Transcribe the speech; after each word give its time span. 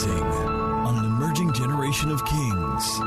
Rising 0.00 0.22
on 0.22 0.96
an 0.96 1.04
emerging 1.04 1.52
generation 1.52 2.10
of 2.10 2.24
kings. 2.24 2.98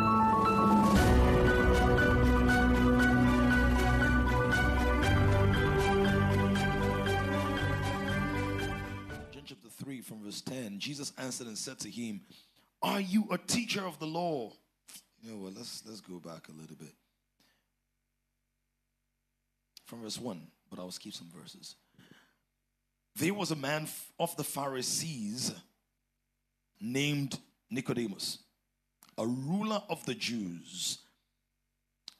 John 9.31 9.43
chapter 9.43 9.70
3 9.70 10.02
from 10.02 10.23
verse 10.23 10.41
10. 10.41 10.77
Jesus 10.77 11.13
answered 11.17 11.48
and 11.48 11.57
said 11.57 11.79
to 11.79 11.89
him, 11.89 12.21
Are 12.84 13.02
you 13.02 13.25
a 13.31 13.39
teacher 13.39 13.84
of 13.84 13.98
the 13.98 14.05
law? 14.05 14.52
You 15.23 15.31
know 15.31 15.38
what? 15.38 15.55
Let's 15.55 15.81
let's 15.88 16.02
go 16.02 16.20
back 16.20 16.48
a 16.48 16.52
little 16.52 16.75
bit. 16.75 16.94
From 19.85 20.03
verse 20.03 20.20
1, 20.20 20.48
but 20.70 20.77
I'll 20.77 20.91
skip 20.91 21.13
some 21.13 21.31
verses. 21.35 21.75
There 23.16 23.34
was 23.34 23.49
a 23.49 23.55
man 23.55 23.88
of 24.20 24.35
the 24.38 24.44
Pharisees 24.44 25.53
named 26.83 27.39
Nicodemus, 27.71 28.39
a 29.17 29.25
ruler 29.25 29.81
of 29.89 30.05
the 30.05 30.13
Jews. 30.13 30.99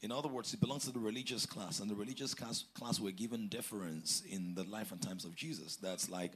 In 0.02 0.12
other 0.12 0.30
words, 0.30 0.52
he 0.52 0.58
belongs 0.58 0.86
to 0.86 0.92
the 0.92 1.00
religious 1.00 1.46
class, 1.46 1.82
and 1.82 1.92
the 1.92 1.96
religious 1.96 2.34
class, 2.34 2.64
class 2.74 3.00
were 3.00 3.12
given 3.12 3.50
deference 3.50 4.24
in 4.30 4.56
the 4.56 4.64
life 4.64 4.92
and 4.94 5.02
times 5.02 5.26
of 5.26 5.36
Jesus. 5.36 5.76
That's 5.76 6.10
like 6.10 6.32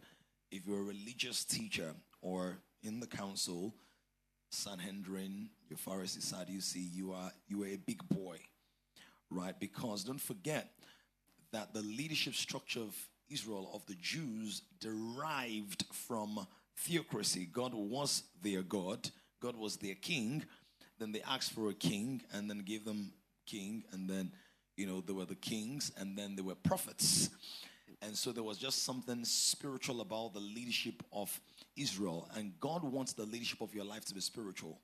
if 0.52 0.68
you're 0.68 0.80
a 0.80 0.84
religious 0.84 1.46
teacher 1.46 1.94
or 2.22 2.58
in 2.84 3.00
the 3.00 3.08
council, 3.08 3.74
Sanhedrin, 4.50 5.50
your 5.70 5.78
Pharisee, 5.78 6.22
Sadducee, 6.22 6.80
you 6.80 7.14
are 7.14 7.32
you 7.48 7.64
are 7.64 7.68
a 7.68 7.78
big 7.78 8.08
boy, 8.10 8.40
right? 9.30 9.58
Because 9.60 10.04
don't 10.04 10.22
forget 10.22 10.72
that 11.52 11.74
the 11.74 11.82
leadership 11.82 12.34
structure 12.34 12.82
of 12.82 12.96
Israel 13.30 13.70
of 13.74 13.86
the 13.86 13.96
Jews 13.96 14.62
derived 14.80 15.86
from 15.92 16.46
theocracy. 16.78 17.48
God 17.52 17.74
was 17.74 18.24
their 18.42 18.62
God, 18.62 19.10
God 19.42 19.56
was 19.56 19.78
their 19.78 19.96
king. 19.96 20.44
Then 21.00 21.12
they 21.12 21.22
asked 21.22 21.54
for 21.54 21.70
a 21.70 21.74
king 21.74 22.22
and 22.34 22.50
then 22.50 22.60
gave 22.60 22.84
them 22.84 23.12
king, 23.46 23.84
and 23.92 24.10
then 24.10 24.32
you 24.76 24.88
know 24.88 25.02
there 25.02 25.16
were 25.16 25.26
the 25.26 25.36
kings, 25.36 25.92
and 25.98 26.18
then 26.18 26.36
there 26.36 26.46
were 26.46 26.56
prophets. 26.56 27.30
And 28.02 28.16
so 28.16 28.32
there 28.32 28.44
was 28.44 28.58
just 28.58 28.84
something 28.84 29.26
spiritual 29.26 30.02
about 30.02 30.34
the 30.34 30.40
leadership 30.40 31.04
of 31.12 31.40
Israel. 31.76 32.30
And 32.36 32.54
God 32.60 32.84
wants 32.84 33.14
the 33.14 33.26
leadership 33.26 33.62
of 33.62 33.74
your 33.74 33.86
life 33.86 34.06
to 34.06 34.14
be 34.14 34.22
spiritual. 34.22 34.80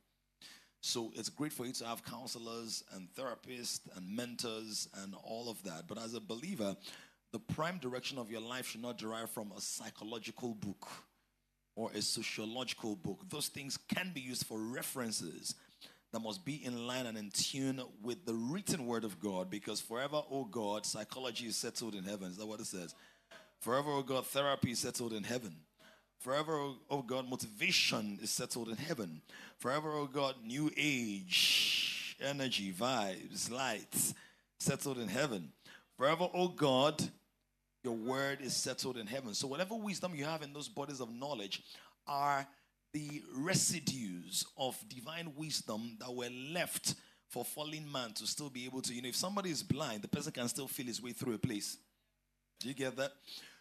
So 0.81 1.11
it's 1.15 1.29
great 1.29 1.53
for 1.53 1.65
you 1.65 1.73
to 1.73 1.85
have 1.85 2.03
counselors 2.03 2.83
and 2.93 3.07
therapists 3.13 3.81
and 3.95 4.15
mentors 4.15 4.89
and 5.01 5.15
all 5.23 5.49
of 5.49 5.61
that. 5.63 5.87
But 5.87 5.97
as 5.97 6.13
a 6.13 6.19
believer, 6.19 6.75
the 7.31 7.39
prime 7.39 7.77
direction 7.77 8.17
of 8.17 8.31
your 8.31 8.41
life 8.41 8.67
should 8.67 8.81
not 8.81 8.97
derive 8.97 9.29
from 9.29 9.51
a 9.55 9.61
psychological 9.61 10.55
book 10.55 10.87
or 11.75 11.91
a 11.93 12.01
sociological 12.01 12.95
book. 12.95 13.21
Those 13.29 13.47
things 13.47 13.77
can 13.77 14.11
be 14.13 14.21
used 14.21 14.45
for 14.45 14.59
references 14.59 15.55
that 16.11 16.19
must 16.19 16.45
be 16.45 16.63
in 16.63 16.85
line 16.87 17.07
and 17.07 17.17
in 17.17 17.31
tune 17.31 17.81
with 18.03 18.25
the 18.25 18.35
written 18.35 18.85
word 18.85 19.03
of 19.03 19.19
God 19.19 19.49
because 19.49 19.81
forever, 19.81 20.21
oh 20.29 20.45
God, 20.45 20.85
psychology 20.85 21.47
is 21.47 21.57
settled 21.57 21.95
in 21.95 22.03
heaven. 22.03 22.29
Is 22.29 22.37
that 22.37 22.45
what 22.45 22.59
it 22.59 22.67
says? 22.67 22.93
Forever, 23.59 23.91
oh 23.91 24.03
God, 24.03 24.25
therapy 24.27 24.71
is 24.71 24.79
settled 24.79 25.13
in 25.13 25.23
heaven. 25.23 25.55
Forever, 26.19 26.53
oh- 26.53 26.77
oh 26.89 27.01
God, 27.01 27.27
motivation 27.27 28.19
is 28.21 28.29
settled 28.29 28.69
in 28.69 28.77
heaven. 28.77 29.21
Forever, 29.57 29.91
oh 29.93 30.05
God, 30.05 30.35
new 30.45 30.71
age, 30.77 32.15
energy, 32.21 32.71
vibes, 32.71 33.51
lights, 33.51 34.13
settled 34.59 34.99
in 34.99 35.07
heaven. 35.07 35.51
Forever, 35.97 36.27
oh 36.33 36.47
God, 36.47 37.01
your 37.83 37.95
word 37.95 38.39
is 38.41 38.55
settled 38.55 38.97
in 38.97 39.07
heaven. 39.07 39.33
So, 39.33 39.47
whatever 39.47 39.75
wisdom 39.75 40.15
you 40.15 40.25
have 40.25 40.41
in 40.41 40.53
those 40.53 40.69
bodies 40.69 41.01
of 41.01 41.11
knowledge 41.13 41.61
are 42.07 42.47
the 42.93 43.21
residues 43.35 44.45
of 44.57 44.77
divine 44.87 45.33
wisdom 45.35 45.97
that 45.99 46.13
were 46.13 46.29
left 46.51 46.95
for 47.27 47.43
fallen 47.43 47.91
man 47.91 48.13
to 48.13 48.27
still 48.27 48.49
be 48.49 48.65
able 48.65 48.81
to. 48.81 48.93
You 48.93 49.01
know, 49.01 49.09
if 49.09 49.15
somebody 49.15 49.49
is 49.49 49.63
blind, 49.63 50.03
the 50.03 50.07
person 50.07 50.31
can 50.31 50.47
still 50.47 50.67
feel 50.67 50.85
his 50.85 51.01
way 51.01 51.11
through 51.11 51.33
a 51.33 51.39
place. 51.39 51.77
Do 52.59 52.69
you 52.69 52.73
get 52.73 52.95
that? 52.97 53.11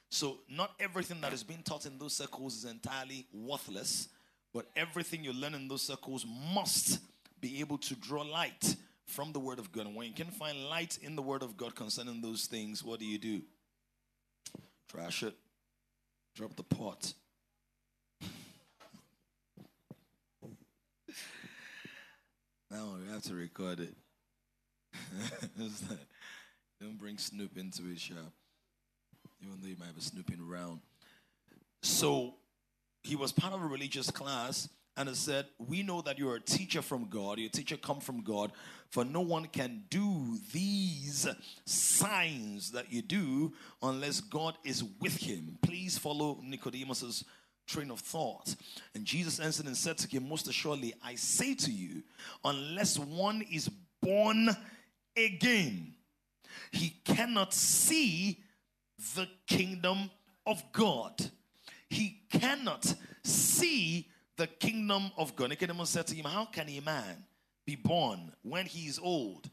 So, 0.08 0.38
not 0.48 0.72
everything 0.78 1.20
that 1.22 1.32
is 1.32 1.42
being 1.42 1.62
taught 1.62 1.86
in 1.86 1.98
those 1.98 2.14
circles 2.14 2.56
is 2.56 2.64
entirely 2.64 3.26
worthless, 3.32 4.08
but 4.52 4.66
everything 4.76 5.24
you 5.24 5.32
learn 5.32 5.54
in 5.54 5.66
those 5.66 5.82
circles 5.82 6.26
must 6.54 7.00
be 7.40 7.60
able 7.60 7.78
to 7.78 7.94
draw 7.96 8.22
light 8.22 8.76
from 9.06 9.32
the 9.32 9.40
Word 9.40 9.58
of 9.58 9.72
God. 9.72 9.86
And 9.86 9.96
when 9.96 10.06
you 10.06 10.14
can 10.14 10.30
find 10.30 10.68
light 10.68 10.98
in 11.02 11.16
the 11.16 11.22
Word 11.22 11.42
of 11.42 11.56
God 11.56 11.74
concerning 11.74 12.20
those 12.20 12.46
things, 12.46 12.84
what 12.84 13.00
do 13.00 13.06
you 13.06 13.18
do? 13.18 13.42
Trash 14.92 15.22
it, 15.22 15.34
drop 16.34 16.54
the 16.54 16.62
pot. 16.62 17.14
now 22.70 22.96
we 22.98 23.10
have 23.10 23.22
to 23.22 23.34
record 23.34 23.80
it. 23.80 23.94
Don't 26.80 26.98
bring 26.98 27.16
Snoop 27.16 27.56
into 27.56 27.90
it, 27.90 28.00
sharp. 28.00 28.18
Even 29.42 29.60
though 29.62 29.68
you 29.68 29.76
might 29.80 29.94
be 29.94 30.02
snooping 30.02 30.40
around. 30.46 30.80
So 31.82 32.34
he 33.02 33.16
was 33.16 33.32
part 33.32 33.54
of 33.54 33.62
a 33.62 33.66
religious 33.66 34.10
class 34.10 34.68
and 34.96 35.08
it 35.08 35.16
said, 35.16 35.46
We 35.58 35.82
know 35.82 36.02
that 36.02 36.18
you're 36.18 36.36
a 36.36 36.40
teacher 36.40 36.82
from 36.82 37.08
God, 37.08 37.38
your 37.38 37.50
teacher 37.50 37.76
come 37.76 38.00
from 38.00 38.22
God, 38.22 38.52
for 38.90 39.04
no 39.04 39.20
one 39.20 39.46
can 39.46 39.84
do 39.88 40.38
these 40.52 41.26
signs 41.64 42.72
that 42.72 42.92
you 42.92 43.02
do 43.02 43.52
unless 43.82 44.20
God 44.20 44.56
is 44.64 44.84
with 45.00 45.16
him. 45.16 45.58
Please 45.62 45.96
follow 45.96 46.40
Nicodemus's 46.42 47.24
train 47.66 47.90
of 47.90 48.00
thought. 48.00 48.54
And 48.94 49.04
Jesus 49.04 49.40
answered 49.40 49.66
and 49.66 49.76
said 49.76 49.98
to 49.98 50.08
him, 50.08 50.28
Most 50.28 50.48
assuredly, 50.48 50.94
I 51.02 51.14
say 51.14 51.54
to 51.54 51.70
you, 51.70 52.02
unless 52.44 52.98
one 52.98 53.42
is 53.50 53.70
born 54.02 54.50
again, 55.16 55.94
he 56.70 57.00
cannot 57.04 57.54
see 57.54 58.40
the 59.14 59.28
kingdom 59.46 60.10
of 60.46 60.62
God. 60.72 61.30
He 61.88 62.20
cannot 62.30 62.94
see 63.22 64.08
the 64.36 64.46
kingdom 64.46 65.10
of 65.16 65.36
God. 65.36 65.50
Nicodemus 65.50 65.90
said 65.90 66.06
to 66.08 66.14
him, 66.14 66.24
How 66.24 66.46
can 66.46 66.68
a 66.68 66.80
man 66.80 67.24
be 67.66 67.76
born 67.76 68.32
when 68.42 68.66
he 68.66 68.86
is 68.86 68.98
old? 68.98 69.48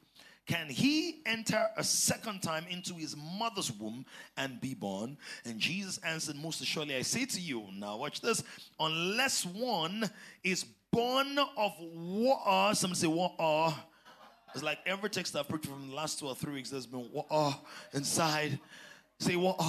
Can 0.50 0.68
he 0.68 1.22
enter 1.28 1.64
a 1.78 1.84
second 1.84 2.42
time 2.42 2.66
into 2.72 2.96
his 2.96 3.16
mother's 3.16 3.72
womb 3.72 4.04
and 4.36 4.60
be 4.60 4.74
born? 4.74 5.16
And 5.46 5.60
Jesus 5.60 6.00
answered, 6.00 6.36
Most 6.36 6.60
assuredly, 6.62 6.96
I 6.96 7.04
say 7.04 7.26
to 7.26 7.40
you, 7.40 7.66
now 7.72 7.98
watch 7.98 8.20
this, 8.20 8.44
unless 8.80 9.46
one 9.46 10.10
is 10.44 10.66
born 10.92 11.38
of 11.56 11.74
water, 11.80 12.74
some 12.74 12.96
say 12.96 13.06
water. 13.06 13.76
It's 14.56 14.64
like 14.64 14.80
every 14.88 15.12
text 15.12 15.36
I've 15.36 15.48
preached 15.48 15.68
from 15.68 15.90
the 15.90 15.96
last 15.96 16.18
two 16.18 16.26
or 16.26 16.36
three 16.36 16.54
weeks, 16.54 16.72
there's 16.72 16.88
been 16.88 17.08
water 17.12 17.56
inside. 17.94 18.58
Say 19.20 19.36
water. 19.36 19.64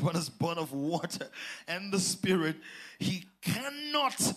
One 0.00 0.16
is 0.16 0.28
born 0.28 0.58
of 0.58 0.72
water 0.72 1.28
and 1.68 1.92
the 1.92 2.00
spirit. 2.00 2.56
He 2.98 3.26
cannot 3.42 4.32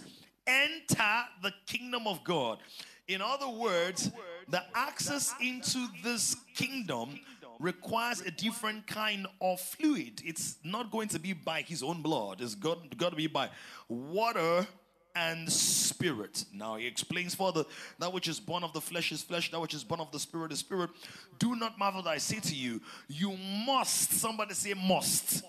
enter 0.45 1.23
the 1.41 1.53
kingdom 1.65 2.07
of 2.07 2.23
God. 2.23 2.59
In 3.07 3.21
other 3.21 3.49
words, 3.49 4.11
the 4.49 4.63
access 4.73 5.33
into 5.41 5.87
this 6.03 6.35
kingdom 6.55 7.19
requires 7.59 8.21
a 8.21 8.31
different 8.31 8.87
kind 8.87 9.27
of 9.41 9.59
fluid. 9.59 10.21
It's 10.25 10.57
not 10.63 10.91
going 10.91 11.09
to 11.09 11.19
be 11.19 11.33
by 11.33 11.61
his 11.61 11.83
own 11.83 12.01
blood, 12.01 12.41
it's 12.41 12.55
got, 12.55 12.97
got 12.97 13.11
to 13.11 13.15
be 13.15 13.27
by 13.27 13.49
water 13.87 14.67
and 15.15 15.51
spirit. 15.51 16.45
Now 16.53 16.75
he 16.75 16.87
explains 16.87 17.35
further 17.35 17.65
that 17.99 18.11
which 18.11 18.27
is 18.27 18.39
born 18.39 18.63
of 18.63 18.73
the 18.73 18.81
flesh 18.81 19.11
is 19.11 19.21
flesh, 19.21 19.51
that 19.51 19.59
which 19.59 19.73
is 19.73 19.83
born 19.83 20.01
of 20.01 20.11
the 20.11 20.19
spirit 20.19 20.51
is 20.51 20.59
spirit. 20.59 20.89
Do 21.39 21.55
not 21.55 21.77
marvel 21.77 22.01
that 22.03 22.09
I 22.09 22.17
say 22.17 22.39
to 22.39 22.55
you, 22.55 22.81
you 23.07 23.37
must, 23.65 24.13
somebody 24.13 24.53
say 24.55 24.73
must. 24.73 25.43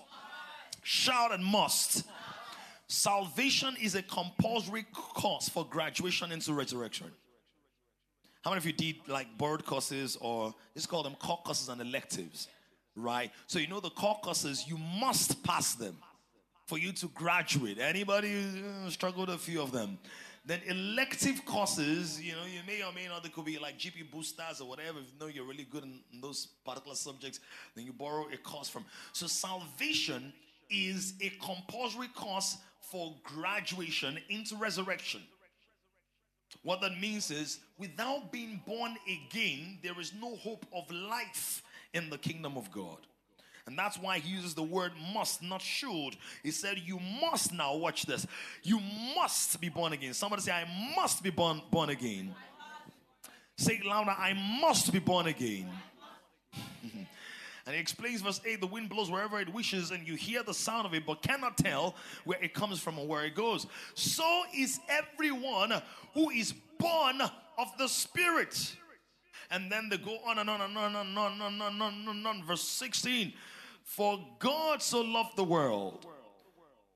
Shout 0.87 1.33
and 1.33 1.43
must. 1.43 2.03
Salvation 2.85 3.75
is 3.81 3.95
a 3.95 4.03
compulsory 4.03 4.85
course 4.93 5.49
for 5.49 5.65
graduation 5.65 6.31
into 6.31 6.53
resurrection. 6.53 7.07
How 8.43 8.51
many 8.51 8.59
of 8.59 8.67
you 8.67 8.73
did 8.73 8.97
like 9.07 9.35
board 9.35 9.65
courses 9.65 10.15
or 10.21 10.53
let's 10.75 10.85
call 10.85 11.01
them 11.01 11.15
core 11.15 11.41
courses 11.43 11.69
and 11.69 11.81
electives, 11.81 12.49
right? 12.95 13.31
So 13.47 13.57
you 13.57 13.65
know 13.65 13.79
the 13.79 13.89
core 13.89 14.19
courses, 14.21 14.67
you 14.67 14.77
must 14.77 15.43
pass 15.43 15.73
them 15.73 15.97
for 16.67 16.77
you 16.77 16.91
to 16.91 17.07
graduate. 17.07 17.79
Anybody 17.79 18.45
uh, 18.85 18.87
struggled 18.91 19.29
a 19.29 19.39
few 19.39 19.63
of 19.63 19.71
them? 19.71 19.97
Then 20.45 20.59
elective 20.67 21.43
courses, 21.45 22.21
you 22.21 22.33
know, 22.33 22.45
you 22.45 22.59
may 22.67 22.83
or 22.83 22.93
may 22.93 23.07
not, 23.07 23.23
they 23.23 23.29
could 23.29 23.45
be 23.45 23.57
like 23.57 23.79
GP 23.79 24.11
boosters 24.11 24.61
or 24.61 24.69
whatever. 24.69 24.99
If 24.99 25.05
you 25.05 25.19
know 25.19 25.33
you're 25.33 25.45
really 25.45 25.63
good 25.63 25.83
in, 25.83 26.01
in 26.13 26.21
those 26.21 26.49
particular 26.63 26.95
subjects, 26.95 27.39
then 27.75 27.85
you 27.85 27.93
borrow 27.93 28.27
a 28.31 28.37
course 28.37 28.69
from. 28.69 28.85
So 29.13 29.25
salvation 29.25 30.31
is 30.69 31.13
a 31.21 31.29
compulsory 31.43 32.07
course 32.09 32.57
for 32.81 33.15
graduation 33.23 34.17
into 34.29 34.55
resurrection. 34.55 35.21
What 36.63 36.81
that 36.81 36.99
means 36.99 37.31
is, 37.31 37.59
without 37.77 38.31
being 38.31 38.61
born 38.65 38.95
again, 39.07 39.79
there 39.83 39.99
is 39.99 40.13
no 40.19 40.35
hope 40.37 40.65
of 40.73 40.89
life 40.91 41.63
in 41.93 42.09
the 42.09 42.17
kingdom 42.17 42.57
of 42.57 42.71
God. 42.71 42.97
And 43.67 43.77
that's 43.77 43.97
why 43.97 44.19
he 44.19 44.35
uses 44.35 44.53
the 44.53 44.63
word 44.63 44.91
must, 45.13 45.41
not 45.41 45.61
should. 45.61 46.15
He 46.43 46.51
said, 46.51 46.77
You 46.77 46.99
must 46.99 47.51
now, 47.51 47.75
watch 47.75 48.05
this. 48.05 48.27
You 48.61 48.79
must 49.15 49.59
be 49.59 49.69
born 49.69 49.93
again. 49.93 50.13
Somebody 50.13 50.43
say, 50.43 50.51
I 50.51 50.67
must 50.95 51.23
be 51.23 51.31
born, 51.31 51.61
born 51.71 51.89
again. 51.89 52.33
Say 53.57 53.75
it 53.75 53.85
louder, 53.85 54.11
I 54.11 54.33
must 54.61 54.91
be 54.91 54.99
born 54.99 55.27
again. 55.27 55.69
And 57.65 57.73
he 57.73 57.81
explains 57.81 58.21
verse 58.21 58.39
8 58.45 58.61
the 58.61 58.67
wind 58.67 58.89
blows 58.89 59.09
wherever 59.09 59.39
it 59.39 59.51
wishes, 59.51 59.91
and 59.91 60.07
you 60.07 60.15
hear 60.15 60.43
the 60.43 60.53
sound 60.53 60.85
of 60.85 60.93
it, 60.93 61.05
but 61.05 61.21
cannot 61.21 61.57
tell 61.57 61.95
where 62.23 62.41
it 62.41 62.53
comes 62.53 62.79
from 62.79 62.99
or 62.99 63.07
where 63.07 63.25
it 63.25 63.33
goes. 63.33 63.65
So 63.95 64.43
is 64.55 64.79
everyone 64.87 65.81
who 66.13 66.29
is 66.29 66.53
born 66.77 67.21
of 67.57 67.77
the 67.77 67.87
Spirit. 67.87 68.75
And 69.51 69.71
then 69.71 69.89
they 69.89 69.97
go 69.97 70.17
on 70.25 70.39
and 70.39 70.49
on 70.49 70.61
and 70.61 70.77
on 70.77 70.95
and 70.95 71.17
on 71.17 71.31
and 71.33 71.41
on 71.41 71.53
and 71.53 71.61
on 71.61 71.71
and 71.71 72.07
on, 72.07 72.15
and 72.15 72.27
on. 72.27 72.43
Verse 72.43 72.63
16 72.63 73.33
For 73.83 74.19
God 74.39 74.81
so 74.81 75.01
loved 75.01 75.35
the 75.35 75.43
world 75.43 76.05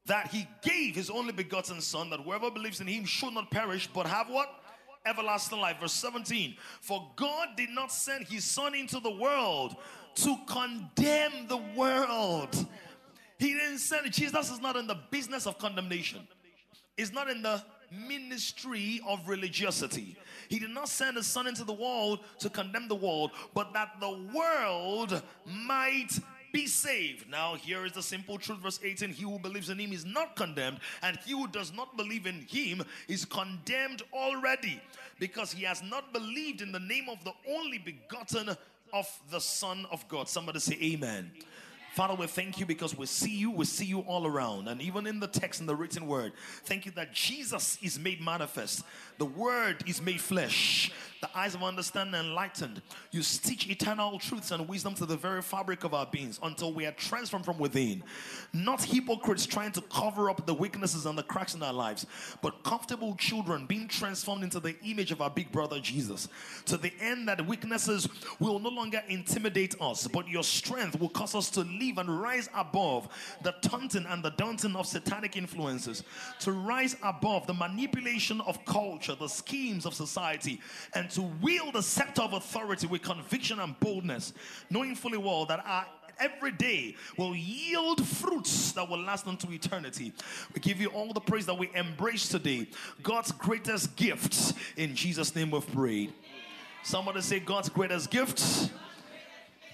that 0.05 0.27
he 0.27 0.47
gave 0.63 0.95
his 0.95 1.09
only 1.09 1.31
begotten 1.31 1.81
Son, 1.81 2.09
that 2.09 2.19
whoever 2.19 2.49
believes 2.49 2.81
in 2.81 2.87
him 2.87 3.05
should 3.05 3.33
not 3.33 3.51
perish, 3.51 3.87
but 3.93 4.07
have 4.07 4.29
what? 4.29 4.49
Everlasting 5.09 5.59
life. 5.59 5.77
Verse 5.79 5.93
17 5.93 6.55
For 6.81 7.11
God 7.15 7.49
did 7.57 7.71
not 7.71 7.91
send 7.91 8.27
his 8.27 8.45
Son 8.45 8.75
into 8.75 8.99
the 8.99 9.11
world 9.11 9.75
to 10.15 10.37
condemn 10.47 11.47
the 11.47 11.61
world. 11.75 12.67
He 13.39 13.53
didn't 13.53 13.79
send. 13.79 14.11
Jesus 14.11 14.51
is 14.51 14.61
not 14.61 14.75
in 14.75 14.85
the 14.85 14.97
business 15.09 15.47
of 15.47 15.57
condemnation. 15.57 16.27
He's 16.97 17.13
not 17.13 17.29
in 17.29 17.41
the 17.41 17.63
ministry 17.91 19.01
of 19.07 19.27
religiosity. 19.27 20.17
He 20.49 20.59
did 20.59 20.69
not 20.69 20.89
send 20.89 21.17
his 21.17 21.25
son 21.25 21.47
into 21.47 21.63
the 21.63 21.73
world 21.73 22.19
to 22.39 22.49
condemn 22.49 22.87
the 22.87 22.95
world, 22.95 23.31
but 23.53 23.73
that 23.73 23.99
the 23.99 24.27
world 24.33 25.21
might 25.45 26.09
be 26.51 26.67
saved. 26.67 27.29
Now, 27.29 27.55
here 27.55 27.85
is 27.85 27.93
the 27.93 28.01
simple 28.01 28.37
truth, 28.37 28.59
verse 28.59 28.79
18 28.83 29.09
He 29.09 29.23
who 29.23 29.39
believes 29.39 29.69
in 29.69 29.79
him 29.79 29.91
is 29.91 30.05
not 30.05 30.35
condemned, 30.35 30.79
and 31.01 31.17
he 31.25 31.31
who 31.31 31.47
does 31.47 31.73
not 31.73 31.97
believe 31.97 32.25
in 32.25 32.45
him 32.49 32.83
is 33.07 33.25
condemned 33.25 34.01
already, 34.13 34.81
because 35.19 35.51
he 35.51 35.63
has 35.63 35.81
not 35.83 36.13
believed 36.13 36.61
in 36.61 36.71
the 36.71 36.79
name 36.79 37.09
of 37.09 37.23
the 37.23 37.33
only 37.49 37.77
begotten 37.77 38.55
of 38.93 39.21
the 39.29 39.39
Son 39.39 39.85
of 39.91 40.07
God. 40.07 40.27
Somebody 40.27 40.59
say, 40.59 40.77
Amen. 40.81 41.31
Father, 41.93 42.13
we 42.13 42.27
thank 42.27 42.59
you 42.59 42.65
because 42.65 42.95
we 42.95 43.07
see 43.07 43.35
you, 43.35 43.49
we 43.51 43.65
see 43.65 43.85
you 43.85 44.01
all 44.01 44.27
around. 44.27 44.67
And 44.67 44.81
even 44.81 45.07
in 45.07 45.19
the 45.19 45.27
text, 45.27 45.59
in 45.59 45.65
the 45.65 45.75
written 45.75 46.05
word, 46.05 46.33
thank 46.63 46.85
you 46.85 46.91
that 46.93 47.13
Jesus 47.13 47.79
is 47.81 47.97
made 47.97 48.21
manifest. 48.21 48.83
The 49.19 49.25
word 49.25 49.83
is 49.85 50.01
made 50.01 50.21
flesh. 50.21 50.91
The 51.21 51.29
eyes 51.37 51.53
of 51.53 51.63
understanding 51.63 52.17
enlightened. 52.17 52.81
You 53.11 53.21
teach 53.21 53.69
eternal 53.69 54.17
truths 54.19 54.51
and 54.51 54.65
wisdom 54.69 54.95
to 54.95 55.05
the 55.05 55.17
very 55.17 55.41
fabric 55.41 55.83
of 55.83 55.93
our 55.93 56.05
beings 56.05 56.39
until 56.41 56.71
we 56.71 56.85
are 56.85 56.93
transformed 56.93 57.43
from 57.43 57.57
within. 57.57 58.03
Not 58.53 58.81
hypocrites 58.81 59.45
trying 59.45 59.73
to 59.73 59.81
cover 59.81 60.29
up 60.29 60.45
the 60.45 60.53
weaknesses 60.53 61.05
and 61.05 61.17
the 61.17 61.23
cracks 61.23 61.55
in 61.55 61.61
our 61.61 61.73
lives, 61.73 62.05
but 62.41 62.63
comfortable 62.63 63.15
children 63.15 63.65
being 63.65 63.89
transformed 63.89 64.45
into 64.45 64.61
the 64.61 64.79
image 64.85 65.11
of 65.11 65.21
our 65.21 65.29
big 65.29 65.51
brother 65.51 65.81
Jesus. 65.81 66.29
To 66.67 66.77
the 66.77 66.93
end 67.01 67.27
that 67.27 67.45
weaknesses 67.45 68.07
will 68.39 68.59
no 68.59 68.69
longer 68.69 69.03
intimidate 69.09 69.75
us, 69.81 70.07
but 70.07 70.29
your 70.29 70.43
strength 70.43 70.97
will 70.97 71.09
cause 71.09 71.35
us 71.35 71.49
to 71.51 71.61
live 71.61 71.97
and 71.97 72.21
rise 72.21 72.47
above 72.55 73.09
the 73.43 73.51
taunting 73.61 74.05
and 74.07 74.23
the 74.23 74.31
daunting 74.31 74.77
of 74.77 74.87
satanic 74.87 75.35
influences, 75.35 76.03
to 76.39 76.53
rise 76.53 76.95
above 77.03 77.45
the 77.45 77.53
manipulation 77.53 78.39
of 78.41 78.63
culture, 78.63 79.08
the 79.15 79.27
schemes 79.27 79.85
of 79.85 79.93
society, 79.93 80.59
and 80.93 81.09
to 81.11 81.21
wield 81.41 81.73
the 81.73 81.83
scepter 81.83 82.21
of 82.21 82.33
authority 82.33 82.87
with 82.87 83.01
conviction 83.01 83.59
and 83.59 83.79
boldness, 83.79 84.33
knowing 84.69 84.95
fully 84.95 85.17
well 85.17 85.45
that 85.45 85.63
our 85.65 85.85
every 86.19 86.51
day 86.51 86.95
will 87.17 87.35
yield 87.35 88.05
fruits 88.05 88.73
that 88.73 88.87
will 88.89 88.99
last 88.99 89.25
unto 89.25 89.51
eternity. 89.51 90.11
We 90.53 90.59
give 90.59 90.81
you 90.81 90.87
all 90.89 91.13
the 91.13 91.21
praise 91.21 91.45
that 91.45 91.57
we 91.57 91.69
embrace 91.73 92.27
today. 92.27 92.67
God's 93.01 93.31
greatest 93.31 93.95
gift. 93.95 94.53
In 94.75 94.95
Jesus' 94.95 95.35
name 95.35 95.51
we've 95.51 95.71
prayed. 95.71 96.13
Somebody 96.83 97.21
say, 97.21 97.39
God's 97.39 97.69
greatest 97.69 98.09
gift. 98.09 98.69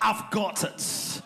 I've 0.02 0.30
got 0.32 0.64
it. 0.64 1.22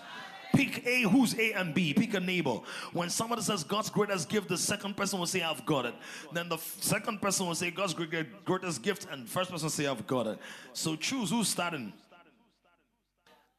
Pick 0.54 0.86
A, 0.86 1.04
who's 1.04 1.38
A 1.38 1.54
and 1.54 1.74
B. 1.74 1.94
Pick 1.94 2.14
a 2.16 2.20
neighbor. 2.20 2.60
When 2.92 3.10
somebody 3.10 3.42
says 3.42 3.64
God's 3.64 3.90
greatest 3.90 4.30
gift, 4.30 4.50
the 4.50 4.58
second 4.58 4.98
person 4.98 5.20
will 5.20 5.28
say, 5.28 5.42
I've 5.42 5.66
got 5.66 5.86
it. 5.86 5.94
Then 6.34 6.50
the 6.50 6.58
second 6.58 7.22
person 7.22 7.46
will 7.48 7.56
say, 7.56 7.72
God's 7.72 7.94
greatest 7.94 8.82
gift, 8.82 9.08
and 9.12 9.30
first 9.30 9.52
person 9.52 9.70
say, 9.70 9.86
I've 9.88 10.08
got 10.08 10.28
it. 10.28 10.40
So 10.74 10.96
choose 10.96 11.30
who's 11.30 11.48
starting. 11.48 11.94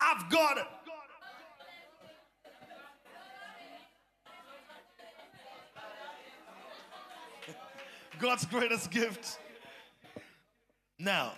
I've 0.01 0.29
got 0.31 0.59
it. 0.59 0.65
God's 8.19 8.45
greatest 8.47 8.91
gift. 8.91 9.39
Now, 10.99 11.35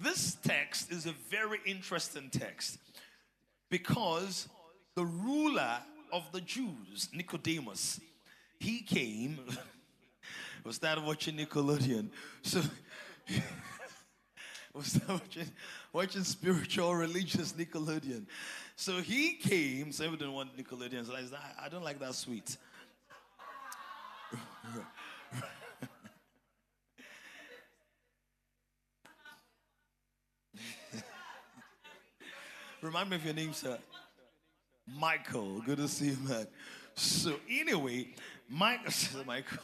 this 0.00 0.36
text 0.42 0.92
is 0.92 1.06
a 1.06 1.12
very 1.30 1.58
interesting 1.66 2.30
text 2.30 2.78
because 3.72 4.50
the 4.94 5.04
ruler 5.06 5.78
of 6.12 6.30
the 6.30 6.42
Jews, 6.42 7.08
Nicodemus, 7.14 7.98
he 8.60 8.82
came, 8.82 9.40
was 10.64 10.78
that 10.80 11.02
watching 11.02 11.38
Nickelodeon. 11.38 12.10
So, 12.42 12.60
was 14.74 14.92
that 14.92 15.08
watching, 15.08 15.50
watching 15.90 16.22
spiritual, 16.22 16.94
religious 16.94 17.52
Nickelodeon. 17.52 18.26
So 18.76 19.00
he 19.00 19.36
came, 19.36 19.90
so 19.90 20.04
everyone 20.04 20.18
didn't 20.18 20.34
want 20.34 20.56
Nickelodeon. 20.58 21.06
So 21.06 21.14
I, 21.14 21.64
I 21.64 21.68
don't 21.70 21.82
like 21.82 21.98
that 22.00 22.14
sweet. 22.14 22.58
Remind 32.82 33.10
me 33.10 33.16
of 33.16 33.24
your 33.24 33.34
name, 33.34 33.52
sir. 33.52 33.78
Michael. 34.98 35.60
Good 35.60 35.78
to 35.78 35.86
see 35.86 36.06
you, 36.06 36.16
man. 36.28 36.48
So, 36.96 37.36
anyway, 37.48 38.08
Mike, 38.50 38.80
Michael. 39.26 39.58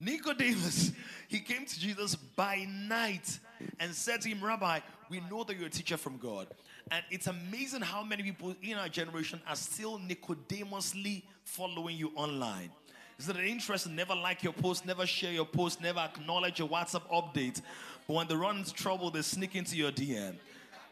Nicodemus, 0.00 0.92
he 1.28 1.40
came 1.40 1.66
to 1.66 1.78
Jesus 1.78 2.14
by 2.14 2.66
night 2.68 3.38
and 3.78 3.94
said 3.94 4.22
to 4.22 4.28
him, 4.30 4.42
Rabbi, 4.42 4.80
we 5.10 5.20
know 5.30 5.44
that 5.44 5.56
you're 5.58 5.66
a 5.66 5.70
teacher 5.70 5.98
from 5.98 6.16
God. 6.16 6.48
And 6.90 7.04
it's 7.10 7.26
amazing 7.26 7.82
how 7.82 8.02
many 8.02 8.22
people 8.22 8.54
in 8.62 8.78
our 8.78 8.88
generation 8.88 9.40
are 9.46 9.56
still 9.56 9.98
Nicodemusly 9.98 11.24
following 11.44 11.96
you 11.96 12.12
online. 12.14 12.70
Isn't 13.18 13.36
it 13.36 13.46
interesting? 13.46 13.94
Never 13.94 14.14
like 14.14 14.42
your 14.42 14.52
post, 14.54 14.86
never 14.86 15.06
share 15.06 15.32
your 15.32 15.46
post, 15.46 15.80
never 15.82 16.00
acknowledge 16.00 16.58
your 16.58 16.68
WhatsApp 16.68 17.02
update. 17.10 17.60
But 18.06 18.14
when 18.14 18.28
they 18.28 18.34
run 18.34 18.58
into 18.58 18.72
trouble, 18.72 19.10
they 19.10 19.22
sneak 19.22 19.56
into 19.56 19.76
your 19.76 19.92
DM. 19.92 20.36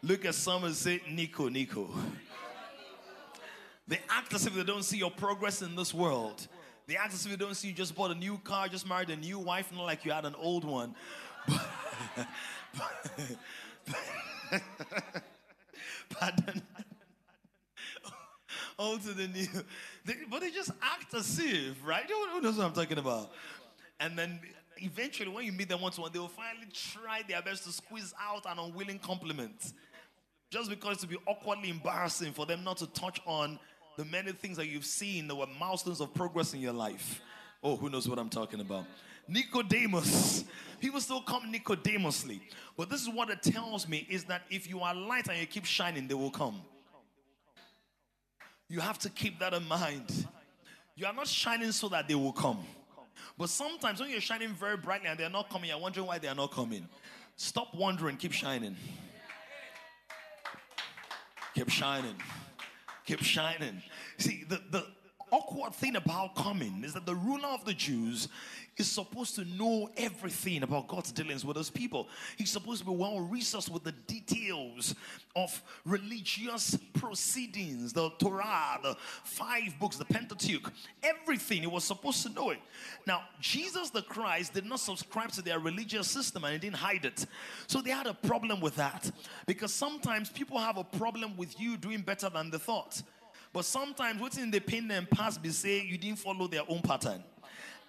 Look 0.04 0.26
at 0.26 0.34
someone 0.34 0.66
and 0.66 0.76
say, 0.76 1.00
Nico, 1.10 1.48
Nico. 1.48 1.88
They 3.88 4.00
act 4.10 4.34
as 4.34 4.46
if 4.46 4.54
they 4.54 4.62
don't 4.62 4.82
see 4.82 4.98
your 4.98 5.10
progress 5.10 5.62
in 5.62 5.74
this 5.74 5.94
world. 5.94 6.46
They 6.86 6.96
act 6.96 7.14
as 7.14 7.24
if 7.24 7.30
they 7.30 7.38
don't 7.38 7.54
see 7.54 7.68
you 7.68 7.74
just 7.74 7.94
bought 7.94 8.10
a 8.10 8.14
new 8.14 8.36
car, 8.44 8.68
just 8.68 8.86
married 8.86 9.08
a 9.08 9.16
new 9.16 9.38
wife, 9.38 9.72
not 9.74 9.84
like 9.84 10.04
you 10.04 10.12
had 10.12 10.26
an 10.26 10.34
old 10.36 10.64
one. 10.64 10.94
But, 12.76 14.62
but 16.20 16.40
old 18.78 19.02
to 19.02 19.12
the 19.12 19.28
new. 19.28 19.46
They, 20.04 20.14
but 20.28 20.40
they 20.40 20.50
just 20.50 20.72
act 20.82 21.14
as 21.14 21.38
if, 21.38 21.76
right? 21.86 22.04
Who 22.32 22.40
knows 22.40 22.56
what 22.56 22.66
I'm 22.66 22.72
talking 22.72 22.98
about? 22.98 23.30
And 24.00 24.18
then 24.18 24.40
eventually, 24.78 25.28
when 25.28 25.44
you 25.44 25.52
meet 25.52 25.68
them 25.68 25.80
one 25.80 25.92
to 25.92 26.00
one, 26.00 26.10
they 26.12 26.18
will 26.18 26.26
finally 26.26 26.66
try 26.72 27.22
their 27.28 27.42
best 27.42 27.62
to 27.64 27.72
squeeze 27.72 28.12
out 28.20 28.44
an 28.46 28.58
unwilling 28.58 28.98
compliment. 28.98 29.72
Just 30.54 30.70
because 30.70 30.98
to 30.98 31.08
be 31.08 31.16
awkwardly 31.26 31.68
embarrassing 31.68 32.32
for 32.32 32.46
them 32.46 32.62
not 32.62 32.76
to 32.76 32.86
touch 32.86 33.20
on 33.26 33.58
the 33.96 34.04
many 34.04 34.30
things 34.30 34.56
that 34.56 34.68
you've 34.68 34.84
seen 34.84 35.26
that 35.26 35.34
were 35.34 35.48
milestones 35.58 36.00
of 36.00 36.14
progress 36.14 36.54
in 36.54 36.60
your 36.60 36.72
life. 36.72 37.20
Oh, 37.60 37.74
who 37.74 37.90
knows 37.90 38.08
what 38.08 38.20
I'm 38.20 38.28
talking 38.28 38.60
about? 38.60 38.84
Nicodemus. 39.26 40.44
People 40.80 41.00
still 41.00 41.22
come 41.22 41.52
Nicodemusly. 41.52 42.40
But 42.76 42.88
this 42.88 43.02
is 43.02 43.08
what 43.08 43.30
it 43.30 43.42
tells 43.42 43.88
me 43.88 44.06
is 44.08 44.22
that 44.24 44.42
if 44.48 44.70
you 44.70 44.78
are 44.78 44.94
light 44.94 45.26
and 45.26 45.40
you 45.40 45.46
keep 45.46 45.64
shining, 45.64 46.06
they 46.06 46.14
will 46.14 46.30
come. 46.30 46.62
You 48.68 48.78
have 48.78 49.00
to 49.00 49.10
keep 49.10 49.40
that 49.40 49.54
in 49.54 49.66
mind. 49.66 50.28
You 50.94 51.06
are 51.06 51.12
not 51.12 51.26
shining 51.26 51.72
so 51.72 51.88
that 51.88 52.06
they 52.06 52.14
will 52.14 52.32
come. 52.32 52.60
But 53.36 53.48
sometimes 53.48 53.98
when 53.98 54.08
you're 54.08 54.20
shining 54.20 54.50
very 54.50 54.76
brightly 54.76 55.08
and 55.08 55.18
they're 55.18 55.28
not 55.28 55.50
coming, 55.50 55.70
you're 55.70 55.80
wondering 55.80 56.06
why 56.06 56.18
they're 56.18 56.32
not 56.32 56.52
coming. 56.52 56.86
Stop 57.34 57.74
wondering, 57.74 58.16
keep 58.16 58.30
shining. 58.30 58.76
Keep 61.54 61.70
shining. 61.70 62.16
kept 63.06 63.22
shining. 63.22 63.82
See, 64.18 64.44
the, 64.48 64.60
the 64.70 64.86
awkward 65.34 65.74
thing 65.74 65.96
about 65.96 66.36
coming 66.36 66.82
is 66.84 66.94
that 66.94 67.06
the 67.06 67.14
ruler 67.14 67.48
of 67.48 67.64
the 67.64 67.74
Jews 67.74 68.28
is 68.76 68.90
supposed 68.90 69.34
to 69.34 69.44
know 69.44 69.88
everything 69.96 70.62
about 70.62 70.88
God's 70.88 71.12
dealings 71.12 71.44
with 71.44 71.56
his 71.56 71.70
people. 71.70 72.08
He's 72.36 72.50
supposed 72.50 72.80
to 72.80 72.86
be 72.86 72.94
well 72.94 73.28
resourced 73.30 73.70
with 73.70 73.84
the 73.84 73.92
details 73.92 74.94
of 75.36 75.62
religious 75.84 76.76
proceedings, 76.92 77.92
the 77.92 78.10
Torah, 78.18 78.78
the 78.82 78.96
five 79.24 79.74
books, 79.80 79.96
the 79.96 80.04
Pentateuch, 80.04 80.72
everything. 81.02 81.60
He 81.60 81.66
was 81.66 81.84
supposed 81.84 82.22
to 82.24 82.32
know 82.32 82.50
it. 82.50 82.58
Now, 83.06 83.22
Jesus 83.40 83.90
the 83.90 84.02
Christ 84.02 84.54
did 84.54 84.66
not 84.66 84.80
subscribe 84.80 85.30
to 85.32 85.42
their 85.42 85.58
religious 85.58 86.08
system 86.08 86.44
and 86.44 86.52
he 86.52 86.58
didn't 86.58 86.76
hide 86.76 87.04
it. 87.04 87.26
So 87.66 87.80
they 87.80 87.90
had 87.90 88.06
a 88.06 88.14
problem 88.14 88.60
with 88.60 88.76
that 88.76 89.10
because 89.46 89.72
sometimes 89.72 90.30
people 90.30 90.58
have 90.58 90.78
a 90.78 90.84
problem 90.84 91.36
with 91.36 91.58
you 91.60 91.76
doing 91.76 92.02
better 92.02 92.28
than 92.28 92.50
they 92.50 92.58
thought. 92.58 93.02
But 93.54 93.64
sometimes 93.64 94.20
what's 94.20 94.36
in 94.36 94.50
the 94.50 94.60
pain 94.60 94.90
and 94.90 95.08
past 95.08 95.40
be 95.40 95.48
say 95.48 95.80
you 95.82 95.96
didn't 95.96 96.18
follow 96.18 96.46
their 96.46 96.62
own 96.68 96.82
pattern 96.82 97.24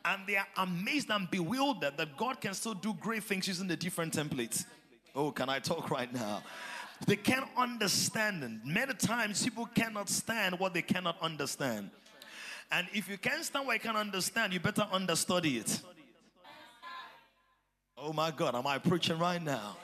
and 0.06 0.22
they 0.28 0.38
are 0.38 0.48
amazed 0.58 1.10
and 1.10 1.30
bewildered 1.30 1.98
that 1.98 2.16
God 2.16 2.40
can 2.40 2.54
still 2.54 2.76
do 2.76 2.94
great 2.94 3.24
things 3.24 3.48
using 3.48 3.68
the 3.68 3.76
different 3.76 4.14
templates. 4.14 4.66
Oh, 5.16 5.32
can 5.32 5.50
I 5.50 5.60
talk 5.60 5.90
right 5.90 6.14
now? 6.14 6.44
They 7.08 7.16
can't 7.16 7.48
understand, 7.58 8.44
and 8.44 8.64
many 8.64 8.94
times 8.94 9.44
people 9.44 9.66
cannot 9.66 10.08
stand 10.08 10.60
what 10.60 10.74
they 10.74 10.84
cannot 10.84 11.20
understand. 11.22 11.90
And 12.72 12.88
if 12.94 13.10
you 13.10 13.18
can't 13.18 13.44
stand 13.44 13.66
what 13.66 13.74
you 13.74 13.80
can't 13.80 13.98
understand, 13.98 14.54
you 14.54 14.60
better 14.60 14.88
understudy 14.92 15.58
it. 15.58 15.82
Oh 17.98 18.14
my 18.14 18.30
God, 18.30 18.56
am 18.56 18.68
I 18.68 18.78
preaching 18.78 19.18
right 19.18 19.42
now? 19.42 19.78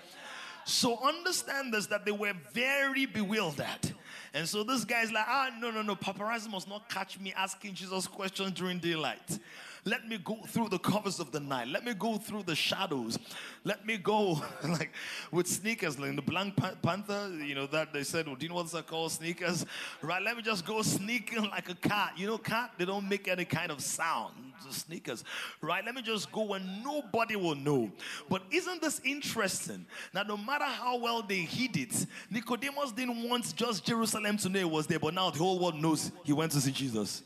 So 0.65 0.99
understand 1.03 1.73
this 1.73 1.87
that 1.87 2.05
they 2.05 2.11
were 2.11 2.33
very 2.53 3.07
bewildered. 3.07 3.95
And 4.33 4.47
so 4.47 4.63
this 4.63 4.85
guy's 4.85 5.11
like, 5.11 5.25
ah, 5.27 5.49
no, 5.59 5.71
no, 5.71 5.81
no, 5.81 5.95
paparazzi 5.95 6.49
must 6.49 6.69
not 6.69 6.89
catch 6.89 7.19
me 7.19 7.33
asking 7.35 7.73
Jesus 7.73 8.07
questions 8.07 8.51
during 8.51 8.79
daylight. 8.79 9.39
Let 9.83 10.07
me 10.07 10.19
go 10.19 10.37
through 10.47 10.69
the 10.69 10.77
covers 10.77 11.19
of 11.19 11.31
the 11.31 11.39
night. 11.39 11.67
Let 11.67 11.83
me 11.83 11.95
go 11.95 12.17
through 12.17 12.43
the 12.43 12.55
shadows. 12.55 13.17
Let 13.63 13.83
me 13.85 13.97
go 13.97 14.39
like 14.63 14.91
with 15.31 15.47
sneakers, 15.47 15.97
like 15.97 16.15
the 16.15 16.21
Black 16.21 16.55
Panther, 16.81 17.31
you 17.43 17.55
know, 17.55 17.65
that 17.67 17.91
they 17.91 18.03
said, 18.03 18.27
well, 18.27 18.35
do 18.35 18.45
you 18.45 18.49
know 18.49 18.55
what 18.55 18.71
they're 18.71 18.83
called? 18.83 19.11
Sneakers. 19.11 19.65
Right? 20.01 20.21
Let 20.21 20.37
me 20.37 20.43
just 20.43 20.65
go 20.65 20.83
sneaking 20.83 21.49
like 21.49 21.69
a 21.69 21.75
cat. 21.75 22.13
You 22.15 22.27
know, 22.27 22.37
cat, 22.37 22.73
they 22.77 22.85
don't 22.85 23.09
make 23.09 23.27
any 23.27 23.45
kind 23.45 23.71
of 23.71 23.81
sound. 23.81 24.35
Sneakers. 24.69 25.23
Right? 25.61 25.83
Let 25.83 25.95
me 25.95 26.03
just 26.03 26.31
go 26.31 26.53
and 26.53 26.83
nobody 26.83 27.35
will 27.35 27.55
know. 27.55 27.91
But 28.29 28.43
isn't 28.51 28.81
this 28.83 29.01
interesting? 29.03 29.87
Now, 30.13 30.21
no 30.21 30.37
matter 30.37 30.65
how 30.65 30.97
well 30.97 31.23
they 31.23 31.39
hid 31.39 31.75
it, 31.75 32.05
Nicodemus 32.29 32.91
didn't 32.91 33.27
want 33.27 33.55
just 33.55 33.83
Jerusalem 33.83 34.37
to 34.37 34.49
know 34.49 34.59
it 34.59 34.69
was 34.69 34.85
there, 34.85 34.99
but 34.99 35.15
now 35.15 35.31
the 35.31 35.39
whole 35.39 35.57
world 35.57 35.81
knows 35.81 36.11
he 36.23 36.33
went 36.33 36.51
to 36.51 36.61
see 36.61 36.71
Jesus. 36.71 37.23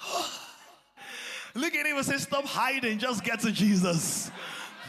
Look 1.54 1.74
at 1.74 1.86
him 1.86 1.96
and 1.96 2.06
say, 2.06 2.18
Stop 2.18 2.44
hiding, 2.44 2.98
just 2.98 3.24
get 3.24 3.40
to 3.40 3.52
Jesus. 3.52 4.30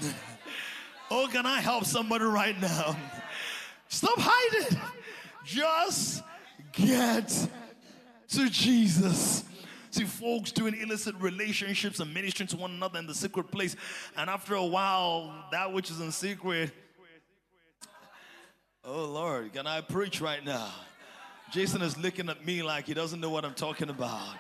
oh, 1.11 1.27
can 1.31 1.45
I 1.45 1.59
help 1.61 1.85
somebody 1.85 2.25
right 2.25 2.59
now? 2.59 2.97
Stop 3.87 4.19
hiding, 4.19 4.79
just 5.43 6.23
get 6.71 7.47
to 8.29 8.49
Jesus. 8.49 9.43
See, 9.91 10.03
folks 10.05 10.51
doing 10.51 10.75
illicit 10.75 11.15
relationships 11.19 11.99
and 11.99 12.13
ministering 12.13 12.47
to 12.49 12.57
one 12.57 12.71
another 12.71 12.99
in 12.99 13.07
the 13.07 13.15
secret 13.15 13.49
place. 13.49 13.75
And 14.15 14.29
after 14.29 14.53
a 14.53 14.65
while, 14.65 15.33
that 15.51 15.73
which 15.73 15.89
is 15.89 15.99
in 15.99 16.11
secret. 16.11 16.71
Oh, 18.83 19.05
Lord, 19.05 19.51
can 19.53 19.65
I 19.65 19.81
preach 19.81 20.21
right 20.21 20.43
now? 20.45 20.71
Jason 21.51 21.81
is 21.81 21.97
looking 21.97 22.29
at 22.29 22.45
me 22.45 22.61
like 22.61 22.85
he 22.85 22.93
doesn't 22.93 23.19
know 23.19 23.31
what 23.31 23.43
I'm 23.43 23.55
talking 23.55 23.89
about. 23.89 24.35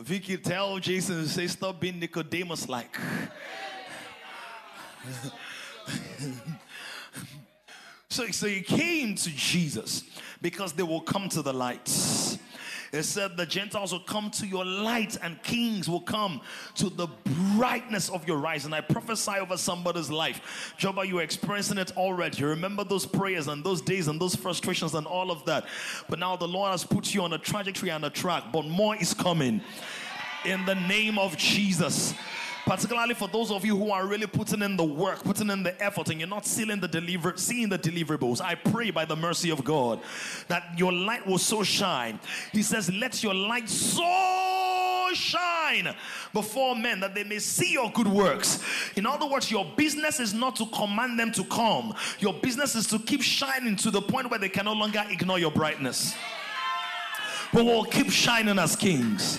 Vicky, 0.00 0.36
tell 0.36 0.78
Jason 0.78 1.26
say, 1.26 1.46
stop 1.46 1.80
being 1.80 1.98
Nicodemus 1.98 2.68
like. 2.68 2.96
so, 8.08 8.26
so 8.28 8.46
he 8.46 8.62
came 8.62 9.14
to 9.16 9.30
Jesus 9.30 10.04
because 10.40 10.72
they 10.72 10.82
will 10.82 11.00
come 11.00 11.28
to 11.30 11.42
the 11.42 11.52
light. 11.52 11.88
It 12.92 13.04
said 13.04 13.38
the 13.38 13.46
Gentiles 13.46 13.92
will 13.92 14.00
come 14.00 14.30
to 14.32 14.46
your 14.46 14.66
light 14.66 15.16
and 15.22 15.42
kings 15.42 15.88
will 15.88 16.02
come 16.02 16.42
to 16.74 16.90
the 16.90 17.08
brightness 17.56 18.10
of 18.10 18.28
your 18.28 18.36
rise. 18.36 18.66
And 18.66 18.74
I 18.74 18.82
prophesy 18.82 19.32
over 19.40 19.56
somebody's 19.56 20.10
life. 20.10 20.74
Joba, 20.78 21.08
you're 21.08 21.22
experiencing 21.22 21.78
it 21.78 21.96
already. 21.96 22.40
You 22.40 22.48
remember 22.48 22.84
those 22.84 23.06
prayers 23.06 23.48
and 23.48 23.64
those 23.64 23.80
days 23.80 24.08
and 24.08 24.20
those 24.20 24.36
frustrations 24.36 24.94
and 24.94 25.06
all 25.06 25.30
of 25.30 25.42
that. 25.46 25.64
But 26.10 26.18
now 26.18 26.36
the 26.36 26.46
Lord 26.46 26.70
has 26.72 26.84
put 26.84 27.14
you 27.14 27.22
on 27.22 27.32
a 27.32 27.38
trajectory 27.38 27.88
and 27.88 28.04
a 28.04 28.10
track, 28.10 28.44
but 28.52 28.66
more 28.66 28.94
is 28.96 29.14
coming. 29.14 29.62
In 30.44 30.66
the 30.66 30.74
name 30.74 31.18
of 31.18 31.38
Jesus 31.38 32.12
particularly 32.64 33.14
for 33.14 33.28
those 33.28 33.50
of 33.50 33.64
you 33.64 33.76
who 33.76 33.90
are 33.90 34.06
really 34.06 34.26
putting 34.26 34.62
in 34.62 34.76
the 34.76 34.84
work, 34.84 35.22
putting 35.24 35.50
in 35.50 35.62
the 35.62 35.82
effort, 35.82 36.08
and 36.08 36.20
you're 36.20 36.28
not 36.28 36.46
seeing 36.46 36.80
the 36.80 36.88
deliver, 36.88 37.36
seeing 37.36 37.68
the 37.68 37.78
deliverables. 37.78 38.40
I 38.40 38.54
pray 38.54 38.90
by 38.90 39.04
the 39.04 39.16
mercy 39.16 39.50
of 39.50 39.64
God 39.64 40.00
that 40.48 40.78
your 40.78 40.92
light 40.92 41.26
will 41.26 41.38
so 41.38 41.62
shine. 41.62 42.20
He 42.52 42.62
says, 42.62 42.90
"Let 42.90 43.22
your 43.22 43.34
light 43.34 43.68
so 43.68 45.10
shine 45.14 45.94
before 46.32 46.74
men 46.74 47.00
that 47.00 47.14
they 47.14 47.24
may 47.24 47.38
see 47.38 47.72
your 47.72 47.90
good 47.90 48.08
works." 48.08 48.60
In 48.96 49.06
other 49.06 49.26
words, 49.26 49.50
your 49.50 49.64
business 49.76 50.20
is 50.20 50.32
not 50.32 50.56
to 50.56 50.66
command 50.66 51.18
them 51.18 51.32
to 51.32 51.44
come. 51.44 51.94
Your 52.20 52.32
business 52.32 52.74
is 52.74 52.86
to 52.88 52.98
keep 52.98 53.22
shining 53.22 53.76
to 53.76 53.90
the 53.90 54.00
point 54.00 54.30
where 54.30 54.38
they 54.38 54.48
can 54.48 54.64
no 54.64 54.72
longer 54.72 55.04
ignore 55.10 55.38
your 55.38 55.50
brightness. 55.50 56.14
But 57.52 57.66
we'll 57.66 57.84
keep 57.84 58.10
shining 58.10 58.58
as 58.58 58.76
kings. 58.76 59.38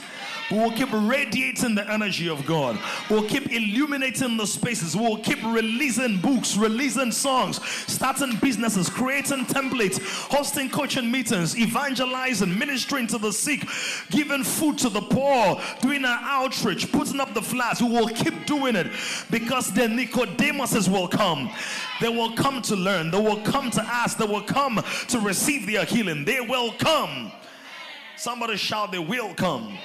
We 0.52 0.58
will 0.60 0.72
keep 0.72 0.90
radiating 0.92 1.76
the 1.76 1.90
energy 1.90 2.30
of 2.30 2.46
God. 2.46 2.78
We'll 3.10 3.28
keep 3.28 3.52
illuminating 3.52 4.38
the 4.38 4.46
spaces. 4.46 4.96
We'll 4.96 5.18
keep 5.18 5.44
releasing 5.44 6.18
books, 6.20 6.58
releasing 6.58 7.12
songs, 7.12 7.64
starting 7.88 8.38
businesses, 8.38 8.90
creating 8.90 9.46
templates, 9.46 10.00
hosting 10.30 10.70
coaching 10.70 11.10
meetings, 11.10 11.58
evangelizing, 11.58 12.58
ministering 12.58 13.08
to 13.08 13.18
the 13.18 13.32
sick, 13.32 13.66
giving 14.10 14.44
food 14.44 14.78
to 14.80 14.90
the 14.90 15.02
poor, 15.02 15.60
doing 15.82 16.04
an 16.04 16.20
outreach, 16.22 16.92
putting 16.92 17.20
up 17.20 17.34
the 17.34 17.42
flags. 17.42 17.82
We 17.82 17.90
will 17.90 18.10
keep 18.10 18.46
doing 18.46 18.76
it 18.76 18.88
because 19.32 19.74
the 19.74 19.84
Nicodemuses 19.84 20.90
will 20.90 21.08
come. 21.08 21.50
They 22.02 22.10
will 22.10 22.34
come 22.34 22.62
to 22.64 22.76
learn. 22.76 23.12
They 23.12 23.22
will 23.22 23.42
come 23.42 23.72
to 23.72 23.82
ask. 23.82 24.18
They 24.18 24.26
will 24.26 24.44
come 24.44 24.84
to 25.08 25.20
receive 25.20 25.66
their 25.66 25.86
healing. 25.86 26.26
They 26.26 26.42
will 26.42 26.74
come. 26.74 27.32
Somebody 28.16 28.58
shout, 28.58 28.92
they 28.92 29.00
will 29.00 29.34
come. 29.34 29.78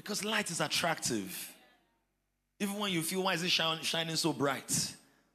Because 0.00 0.24
light 0.24 0.50
is 0.50 0.62
attractive. 0.62 1.52
Even 2.58 2.78
when 2.78 2.90
you 2.90 3.02
feel, 3.02 3.24
why 3.24 3.34
is 3.34 3.42
it 3.42 3.50
shining 3.50 4.16
so 4.16 4.32
bright? 4.32 4.94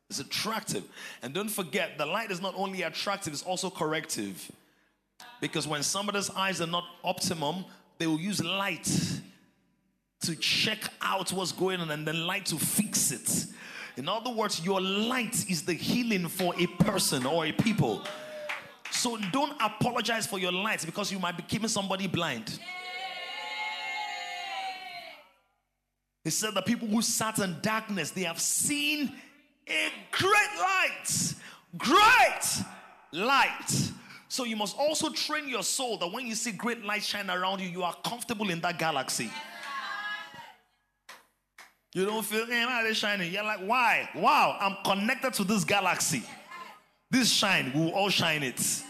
It's 0.09 0.19
attractive. 0.19 0.83
And 1.21 1.35
don't 1.35 1.49
forget, 1.49 1.99
the 1.99 2.05
light 2.07 2.31
is 2.31 2.41
not 2.41 2.55
only 2.57 2.81
attractive, 2.81 3.31
it's 3.31 3.43
also 3.43 3.69
corrective. 3.69 4.51
Because 5.39 5.67
when 5.67 5.83
somebody's 5.83 6.31
eyes 6.31 6.61
are 6.61 6.67
not 6.67 6.83
optimum, 7.03 7.63
they 7.99 8.07
will 8.07 8.19
use 8.19 8.43
light 8.43 8.89
to 10.21 10.35
check 10.35 10.79
out 10.99 11.31
what's 11.31 11.51
going 11.51 11.79
on 11.79 11.91
and 11.91 12.07
then 12.07 12.25
light 12.25 12.47
to 12.47 12.55
fix 12.55 13.11
it. 13.11 13.45
In 13.97 14.09
other 14.09 14.31
words, 14.31 14.65
your 14.65 14.81
light 14.81 15.47
is 15.47 15.61
the 15.61 15.75
healing 15.75 16.27
for 16.27 16.55
a 16.57 16.65
person 16.83 17.27
or 17.27 17.45
a 17.45 17.51
people. 17.51 18.01
So 18.89 19.19
don't 19.31 19.55
apologize 19.61 20.25
for 20.25 20.39
your 20.39 20.51
light 20.51 20.83
because 20.87 21.11
you 21.11 21.19
might 21.19 21.37
be 21.37 21.43
keeping 21.43 21.67
somebody 21.67 22.07
blind. 22.07 22.57
He 26.25 26.31
said, 26.31 26.55
The 26.55 26.61
people 26.61 26.89
who 26.89 27.01
sat 27.01 27.39
in 27.39 27.55
darkness, 27.61 28.11
they 28.11 28.23
have 28.23 28.41
seen 28.41 29.13
a 29.69 29.87
great 30.11 30.59
light. 30.59 31.33
Great 31.77 32.65
light. 33.13 33.91
So 34.27 34.43
you 34.43 34.57
must 34.57 34.77
also 34.77 35.09
train 35.11 35.47
your 35.47 35.63
soul 35.63 35.97
that 35.99 36.11
when 36.11 36.25
you 36.27 36.35
see 36.35 36.51
great 36.51 36.83
light 36.83 37.03
shine 37.03 37.29
around 37.29 37.61
you, 37.61 37.69
you 37.69 37.83
are 37.83 37.95
comfortable 38.03 38.49
in 38.49 38.59
that 38.61 38.77
galaxy. 38.79 39.31
You 41.93 42.05
don't 42.05 42.25
feel, 42.25 42.45
hey, 42.45 42.65
why 42.65 42.85
are 42.85 42.93
shining? 42.93 43.31
You're 43.31 43.43
like, 43.43 43.61
why? 43.61 44.09
Wow, 44.15 44.57
I'm 44.59 44.75
connected 44.83 45.31
to 45.35 45.45
this 45.45 45.63
galaxy. 45.63 46.23
This 47.09 47.31
shine, 47.31 47.71
we 47.73 47.79
will 47.81 47.93
all 47.93 48.09
shine 48.09 48.43
it. 48.43 48.83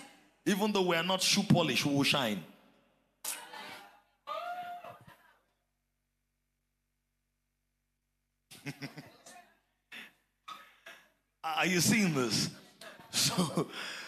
Even 0.45 0.71
though 0.71 0.81
we 0.81 0.95
are 0.95 1.03
not 1.03 1.21
shoe 1.21 1.43
polish, 1.43 1.85
we 1.85 1.93
will 1.93 2.03
shine. 2.03 2.43
Are 11.43 11.65
you 11.65 11.79
seeing 11.79 12.13
this? 12.13 12.49
So, 13.11 13.67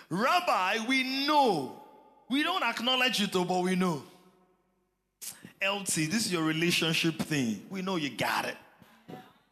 Rabbi, 0.09 0.79
we 0.87 1.25
know. 1.27 1.81
We 2.29 2.43
don't 2.43 2.63
acknowledge 2.63 3.21
it, 3.21 3.31
though, 3.31 3.45
but 3.45 3.61
we 3.61 3.75
know. 3.75 4.03
LT, 5.61 5.85
this 5.85 6.25
is 6.25 6.31
your 6.31 6.43
relationship 6.43 7.17
thing. 7.19 7.61
We 7.69 7.81
know 7.81 7.95
you 7.95 8.09
got 8.09 8.45
it. 8.45 8.57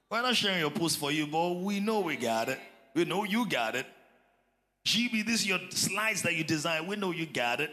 We're 0.09 0.21
not 0.21 0.35
sharing 0.35 0.59
your 0.59 0.71
post 0.71 0.97
for 0.97 1.11
you, 1.11 1.25
but 1.25 1.55
we 1.55 1.79
know 1.79 2.01
we 2.01 2.15
got 2.15 2.49
it. 2.49 2.59
We 2.93 3.05
know 3.05 3.23
you 3.23 3.47
got 3.47 3.75
it. 3.75 3.85
GB, 4.85 5.25
this 5.25 5.41
is 5.41 5.47
your 5.47 5.59
slides 5.71 6.21
that 6.21 6.35
you 6.35 6.43
designed. 6.43 6.87
We 6.87 6.95
know 6.95 7.11
you 7.11 7.25
got 7.25 7.59
it. 7.59 7.71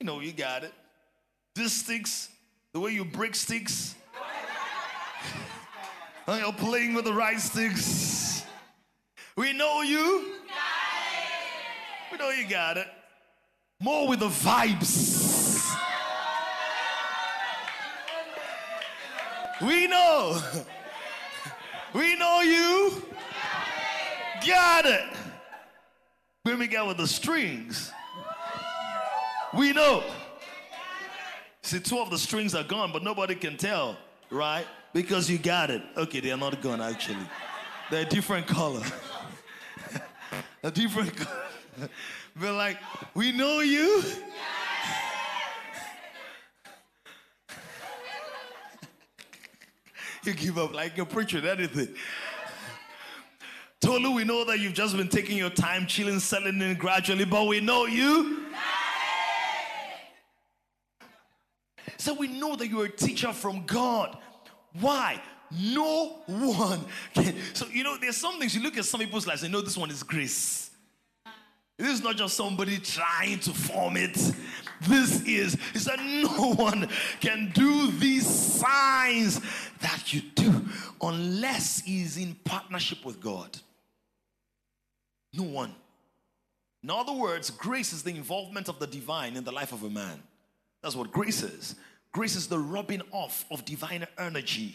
You 0.00 0.06
know 0.06 0.20
you 0.20 0.32
got 0.32 0.64
it. 0.64 0.72
This 1.54 1.72
sticks, 1.72 2.30
the 2.72 2.80
way 2.80 2.92
you 2.92 3.04
break 3.04 3.34
sticks. 3.34 3.94
How 6.26 6.36
you're 6.36 6.52
playing 6.52 6.94
with 6.94 7.04
the 7.04 7.12
right 7.12 7.40
sticks. 7.40 8.44
We 9.36 9.52
know 9.52 9.82
you. 9.82 10.26
We 12.10 12.18
know 12.18 12.30
you 12.30 12.48
got 12.48 12.76
it. 12.76 12.86
More 13.80 14.06
with 14.06 14.20
the 14.20 14.28
vibes. 14.28 15.74
We 19.60 19.86
know. 19.86 20.40
We 21.92 22.16
know 22.16 22.40
you. 22.40 23.02
Got 24.46 24.86
it. 24.86 25.04
Bring 26.44 26.58
me 26.58 26.66
get 26.66 26.86
with 26.86 26.98
the 26.98 27.06
strings. 27.06 27.92
We 29.54 29.72
know. 29.72 30.02
See, 31.62 31.80
two 31.80 31.98
of 31.98 32.10
the 32.10 32.18
strings 32.18 32.54
are 32.54 32.64
gone, 32.64 32.92
but 32.92 33.02
nobody 33.02 33.34
can 33.34 33.56
tell, 33.56 33.96
right? 34.30 34.66
Because 34.92 35.30
you 35.30 35.38
got 35.38 35.70
it. 35.70 35.82
Okay, 35.96 36.20
they 36.20 36.30
are 36.30 36.36
not 36.36 36.60
gone 36.60 36.82
actually. 36.82 37.26
They're 37.90 38.06
a 38.06 38.08
different 38.08 38.46
color. 38.46 38.82
a 40.62 40.70
different 40.70 41.16
color. 41.24 41.88
But 42.36 42.54
like, 42.54 42.78
we 43.14 43.32
know 43.32 43.60
you. 43.60 44.02
you 50.24 50.34
give 50.34 50.58
up 50.58 50.74
like 50.74 50.96
a 50.98 51.06
preacher, 51.06 51.46
anything. 51.46 51.94
Tolu, 53.80 54.12
we 54.12 54.22
know 54.24 54.44
that 54.44 54.60
you've 54.60 54.74
just 54.74 54.96
been 54.96 55.08
taking 55.08 55.36
your 55.36 55.50
time, 55.50 55.86
chilling, 55.86 56.20
settling 56.20 56.60
in 56.62 56.76
gradually, 56.76 57.24
but 57.24 57.48
we 57.48 57.60
know 57.60 57.86
you. 57.86 58.46
So 61.98 62.14
we 62.14 62.28
know 62.28 62.54
that 62.56 62.68
you're 62.68 62.84
a 62.86 62.90
teacher 62.90 63.32
from 63.32 63.64
God. 63.66 64.18
Why? 64.80 65.20
No 65.50 66.22
one 66.26 66.84
can. 67.14 67.34
So, 67.52 67.66
you 67.66 67.84
know, 67.84 67.96
there's 67.98 68.16
some 68.16 68.38
things 68.38 68.54
you 68.54 68.62
look 68.62 68.78
at 68.78 68.84
some 68.84 69.00
people's 69.00 69.26
lives 69.26 69.42
and 69.42 69.52
know 69.52 69.60
this 69.60 69.76
one 69.76 69.90
is 69.90 70.02
grace. 70.02 70.70
This 71.78 71.94
is 71.94 72.02
not 72.02 72.16
just 72.16 72.36
somebody 72.36 72.78
trying 72.78 73.40
to 73.40 73.50
form 73.50 73.96
it. 73.96 74.14
This 74.82 75.22
is, 75.26 75.56
he 75.72 75.78
said, 75.78 75.98
no 75.98 76.54
one 76.54 76.88
can 77.20 77.50
do 77.54 77.90
these 77.92 78.26
signs 78.26 79.40
that 79.80 80.12
you 80.12 80.22
do 80.34 80.64
unless 81.00 81.80
he's 81.80 82.16
in 82.16 82.34
partnership 82.44 83.04
with 83.04 83.20
God. 83.20 83.58
No 85.32 85.44
one. 85.44 85.74
In 86.82 86.90
other 86.90 87.12
words, 87.12 87.50
grace 87.50 87.92
is 87.92 88.02
the 88.02 88.10
involvement 88.10 88.68
of 88.68 88.78
the 88.78 88.86
divine 88.86 89.36
in 89.36 89.44
the 89.44 89.52
life 89.52 89.72
of 89.72 89.82
a 89.82 89.90
man. 89.90 90.22
That's 90.82 90.96
what 90.96 91.12
grace 91.12 91.42
is. 91.42 91.76
Grace 92.12 92.36
is 92.36 92.46
the 92.46 92.58
rubbing 92.58 93.02
off 93.10 93.44
of 93.50 93.64
divine 93.64 94.06
energy. 94.18 94.74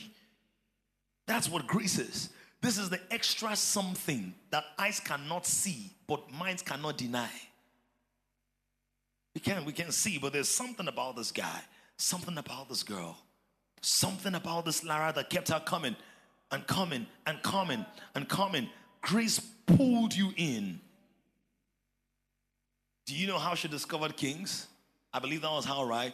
That's 1.27 1.49
what 1.49 1.67
grace 1.67 1.99
is. 1.99 2.29
This 2.61 2.77
is 2.79 2.89
the 2.89 2.99
extra 3.11 3.55
something 3.55 4.33
that 4.49 4.65
eyes 4.79 4.99
cannot 4.99 5.45
see, 5.45 5.91
but 6.07 6.31
minds 6.31 6.63
cannot 6.63 6.97
deny. 6.97 7.29
We 9.35 9.41
can 9.41 9.65
we 9.65 9.73
can 9.73 9.91
see, 9.91 10.17
but 10.17 10.33
there's 10.33 10.49
something 10.49 10.87
about 10.87 11.15
this 11.15 11.31
guy, 11.31 11.61
something 11.97 12.37
about 12.39 12.69
this 12.69 12.81
girl, 12.81 13.19
something 13.81 14.33
about 14.33 14.65
this 14.65 14.83
Lara 14.83 15.13
that 15.13 15.29
kept 15.29 15.49
her 15.49 15.59
coming 15.59 15.95
and 16.51 16.65
coming 16.65 17.05
and 17.27 17.43
coming 17.43 17.85
and 18.15 18.27
coming. 18.27 18.67
Grace 19.01 19.39
pulled 19.67 20.15
you 20.15 20.31
in. 20.37 20.79
Do 23.05 23.13
you 23.13 23.27
know 23.27 23.37
how 23.37 23.53
she 23.53 23.67
discovered 23.67 24.17
kings? 24.17 24.65
I 25.13 25.19
believe 25.19 25.41
that 25.41 25.51
was 25.51 25.65
how, 25.65 25.85
right? 25.85 26.13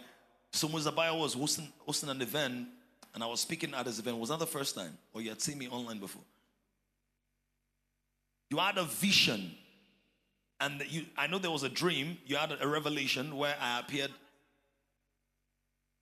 So 0.53 0.67
Muzabayo 0.67 1.19
was 1.19 1.33
hosting, 1.33 1.67
hosting 1.79 2.10
an 2.10 2.22
event 2.22 2.67
and 3.13 3.24
I 3.24 3.27
was 3.27 3.41
speaking 3.41 3.74
at 3.74 3.85
this 3.85 4.00
event. 4.00 4.18
was 4.18 4.29
not 4.29 4.39
the 4.39 4.48
first 4.48 4.75
time? 4.75 4.98
Or 5.13 5.22
you 5.22 5.29
had 5.29 5.42
seen 5.42 5.57
me 5.57 5.68
online 5.68 6.00
before? 6.00 6.24
You 8.50 8.57
had 8.57 8.77
a 8.77 8.85
vision. 8.85 9.51
And 10.59 10.83
you, 10.87 11.05
I 11.18 11.27
know 11.27 11.37
there 11.37 11.51
was 11.51 11.63
a 11.63 11.70
dream. 11.70 12.18
You 12.25 12.37
had 12.37 12.55
a 12.59 12.68
revelation 12.68 13.35
where 13.35 13.55
I 13.59 13.79
appeared. 13.79 14.11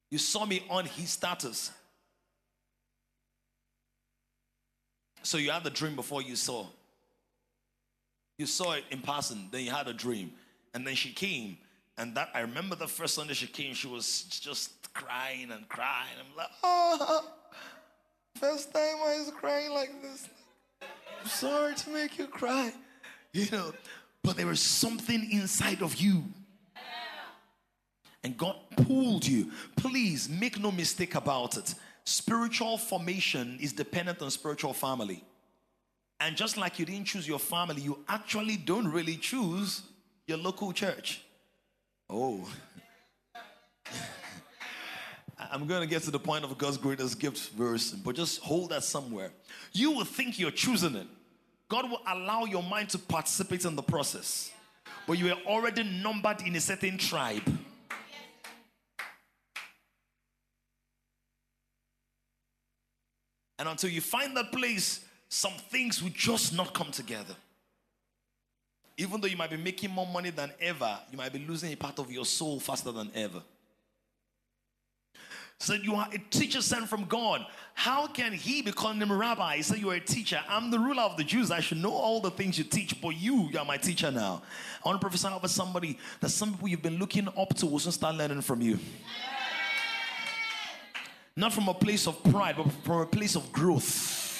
You 0.09 0.17
saw 0.17 0.45
me 0.45 0.63
on 0.69 0.85
his 0.85 1.11
status. 1.11 1.71
So 5.23 5.37
you 5.37 5.51
had 5.51 5.63
the 5.63 5.69
dream 5.69 5.95
before 5.95 6.21
you 6.21 6.35
saw. 6.35 6.65
You 8.37 8.45
saw 8.45 8.73
it 8.73 8.83
in 8.89 9.01
person, 9.01 9.49
then 9.51 9.63
you 9.63 9.71
had 9.71 9.87
a 9.87 9.93
dream. 9.93 10.31
And 10.73 10.85
then 10.85 10.95
she 10.95 11.13
came. 11.13 11.57
And 12.01 12.15
that 12.15 12.29
I 12.33 12.39
remember 12.39 12.75
the 12.75 12.87
first 12.87 13.13
Sunday 13.13 13.35
she 13.35 13.45
came, 13.45 13.75
she 13.75 13.85
was 13.85 14.23
just 14.23 14.91
crying 14.91 15.51
and 15.51 15.69
crying. 15.69 16.15
I'm 16.19 16.35
like, 16.35 16.49
oh, 16.63 17.31
first 18.39 18.73
time 18.73 18.95
I 19.05 19.19
was 19.19 19.31
crying 19.39 19.69
like 19.69 20.01
this. 20.01 20.27
I'm 20.81 21.27
sorry 21.27 21.75
to 21.75 21.89
make 21.91 22.17
you 22.17 22.25
cry. 22.25 22.73
You 23.33 23.45
know, 23.51 23.71
but 24.23 24.35
there 24.35 24.47
was 24.47 24.59
something 24.59 25.29
inside 25.31 25.83
of 25.83 25.95
you. 25.97 26.23
And 28.23 28.35
God 28.35 28.55
pulled 28.77 29.27
you. 29.27 29.51
Please 29.75 30.27
make 30.27 30.59
no 30.59 30.71
mistake 30.71 31.13
about 31.13 31.55
it. 31.55 31.75
Spiritual 32.03 32.79
formation 32.79 33.59
is 33.61 33.73
dependent 33.73 34.23
on 34.23 34.31
spiritual 34.31 34.73
family. 34.73 35.23
And 36.19 36.35
just 36.35 36.57
like 36.57 36.79
you 36.79 36.85
didn't 36.87 37.05
choose 37.05 37.27
your 37.27 37.37
family, 37.37 37.83
you 37.83 37.99
actually 38.09 38.57
don't 38.57 38.87
really 38.87 39.17
choose 39.17 39.83
your 40.25 40.39
local 40.39 40.73
church. 40.73 41.21
Oh. 42.12 42.45
I'm 45.52 45.65
going 45.65 45.80
to 45.82 45.88
get 45.88 46.04
to 46.04 46.12
the 46.12 46.19
point 46.19 46.43
of 46.43 46.58
God's 46.58 46.78
greatest 46.78 47.19
gift 47.19 47.52
verse, 47.52 47.91
but 47.91 48.15
just 48.15 48.41
hold 48.41 48.71
that 48.71 48.84
somewhere. 48.84 49.32
You 49.71 49.91
will 49.91 50.04
think 50.04 50.38
you're 50.38 50.52
choosing 50.52 50.95
it. 50.95 51.08
God 51.69 51.89
will 51.89 52.02
allow 52.06 52.43
your 52.43 52.63
mind 52.63 52.89
to 52.89 53.00
participate 53.00 53.63
in 53.63 53.78
the 53.78 53.82
process, 53.82 54.52
but 55.08 55.13
you 55.13 55.30
are 55.32 55.39
already 55.47 55.84
numbered 55.84 56.41
in 56.41 56.54
a 56.58 56.60
certain 56.60 56.97
tribe. 56.97 57.43
And 63.58 63.69
until 63.69 63.89
you 63.89 64.02
find 64.02 64.36
that 64.36 64.52
place, 64.52 65.06
some 65.30 65.54
things 65.54 66.04
will 66.04 66.12
just 66.13 66.54
not 66.54 66.74
come 66.74 66.91
together. 66.91 67.36
Even 68.97 69.21
though 69.21 69.27
you 69.27 69.38
might 69.38 69.49
be 69.49 69.58
making 69.58 69.91
more 69.91 70.06
money 70.06 70.30
than 70.30 70.51
ever, 70.60 70.99
you 71.12 71.17
might 71.17 71.34
be 71.34 71.39
losing 71.39 71.71
a 71.73 71.75
part 71.75 71.97
of 71.99 72.12
your 72.12 72.25
soul 72.25 72.60
faster 72.60 72.91
than 72.91 73.10
ever. 73.15 73.41
So 75.62 75.75
you 75.75 75.93
are 75.93 76.08
a 76.12 76.17
teacher 76.17 76.60
sent 76.60 76.89
from 76.89 77.06
God. 77.06 77.45
How 77.75 78.08
can 78.08 78.34
he 78.34 78.63
be 78.63 78.71
calling 78.71 78.97
him 78.97 79.12
rabbi? 79.12 79.58
He 79.58 79.62
said, 79.62 79.77
You 79.77 79.91
are 79.91 79.95
a 79.95 79.99
teacher. 79.99 80.41
I'm 80.49 80.71
the 80.71 80.80
ruler 80.80 81.04
of 81.04 81.17
the 81.17 81.23
Jews. 81.23 81.51
I 81.51 81.60
should 81.60 81.77
know 81.77 81.91
all 81.91 82.19
the 82.19 82.32
things 82.32 82.58
you 82.58 82.63
teach, 82.63 82.99
but 82.99 83.10
you, 83.10 83.47
you 83.51 83.60
are 83.60 83.65
my 83.65 83.77
teacher 83.77 84.10
now. 84.10 84.41
I 84.84 84.89
want 84.89 84.99
to 84.99 85.06
prophesy 85.06 85.27
over 85.27 85.47
somebody 85.47 85.99
that 86.19 86.30
some 86.30 86.54
people 86.54 86.67
you've 86.67 86.82
been 86.82 86.97
looking 86.97 87.27
up 87.38 87.54
to 87.58 87.67
will 87.67 87.77
soon 87.77 87.91
start 87.91 88.15
learning 88.15 88.41
from 88.41 88.62
you. 88.62 88.80
Not 91.36 91.54
from 91.54 91.69
a 91.69 91.75
place 91.75 92.08
of 92.08 92.23
pride, 92.23 92.56
but 92.58 92.71
from 92.84 93.01
a 93.01 93.06
place 93.06 93.36
of 93.36 93.51
growth. 93.51 94.30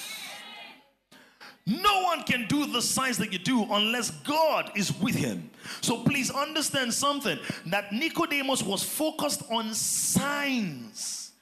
No 1.64 2.02
one 2.02 2.24
can 2.24 2.46
do 2.48 2.66
the 2.66 2.82
signs 2.82 3.18
that 3.18 3.32
you 3.32 3.38
do 3.38 3.66
unless 3.70 4.10
God 4.10 4.72
is 4.74 4.92
with 4.98 5.14
him. 5.14 5.50
So 5.80 6.02
please 6.02 6.30
understand 6.30 6.92
something 6.92 7.38
that 7.66 7.92
Nicodemus 7.92 8.62
was 8.62 8.82
focused 8.82 9.44
on 9.50 9.72
signs. 9.72 11.32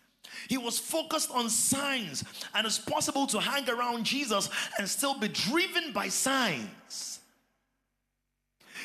He 0.48 0.58
was 0.58 0.78
focused 0.78 1.30
on 1.30 1.48
signs, 1.48 2.24
and 2.54 2.66
it's 2.66 2.78
possible 2.78 3.26
to 3.28 3.40
hang 3.40 3.68
around 3.70 4.04
Jesus 4.04 4.50
and 4.78 4.88
still 4.88 5.18
be 5.18 5.28
driven 5.28 5.92
by 5.92 6.08
signs. 6.08 7.20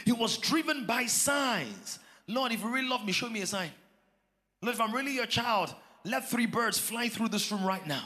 He 0.05 0.11
was 0.11 0.37
driven 0.37 0.85
by 0.85 1.07
signs. 1.07 1.99
Lord, 2.27 2.51
if 2.51 2.61
you 2.61 2.69
really 2.69 2.87
love 2.87 3.03
me, 3.03 3.11
show 3.11 3.29
me 3.29 3.41
a 3.41 3.47
sign. 3.47 3.71
Lord, 4.61 4.75
if 4.75 4.81
I'm 4.81 4.93
really 4.93 5.15
your 5.15 5.25
child, 5.25 5.73
let 6.03 6.29
three 6.29 6.45
birds 6.45 6.77
fly 6.77 7.09
through 7.09 7.29
this 7.29 7.51
room 7.51 7.65
right 7.65 7.85
now. 7.85 8.05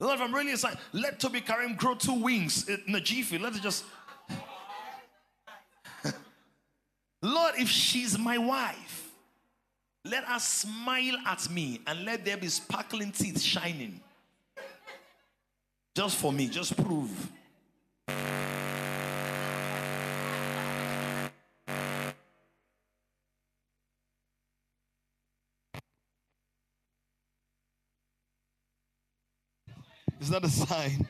Lord, 0.00 0.16
if 0.16 0.20
I'm 0.20 0.34
really 0.34 0.52
excited, 0.52 0.78
let 0.92 1.20
Toby 1.20 1.40
Karim 1.40 1.76
grow 1.76 1.94
two 1.94 2.14
wings 2.14 2.68
in 2.68 2.94
a 2.94 3.00
jiffy. 3.00 3.38
Let 3.38 3.54
it 3.54 3.62
just. 3.62 3.84
Lord, 7.22 7.54
if 7.58 7.68
she's 7.68 8.18
my 8.18 8.38
wife, 8.38 9.10
let 10.04 10.24
her 10.24 10.38
smile 10.38 11.16
at 11.26 11.48
me 11.50 11.80
and 11.86 12.04
let 12.04 12.24
there 12.24 12.36
be 12.36 12.48
sparkling 12.48 13.12
teeth 13.12 13.40
shining. 13.40 14.00
Just 15.94 16.16
for 16.16 16.32
me, 16.32 16.48
just 16.48 16.76
prove. 16.76 17.30
Is 30.24 30.30
that 30.30 30.42
a 30.42 30.48
sign? 30.48 31.06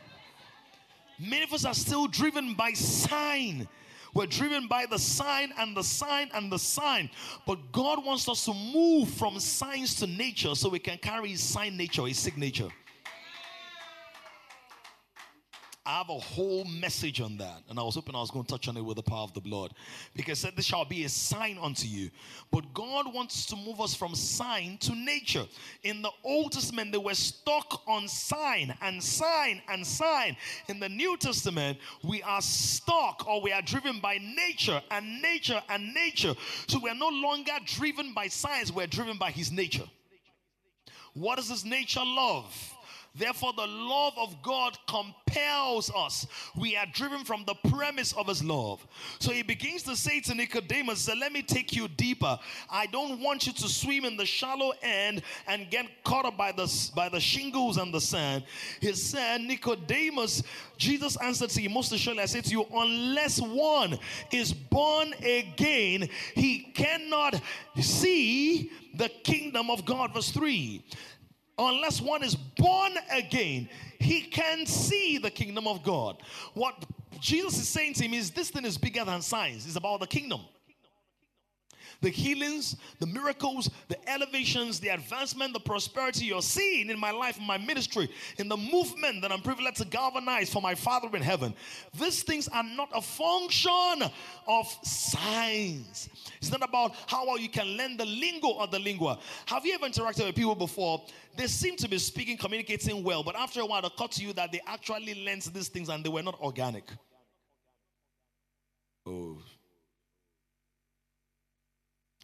Many 1.20 1.44
of 1.44 1.52
us 1.52 1.64
are 1.64 1.72
still 1.72 2.08
driven 2.08 2.54
by 2.54 2.72
sign. 2.72 3.68
We're 4.12 4.26
driven 4.26 4.66
by 4.66 4.86
the 4.86 4.98
sign 4.98 5.52
and 5.56 5.76
the 5.76 5.84
sign 5.84 6.30
and 6.34 6.50
the 6.50 6.58
sign. 6.58 7.08
But 7.46 7.70
God 7.70 8.04
wants 8.04 8.28
us 8.28 8.44
to 8.46 8.52
move 8.52 9.08
from 9.08 9.38
signs 9.38 9.94
to 10.00 10.08
nature 10.08 10.56
so 10.56 10.68
we 10.68 10.80
can 10.80 10.98
carry 10.98 11.28
his 11.28 11.44
sign 11.44 11.76
nature, 11.76 12.04
his 12.06 12.18
signature. 12.18 12.70
I 15.86 15.98
have 15.98 16.08
a 16.08 16.18
whole 16.18 16.64
message 16.64 17.20
on 17.20 17.36
that, 17.36 17.62
and 17.68 17.78
I 17.78 17.82
was 17.82 17.96
hoping 17.96 18.14
I 18.14 18.20
was 18.20 18.30
going 18.30 18.46
to 18.46 18.50
touch 18.50 18.68
on 18.68 18.76
it 18.78 18.80
with 18.82 18.96
the 18.96 19.02
power 19.02 19.24
of 19.24 19.34
the 19.34 19.40
blood. 19.40 19.74
Because 20.16 20.38
said 20.38 20.56
this 20.56 20.64
shall 20.64 20.86
be 20.86 21.04
a 21.04 21.10
sign 21.10 21.58
unto 21.60 21.86
you. 21.86 22.10
But 22.50 22.72
God 22.72 23.12
wants 23.12 23.44
to 23.46 23.56
move 23.56 23.82
us 23.82 23.94
from 23.94 24.14
sign 24.14 24.78
to 24.78 24.94
nature. 24.94 25.44
In 25.82 26.00
the 26.00 26.10
Old 26.24 26.52
Testament, 26.52 26.90
they 26.90 26.96
were 26.96 27.14
stuck 27.14 27.82
on 27.86 28.08
sign 28.08 28.74
and 28.80 29.02
sign 29.02 29.60
and 29.68 29.86
sign. 29.86 30.38
In 30.68 30.80
the 30.80 30.88
New 30.88 31.18
Testament, 31.18 31.76
we 32.02 32.22
are 32.22 32.40
stuck 32.40 33.28
or 33.28 33.42
we 33.42 33.52
are 33.52 33.62
driven 33.62 34.00
by 34.00 34.18
nature 34.18 34.80
and 34.90 35.20
nature 35.20 35.62
and 35.68 35.92
nature. 35.92 36.34
So 36.66 36.78
we 36.78 36.88
are 36.88 36.94
no 36.94 37.10
longer 37.10 37.52
driven 37.66 38.14
by 38.14 38.28
signs, 38.28 38.72
we're 38.72 38.86
driven 38.86 39.18
by 39.18 39.32
his 39.32 39.52
nature. 39.52 39.84
What 41.12 41.38
is 41.38 41.50
his 41.50 41.64
nature? 41.64 42.02
Love. 42.04 42.73
Therefore, 43.16 43.52
the 43.52 43.66
love 43.66 44.14
of 44.18 44.42
God 44.42 44.76
compels 44.88 45.90
us. 45.94 46.26
We 46.56 46.76
are 46.76 46.86
driven 46.92 47.24
from 47.24 47.44
the 47.44 47.54
premise 47.68 48.12
of 48.12 48.26
his 48.26 48.42
love. 48.42 48.84
So 49.20 49.30
he 49.30 49.42
begins 49.42 49.84
to 49.84 49.94
say 49.94 50.20
to 50.22 50.34
Nicodemus, 50.34 51.08
Let 51.08 51.32
me 51.32 51.42
take 51.42 51.76
you 51.76 51.86
deeper. 51.86 52.38
I 52.68 52.86
don't 52.86 53.20
want 53.20 53.46
you 53.46 53.52
to 53.52 53.68
swim 53.68 54.04
in 54.04 54.16
the 54.16 54.26
shallow 54.26 54.72
end 54.82 55.22
and 55.46 55.70
get 55.70 55.86
caught 56.02 56.24
up 56.24 56.36
by 56.36 56.50
the, 56.50 56.90
by 56.96 57.08
the 57.08 57.20
shingles 57.20 57.76
and 57.76 57.94
the 57.94 58.00
sand. 58.00 58.44
He 58.80 58.92
said, 58.94 59.42
Nicodemus, 59.42 60.42
Jesus 60.76 61.16
answered 61.18 61.50
to 61.50 61.62
you, 61.62 61.70
Most 61.70 61.92
assuredly, 61.92 62.24
I 62.24 62.26
say 62.26 62.40
to 62.40 62.50
you, 62.50 62.66
unless 62.74 63.40
one 63.40 63.96
is 64.32 64.52
born 64.52 65.12
again, 65.22 66.08
he 66.34 66.72
cannot 66.74 67.40
see 67.80 68.72
the 68.96 69.08
kingdom 69.08 69.70
of 69.70 69.84
God. 69.84 70.14
Verse 70.14 70.30
3 70.30 70.82
unless 71.58 72.00
one 72.00 72.22
is 72.22 72.34
born 72.34 72.92
again, 73.10 73.68
he 73.98 74.22
can 74.22 74.66
see 74.66 75.18
the 75.18 75.30
kingdom 75.30 75.66
of 75.66 75.82
God. 75.82 76.22
What 76.54 76.84
Jesus 77.20 77.58
is 77.58 77.68
saying 77.68 77.94
to 77.94 78.04
him 78.04 78.14
is 78.14 78.30
this 78.30 78.50
thing 78.50 78.64
is 78.64 78.76
bigger 78.76 79.04
than 79.04 79.22
science, 79.22 79.66
it's 79.66 79.76
about 79.76 80.00
the 80.00 80.06
kingdom 80.06 80.40
the 82.04 82.10
healings, 82.10 82.76
the 83.00 83.06
miracles, 83.06 83.70
the 83.88 84.08
elevations, 84.08 84.78
the 84.78 84.88
advancement, 84.88 85.54
the 85.54 85.58
prosperity 85.60 86.26
you're 86.26 86.42
seeing 86.42 86.90
in 86.90 86.98
my 86.98 87.10
life, 87.10 87.38
in 87.38 87.46
my 87.46 87.56
ministry, 87.56 88.08
in 88.38 88.46
the 88.46 88.56
movement 88.56 89.22
that 89.22 89.32
I'm 89.32 89.40
privileged 89.40 89.78
to 89.78 89.86
galvanize 89.86 90.52
for 90.52 90.60
my 90.60 90.74
Father 90.74 91.08
in 91.16 91.22
heaven. 91.22 91.54
These 91.98 92.22
things 92.22 92.46
are 92.48 92.62
not 92.62 92.90
a 92.94 93.00
function 93.00 94.10
of 94.46 94.66
science. 94.82 96.10
It's 96.36 96.52
not 96.52 96.62
about 96.62 96.94
how 97.06 97.26
well 97.26 97.38
you 97.38 97.48
can 97.48 97.66
learn 97.78 97.96
the 97.96 98.04
lingo 98.04 98.58
of 98.58 98.70
the 98.70 98.78
lingua. 98.78 99.18
Have 99.46 99.64
you 99.64 99.74
ever 99.74 99.86
interacted 99.86 100.26
with 100.26 100.34
people 100.34 100.54
before? 100.54 101.02
They 101.36 101.46
seem 101.46 101.76
to 101.76 101.88
be 101.88 101.98
speaking, 101.98 102.36
communicating 102.36 103.02
well, 103.02 103.22
but 103.22 103.34
after 103.34 103.60
a 103.60 103.66
while, 103.66 103.80
it 103.80 103.86
occurred 103.86 104.12
to 104.12 104.22
you 104.22 104.34
that 104.34 104.52
they 104.52 104.60
actually 104.66 105.24
learned 105.24 105.42
these 105.42 105.68
things 105.68 105.88
and 105.88 106.04
they 106.04 106.10
were 106.10 106.22
not 106.22 106.38
organic. 106.40 106.84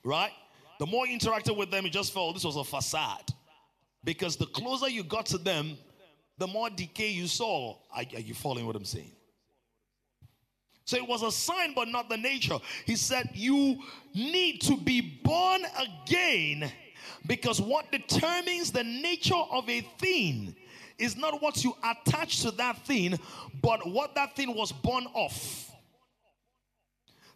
Right? 0.04 0.32
The 0.78 0.86
more 0.86 1.06
you 1.06 1.18
interacted 1.18 1.56
with 1.56 1.70
them, 1.70 1.84
you 1.84 1.90
just 1.90 2.12
felt 2.12 2.34
this 2.34 2.44
was 2.44 2.56
a 2.56 2.64
facade. 2.64 3.32
Because 4.02 4.36
the 4.36 4.46
closer 4.46 4.88
you 4.88 5.04
got 5.04 5.26
to 5.26 5.38
them, 5.38 5.76
the 6.38 6.46
more 6.46 6.70
decay 6.70 7.10
you 7.10 7.26
saw. 7.26 7.76
Are, 7.94 8.02
are 8.14 8.20
you 8.20 8.32
following 8.32 8.66
what 8.66 8.76
I'm 8.76 8.84
saying? 8.84 9.12
So 10.86 10.96
it 10.96 11.06
was 11.06 11.22
a 11.22 11.30
sign, 11.30 11.74
but 11.74 11.86
not 11.88 12.08
the 12.08 12.16
nature. 12.16 12.58
He 12.86 12.96
said, 12.96 13.30
You 13.34 13.78
need 14.14 14.62
to 14.62 14.76
be 14.76 15.20
born 15.22 15.60
again 15.78 16.72
because 17.26 17.60
what 17.60 17.92
determines 17.92 18.72
the 18.72 18.82
nature 18.82 19.34
of 19.34 19.68
a 19.68 19.82
thing 19.98 20.56
is 20.98 21.16
not 21.16 21.40
what 21.42 21.62
you 21.62 21.74
attach 21.84 22.40
to 22.42 22.50
that 22.52 22.84
thing, 22.86 23.18
but 23.62 23.86
what 23.88 24.14
that 24.14 24.34
thing 24.34 24.54
was 24.54 24.72
born 24.72 25.06
of. 25.14 25.69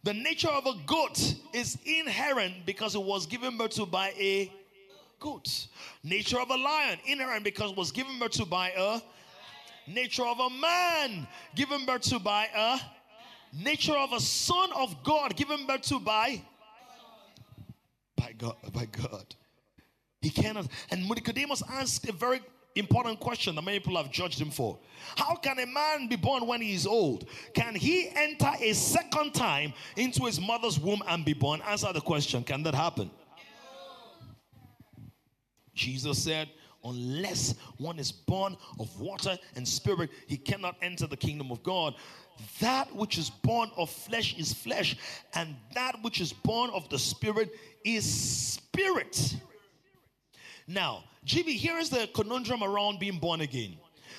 The 0.04 0.12
nature 0.12 0.50
of 0.50 0.66
a 0.66 0.74
goat 0.84 1.34
is 1.54 1.78
inherent 1.86 2.66
because 2.66 2.94
it 2.94 3.02
was 3.02 3.24
given 3.24 3.56
birth 3.56 3.70
to 3.76 3.86
by 3.86 4.10
a 4.18 4.52
goat. 5.18 5.66
Nature 6.02 6.38
of 6.40 6.50
a 6.50 6.56
lion, 6.56 6.98
inherent 7.06 7.42
because 7.42 7.70
it 7.70 7.76
was 7.76 7.90
given 7.90 8.18
birth 8.18 8.32
to 8.32 8.44
by 8.44 8.70
a 8.76 9.00
nature 9.86 10.26
of 10.26 10.38
a 10.40 10.50
man, 10.50 11.26
given 11.54 11.86
birth 11.86 12.02
to 12.02 12.18
by 12.18 12.48
a 12.54 12.78
nature 13.64 13.96
of 13.96 14.12
a 14.12 14.20
son 14.20 14.68
of 14.76 15.02
God, 15.02 15.36
given 15.36 15.66
birth 15.66 15.82
to 15.82 15.98
by 15.98 16.42
by 18.14 18.34
God, 18.36 18.56
by 18.74 18.84
God. 18.84 19.34
He 20.20 20.28
cannot. 20.28 20.66
And 20.90 21.08
Nicodemus 21.08 21.62
asked 21.68 22.06
a 22.08 22.12
very 22.12 22.40
important 22.76 23.20
question 23.20 23.54
that 23.54 23.62
many 23.62 23.78
people 23.78 23.96
have 23.96 24.10
judged 24.10 24.40
him 24.40 24.50
for. 24.50 24.78
How 25.16 25.36
can 25.36 25.58
a 25.58 25.66
man 25.66 26.08
be 26.08 26.16
born 26.16 26.46
when 26.46 26.60
he 26.60 26.74
is 26.74 26.86
old? 26.86 27.28
Can 27.54 27.74
he 27.74 28.08
enter 28.14 28.50
a 28.60 28.72
second 28.72 29.32
time 29.32 29.72
into 29.96 30.24
his 30.24 30.40
mother's 30.40 30.78
womb 30.78 31.02
and 31.08 31.24
be 31.24 31.34
born? 31.34 31.62
Answer 31.62 31.92
the 31.92 32.00
question. 32.00 32.42
Can 32.42 32.62
that 32.64 32.74
happen? 32.74 33.10
Jesus 35.74 36.22
said, 36.22 36.48
Unless 36.84 37.54
one 37.78 37.98
is 37.98 38.12
born 38.12 38.56
of 38.78 39.00
water 39.00 39.38
and 39.56 39.66
spirit, 39.66 40.10
he 40.26 40.36
cannot 40.36 40.76
enter 40.82 41.06
the 41.06 41.16
kingdom 41.16 41.50
of 41.50 41.62
God. 41.62 41.94
That 42.60 42.94
which 42.94 43.16
is 43.16 43.30
born 43.30 43.70
of 43.76 43.88
flesh 43.88 44.36
is 44.38 44.52
flesh, 44.52 44.96
and 45.34 45.56
that 45.74 45.96
which 46.02 46.20
is 46.20 46.32
born 46.32 46.70
of 46.70 46.88
the 46.90 46.98
spirit 46.98 47.52
is 47.84 48.04
spirit. 48.04 49.36
Now, 50.66 51.04
GB, 51.26 51.54
here 51.54 51.78
is 51.78 51.90
the 51.90 52.08
conundrum 52.14 52.62
around 52.62 52.98
being 52.98 53.18
born 53.18 53.40
again. 53.40 53.76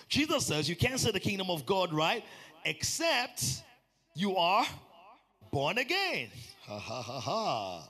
Jesus 0.07 0.45
says 0.45 0.69
you 0.69 0.75
can't 0.75 0.99
say 0.99 1.11
the 1.11 1.19
kingdom 1.19 1.49
of 1.49 1.65
God, 1.65 1.93
right? 1.93 2.23
Except 2.63 3.63
you 4.15 4.37
are 4.37 4.65
born 5.51 5.77
again. 5.77 6.29
Ha 6.61 6.79
ha 6.79 7.01
ha 7.01 7.19
ha. 7.19 7.89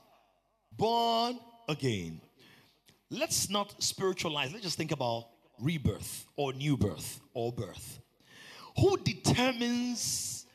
Born 0.76 1.38
again. 1.68 2.20
Let's 3.10 3.48
not 3.48 3.82
spiritualize. 3.82 4.52
Let's 4.52 4.64
just 4.64 4.76
think 4.76 4.92
about 4.92 5.28
rebirth 5.60 6.26
or 6.36 6.52
new 6.52 6.76
birth 6.76 7.20
or 7.34 7.52
birth. 7.52 8.00
Who 8.78 8.96
determines 8.98 10.46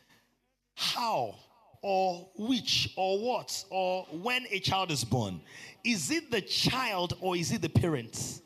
how 0.76 1.36
or 1.82 2.30
which 2.38 2.94
or 2.96 3.20
what 3.20 3.64
or 3.70 4.06
when 4.12 4.46
a 4.52 4.60
child 4.60 4.92
is 4.92 5.04
born? 5.04 5.42
Is 5.84 6.12
it 6.12 6.30
the 6.32 6.42
child 6.42 7.14
or 7.22 7.36
is 7.36 7.52
it 7.52 7.62
the 7.62 7.70
parents? 7.70 8.42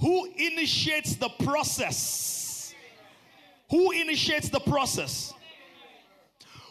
Who 0.00 0.26
initiates 0.36 1.16
the 1.16 1.30
process? 1.30 2.74
Who 3.70 3.92
initiates 3.92 4.50
the 4.50 4.60
process? 4.60 5.32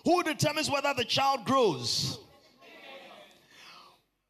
Who 0.05 0.21
determines 0.23 0.69
whether 0.69 0.93
the 0.93 1.05
child 1.05 1.45
grows? 1.45 2.19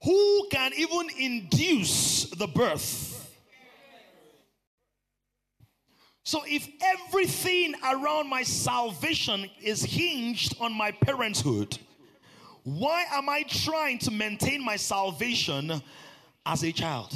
Who 0.03 0.47
can 0.51 0.71
even 0.77 1.07
induce 1.17 2.29
the 2.29 2.47
birth? 2.47 3.12
So, 6.25 6.41
if 6.47 6.69
everything 6.81 7.75
around 7.83 8.29
my 8.29 8.43
salvation 8.43 9.49
is 9.61 9.83
hinged 9.83 10.55
on 10.61 10.73
my 10.73 10.91
parenthood, 10.91 11.77
why 12.63 13.05
am 13.11 13.27
I 13.27 13.43
trying 13.43 13.99
to 13.99 14.11
maintain 14.11 14.63
my 14.63 14.77
salvation 14.77 15.81
as 16.45 16.63
a 16.63 16.71
child? 16.71 17.13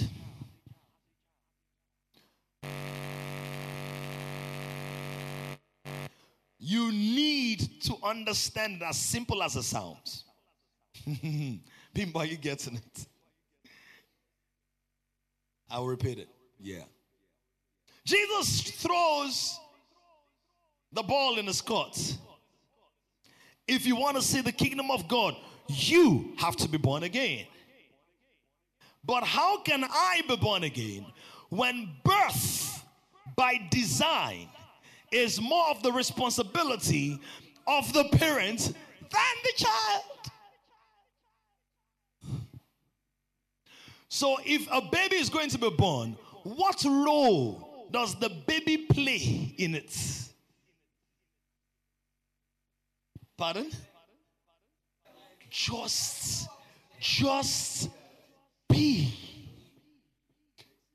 You 6.60 6.92
need 6.92 7.82
to 7.84 7.96
understand 8.04 8.84
as 8.84 8.98
simple 8.98 9.42
as 9.42 9.56
it 9.56 9.64
sounds. 9.64 10.26
Bimba, 11.96 12.30
you 12.30 12.36
getting 12.36 12.76
it? 12.76 13.06
I'll 15.70 15.86
repeat 15.86 16.20
it. 16.20 16.28
Yeah. 16.60 16.84
Jesus 18.08 18.62
throws 18.62 19.60
the 20.94 21.04
ball 21.04 21.38
in 21.38 21.46
his 21.46 21.60
court. 21.60 22.18
If 23.68 23.86
you 23.86 23.98
want 23.98 24.16
to 24.16 24.22
see 24.22 24.40
the 24.40 24.54
kingdom 24.54 24.90
of 24.90 25.10
God, 25.10 25.36
you 25.68 26.34
have 26.38 26.56
to 26.58 26.70
be 26.70 26.78
born 26.78 27.04
again. 27.04 27.46
But 29.04 29.26
how 29.26 29.60
can 29.62 29.84
I 29.84 30.22
be 30.26 30.38
born 30.38 30.64
again 30.64 31.06
when 31.50 31.90
birth 32.06 32.84
by 33.36 33.60
design 33.70 34.48
is 35.12 35.42
more 35.42 35.70
of 35.70 35.84
the 35.84 35.92
responsibility 35.92 37.20
of 37.66 37.92
the 37.94 38.06
parent 38.06 38.74
than 39.02 39.36
the 39.44 39.54
child. 39.56 40.04
So 44.10 44.38
if 44.46 44.68
a 44.72 44.82
baby 44.82 45.18
is 45.18 45.30
going 45.30 45.50
to 45.50 45.58
be 45.58 45.70
born, 45.70 46.18
what 46.44 46.84
role 46.86 47.67
does 47.92 48.16
the 48.16 48.30
baby 48.30 48.78
play 48.78 49.54
in 49.58 49.76
it? 49.76 49.96
Pardon? 53.38 53.70
Just, 55.50 56.48
just 57.00 57.90
be. 58.68 59.14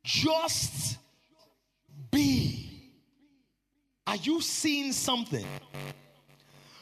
Just 0.02 0.98
be. 2.10 2.92
Are 4.06 4.16
you 4.16 4.40
seeing 4.40 4.92
something? 4.92 5.46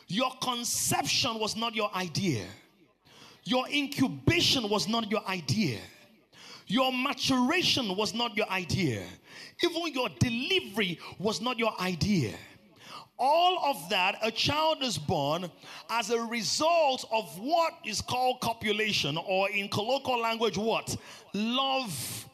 Your 0.09 0.33
conception 0.43 1.39
was 1.39 1.55
not 1.55 1.75
your 1.77 1.95
idea. 1.95 2.47
Your 3.45 3.69
incubation 3.69 4.69
was 4.69 4.89
not 4.89 5.11
your 5.11 5.27
idea. 5.29 5.79
Your 6.71 6.93
maturation 6.93 7.97
was 7.97 8.15
not 8.15 8.37
your 8.37 8.49
idea. 8.49 9.03
Even 9.61 9.93
your 9.93 10.09
delivery 10.21 11.01
was 11.19 11.41
not 11.41 11.59
your 11.59 11.75
idea. 11.81 12.33
All 13.19 13.59
of 13.65 13.91
that, 13.91 14.19
a 14.23 14.31
child 14.31 14.79
is 14.81 14.97
born 14.97 15.51
as 15.91 16.11
a 16.11 16.21
result 16.21 17.05
of 17.11 17.25
what 17.41 17.75
is 17.85 18.01
called 18.01 18.41
copulation, 18.41 19.19
or 19.27 19.51
in 19.51 19.69
colloquial 19.69 20.21
language, 20.21 20.57
what? 20.57 20.97
Love 21.35 22.29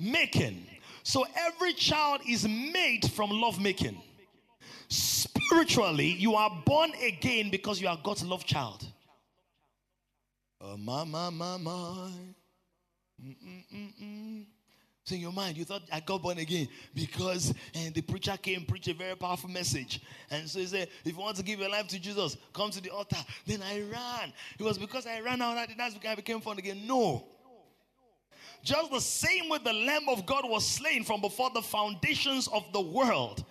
making. 0.00 0.66
So 1.04 1.24
every 1.36 1.72
child 1.72 2.22
is 2.28 2.46
made 2.46 3.08
from 3.12 3.30
love 3.30 3.60
making. 3.60 4.02
Spiritually, 4.88 6.08
you 6.08 6.34
are 6.34 6.50
born 6.66 6.90
again 7.06 7.50
because 7.50 7.80
you 7.80 7.86
are 7.86 7.98
God's 8.02 8.24
love 8.24 8.44
child. 8.44 8.84
Oh, 10.60 10.76
my, 10.76 11.04
my, 11.04 11.30
my, 11.30 11.56
my. 11.56 12.10
Mm-mm-mm-mm. 13.24 14.44
So 15.04 15.14
in 15.14 15.20
your 15.20 15.32
mind, 15.32 15.56
you 15.56 15.64
thought 15.64 15.82
I 15.92 16.00
got 16.00 16.20
born 16.20 16.38
again 16.38 16.66
because 16.92 17.54
and 17.74 17.94
the 17.94 18.02
preacher 18.02 18.36
came 18.36 18.64
preach 18.64 18.88
a 18.88 18.94
very 18.94 19.14
powerful 19.14 19.48
message. 19.48 20.00
And 20.32 20.50
so 20.50 20.58
he 20.58 20.66
said, 20.66 20.88
if 21.04 21.12
you 21.12 21.18
want 21.18 21.36
to 21.36 21.44
give 21.44 21.60
your 21.60 21.68
life 21.68 21.86
to 21.88 22.00
Jesus, 22.00 22.36
come 22.52 22.70
to 22.72 22.80
the 22.80 22.90
altar. 22.90 23.16
Then 23.46 23.62
I 23.62 23.82
ran. 23.82 24.32
It 24.58 24.64
was 24.64 24.78
because 24.78 25.06
I 25.06 25.20
ran 25.20 25.40
out 25.40 25.54
that 25.54 25.70
that's 25.78 25.94
because 25.94 26.10
I 26.10 26.14
became 26.16 26.40
born 26.40 26.58
again. 26.58 26.82
No. 26.86 27.24
Just 28.64 28.90
the 28.90 29.00
same 29.00 29.48
way 29.48 29.58
the 29.62 29.72
Lamb 29.72 30.08
of 30.08 30.26
God 30.26 30.42
was 30.44 30.66
slain 30.66 31.04
from 31.04 31.20
before 31.20 31.50
the 31.54 31.62
foundations 31.62 32.48
of 32.48 32.64
the 32.72 32.80
world. 32.80 33.44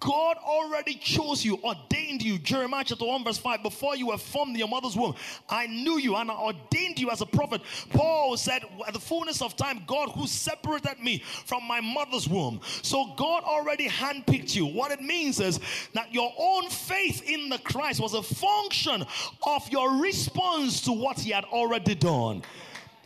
God 0.00 0.36
already 0.38 0.94
chose 0.94 1.44
you, 1.44 1.58
ordained 1.62 2.22
you. 2.22 2.38
Jeremiah 2.38 2.84
chapter 2.84 3.04
1, 3.04 3.24
verse 3.24 3.38
5. 3.38 3.62
Before 3.62 3.96
you 3.96 4.08
were 4.08 4.18
formed 4.18 4.52
in 4.52 4.58
your 4.58 4.68
mother's 4.68 4.96
womb, 4.96 5.14
I 5.48 5.66
knew 5.66 5.98
you 5.98 6.16
and 6.16 6.30
I 6.30 6.34
ordained 6.34 6.98
you 6.98 7.10
as 7.10 7.20
a 7.20 7.26
prophet. 7.26 7.62
Paul 7.90 8.36
said, 8.36 8.62
At 8.86 8.92
the 8.92 9.00
fullness 9.00 9.40
of 9.40 9.56
time, 9.56 9.82
God 9.86 10.10
who 10.10 10.26
separated 10.26 10.98
me 11.00 11.22
from 11.46 11.64
my 11.64 11.80
mother's 11.80 12.28
womb. 12.28 12.60
So 12.82 13.14
God 13.16 13.44
already 13.44 13.88
handpicked 13.88 14.54
you. 14.54 14.66
What 14.66 14.90
it 14.90 15.00
means 15.00 15.40
is 15.40 15.60
that 15.94 16.12
your 16.12 16.32
own 16.38 16.68
faith 16.68 17.22
in 17.28 17.48
the 17.48 17.58
Christ 17.58 18.00
was 18.00 18.14
a 18.14 18.22
function 18.22 19.04
of 19.46 19.68
your 19.70 19.96
response 20.00 20.80
to 20.82 20.92
what 20.92 21.18
he 21.18 21.30
had 21.30 21.44
already 21.44 21.94
done. 21.94 22.42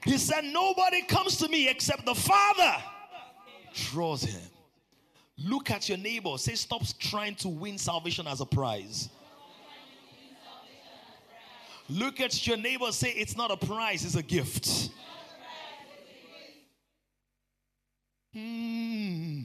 He 0.05 0.18
said, 0.18 0.44
Nobody 0.44 1.03
comes 1.03 1.37
to 1.38 1.48
me 1.48 1.68
except 1.68 2.07
the 2.07 2.14
Father 2.14 2.83
draws 3.74 4.22
him. 4.22 4.40
Look 5.44 5.70
at 5.70 5.88
your 5.88 5.98
neighbor. 5.98 6.37
Say, 6.37 6.55
stop 6.55 6.83
trying 6.98 7.37
to 7.37 7.48
win 7.48 7.79
salvation 7.79 8.27
as 8.27 8.40
a 8.40 8.46
prize. 8.46 9.09
Look 11.88 12.20
at 12.20 12.46
your 12.46 12.57
neighbor. 12.57 12.90
Say, 12.90 13.11
it's 13.11 13.37
not 13.37 13.51
a 13.51 13.57
prize, 13.57 14.05
it's 14.05 14.16
a 14.16 14.22
gift. 14.22 14.90
Hmm. 18.35 19.38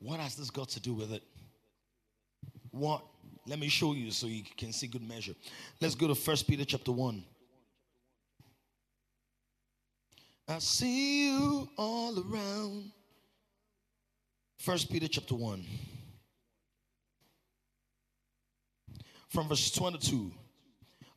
What 0.00 0.18
has 0.18 0.34
this 0.34 0.50
got 0.50 0.68
to 0.70 0.80
do 0.80 0.94
with 0.94 1.12
it? 1.12 1.22
What? 2.70 3.02
Let 3.46 3.58
me 3.58 3.68
show 3.68 3.94
you 3.94 4.10
so 4.10 4.26
you 4.26 4.42
can 4.56 4.72
see 4.72 4.86
good 4.86 5.06
measure. 5.06 5.34
Let's 5.80 5.94
go 5.94 6.08
to 6.08 6.14
First 6.14 6.48
Peter 6.48 6.64
chapter 6.64 6.92
1. 6.92 7.22
I 10.50 10.58
see 10.58 11.26
you 11.26 11.68
all 11.78 12.18
around. 12.18 12.90
First 14.58 14.90
Peter 14.90 15.06
chapter 15.06 15.36
1. 15.36 15.64
From 19.28 19.48
verse 19.48 19.70
22. 19.70 20.32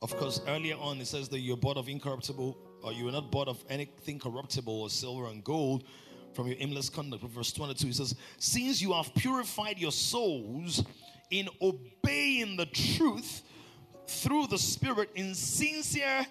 Of 0.04 0.16
course, 0.18 0.40
earlier 0.48 0.76
on 0.80 1.02
it 1.02 1.08
says 1.08 1.30
that 1.30 1.40
you're 1.40 1.58
bought 1.58 1.78
of 1.78 1.90
incorruptible, 1.90 2.56
or 2.84 2.94
you 2.94 3.08
are 3.08 3.12
not 3.12 3.32
bought 3.32 3.48
of 3.48 3.64
anything 3.70 4.20
corruptible 4.20 4.84
or 4.84 4.90
silver 4.92 5.26
and 5.26 5.44
gold 5.44 5.86
from 6.34 6.46
your 6.46 6.58
aimless 6.60 6.90
conduct. 6.90 7.24
But 7.24 7.32
verse 7.32 7.52
22, 7.52 7.88
it 7.88 7.96
says, 7.96 8.16
Since 8.38 8.84
you 8.84 8.94
have 8.94 9.16
purified 9.16 9.80
your 9.80 9.92
souls 9.92 10.86
in 11.32 11.50
obeying 11.60 12.56
the 12.56 12.68
truth 12.68 13.42
through 14.06 14.46
the 14.46 14.60
Spirit 14.60 15.10
in 15.16 15.34
sincere 15.34 16.28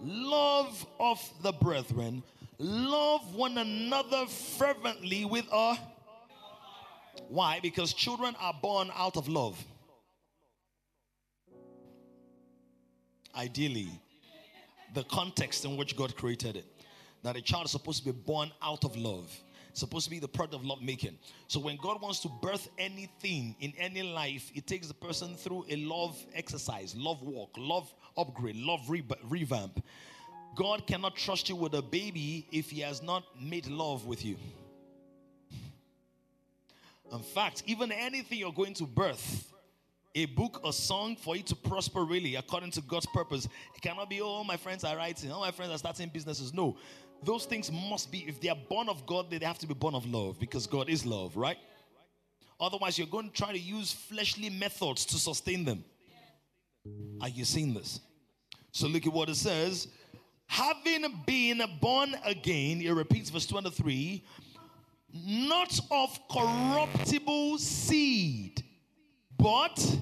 love 0.00 0.86
of 1.00 1.20
the 1.42 1.50
brethren, 1.50 2.22
Love 2.58 3.34
one 3.34 3.58
another 3.58 4.26
fervently 4.26 5.24
with 5.24 5.46
a. 5.52 5.76
Why? 7.28 7.60
Because 7.60 7.92
children 7.92 8.34
are 8.40 8.54
born 8.62 8.90
out 8.94 9.16
of 9.16 9.28
love. 9.28 9.62
Ideally, 13.36 13.88
the 14.94 15.02
context 15.04 15.64
in 15.64 15.76
which 15.76 15.96
God 15.96 16.14
created 16.16 16.56
it. 16.56 16.66
That 17.24 17.36
a 17.36 17.42
child 17.42 17.64
is 17.64 17.72
supposed 17.72 18.04
to 18.04 18.12
be 18.12 18.18
born 18.18 18.52
out 18.62 18.84
of 18.84 18.96
love 18.96 19.30
supposed 19.74 20.04
to 20.04 20.10
be 20.10 20.18
the 20.18 20.28
product 20.28 20.54
of 20.54 20.64
love 20.64 20.80
making. 20.82 21.18
So 21.48 21.60
when 21.60 21.76
God 21.76 22.00
wants 22.00 22.20
to 22.20 22.28
birth 22.40 22.68
anything 22.78 23.56
in 23.60 23.72
any 23.76 24.02
life, 24.02 24.50
it 24.54 24.66
takes 24.66 24.88
the 24.88 24.94
person 24.94 25.34
through 25.34 25.66
a 25.68 25.76
love 25.76 26.16
exercise, 26.34 26.94
love 26.96 27.22
walk, 27.22 27.50
love 27.58 27.92
upgrade, 28.16 28.56
love 28.56 28.88
re- 28.88 29.04
revamp. 29.24 29.84
God 30.54 30.86
cannot 30.86 31.16
trust 31.16 31.48
you 31.48 31.56
with 31.56 31.74
a 31.74 31.82
baby 31.82 32.46
if 32.52 32.70
He 32.70 32.80
has 32.80 33.02
not 33.02 33.24
made 33.40 33.66
love 33.66 34.06
with 34.06 34.24
you. 34.24 34.36
In 37.12 37.20
fact, 37.20 37.62
even 37.66 37.92
anything 37.92 38.38
you're 38.38 38.52
going 38.52 38.74
to 38.74 38.84
birth, 38.84 39.52
a 40.14 40.26
book, 40.26 40.60
a 40.64 40.72
song 40.72 41.16
for 41.16 41.36
you 41.36 41.42
to 41.42 41.56
prosper 41.56 42.04
really 42.04 42.36
according 42.36 42.70
to 42.72 42.80
God's 42.82 43.06
purpose, 43.06 43.46
it 43.74 43.80
cannot 43.80 44.08
be, 44.08 44.20
oh, 44.20 44.44
my 44.44 44.56
friends 44.56 44.84
are 44.84 44.96
writing, 44.96 45.30
all 45.30 45.40
my 45.40 45.50
friends 45.50 45.72
are 45.72 45.78
starting 45.78 46.08
businesses. 46.08 46.54
No, 46.54 46.76
those 47.22 47.46
things 47.46 47.70
must 47.70 48.10
be, 48.10 48.24
if 48.26 48.40
they 48.40 48.48
are 48.48 48.58
born 48.68 48.88
of 48.88 49.06
God, 49.06 49.30
they 49.30 49.44
have 49.44 49.58
to 49.58 49.66
be 49.66 49.74
born 49.74 49.94
of 49.94 50.06
love 50.06 50.38
because 50.38 50.66
God 50.66 50.88
is 50.88 51.04
love, 51.04 51.36
right? 51.36 51.58
Otherwise, 52.60 52.98
you're 52.98 53.08
going 53.08 53.28
to 53.28 53.34
try 53.34 53.52
to 53.52 53.58
use 53.58 53.92
fleshly 53.92 54.50
methods 54.50 55.04
to 55.06 55.16
sustain 55.16 55.64
them. 55.64 55.84
Are 57.20 57.28
you 57.28 57.44
seeing 57.44 57.74
this? 57.74 58.00
So 58.72 58.86
look 58.88 59.06
at 59.06 59.12
what 59.12 59.28
it 59.28 59.36
says 59.36 59.88
having 60.54 61.04
been 61.26 61.60
born 61.80 62.14
again, 62.24 62.78
he 62.78 62.88
repeats 62.88 63.28
verse 63.28 63.46
23, 63.46 64.24
not 65.12 65.80
of 65.90 66.16
corruptible 66.30 67.58
seed, 67.58 68.62
but 69.36 69.98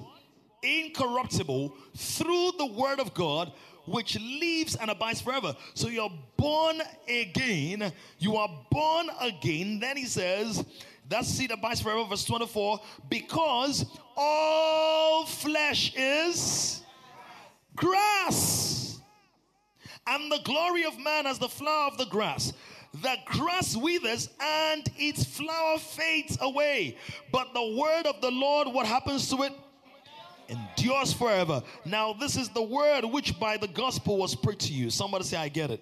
incorruptible 0.61 1.75
through 1.97 2.51
the 2.59 2.67
word 2.67 2.99
of 2.99 3.15
God, 3.15 3.51
which 3.87 4.19
lives 4.19 4.75
and 4.75 4.91
abides 4.91 5.21
forever. 5.21 5.55
So 5.73 5.87
you're 5.87 6.13
born 6.37 6.81
again. 7.09 7.91
You 8.19 8.35
are 8.37 8.49
born 8.69 9.07
again. 9.21 9.79
Then 9.79 9.97
he 9.97 10.05
says, 10.05 10.63
that 11.09 11.25
seed 11.25 11.49
abides 11.49 11.81
forever, 11.81 12.03
verse 12.05 12.25
24, 12.25 12.79
because 13.09 13.85
all 14.15 15.25
flesh 15.25 15.95
is 15.95 16.83
grass 17.75 18.82
and 20.07 20.31
the 20.31 20.39
glory 20.43 20.85
of 20.85 20.99
man 20.99 21.25
as 21.25 21.39
the 21.39 21.49
flower 21.49 21.87
of 21.87 21.97
the 21.97 22.05
grass. 22.05 22.53
The 23.01 23.15
grass 23.25 23.75
withers 23.75 24.29
and 24.39 24.87
its 24.97 25.23
flower 25.23 25.79
fades 25.79 26.37
away. 26.41 26.97
But 27.31 27.53
the 27.53 27.75
word 27.75 28.05
of 28.05 28.21
the 28.21 28.29
Lord, 28.29 28.67
what 28.67 28.85
happens 28.85 29.29
to 29.29 29.43
it? 29.43 29.53
Endures 30.47 31.13
forever. 31.13 31.63
Now, 31.85 32.13
this 32.13 32.35
is 32.35 32.49
the 32.49 32.61
word 32.61 33.05
which 33.05 33.39
by 33.39 33.57
the 33.57 33.67
gospel 33.67 34.17
was 34.17 34.35
preached 34.35 34.67
to 34.67 34.73
you. 34.73 34.89
Somebody 34.89 35.23
say, 35.23 35.37
I 35.37 35.49
get 35.49 35.71
it. 35.71 35.81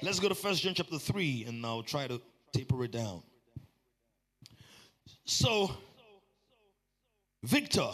Let's 0.00 0.20
go 0.20 0.28
to 0.28 0.34
First 0.34 0.62
John 0.62 0.74
chapter 0.74 0.98
3 0.98 1.44
and 1.48 1.66
I'll 1.66 1.82
try 1.82 2.06
to 2.06 2.20
taper 2.52 2.84
it 2.84 2.92
down. 2.92 3.22
So, 5.24 5.70
Victor, 7.42 7.90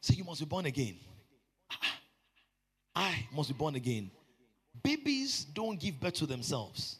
say 0.00 0.14
you 0.14 0.24
must 0.24 0.40
be 0.40 0.46
born 0.46 0.66
again. 0.66 0.96
I 2.96 3.26
must 3.32 3.50
be 3.50 3.54
born 3.54 3.76
again. 3.76 4.10
Babies 4.82 5.44
don't 5.44 5.78
give 5.78 6.00
birth 6.00 6.14
to 6.14 6.26
themselves. 6.26 6.96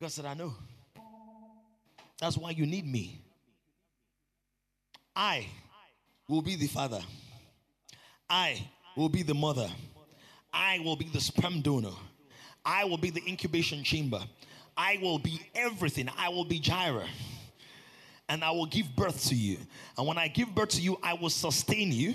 God 0.00 0.10
said, 0.10 0.24
I 0.24 0.34
know. 0.34 0.54
That's 2.20 2.36
why 2.36 2.50
you 2.50 2.66
need 2.66 2.86
me. 2.86 3.20
I 5.14 5.46
will 6.28 6.42
be 6.42 6.56
the 6.56 6.66
father. 6.66 7.00
I 8.28 8.68
will 8.96 9.08
be 9.08 9.22
the 9.22 9.34
mother. 9.34 9.68
I 10.52 10.80
will 10.84 10.96
be 10.96 11.06
the 11.06 11.20
sperm 11.20 11.60
donor. 11.60 11.92
I 12.64 12.84
will 12.84 12.98
be 12.98 13.10
the 13.10 13.22
incubation 13.26 13.82
chamber. 13.82 14.20
I 14.76 14.98
will 15.02 15.18
be 15.18 15.40
everything. 15.54 16.08
I 16.16 16.28
will 16.28 16.44
be 16.44 16.58
Jireh. 16.58 17.08
And 18.28 18.42
I 18.42 18.50
will 18.50 18.66
give 18.66 18.94
birth 18.96 19.28
to 19.28 19.34
you. 19.34 19.58
And 19.98 20.06
when 20.06 20.16
I 20.16 20.28
give 20.28 20.54
birth 20.54 20.70
to 20.70 20.80
you, 20.80 20.98
I 21.02 21.14
will 21.14 21.30
sustain 21.30 21.92
you. 21.92 22.14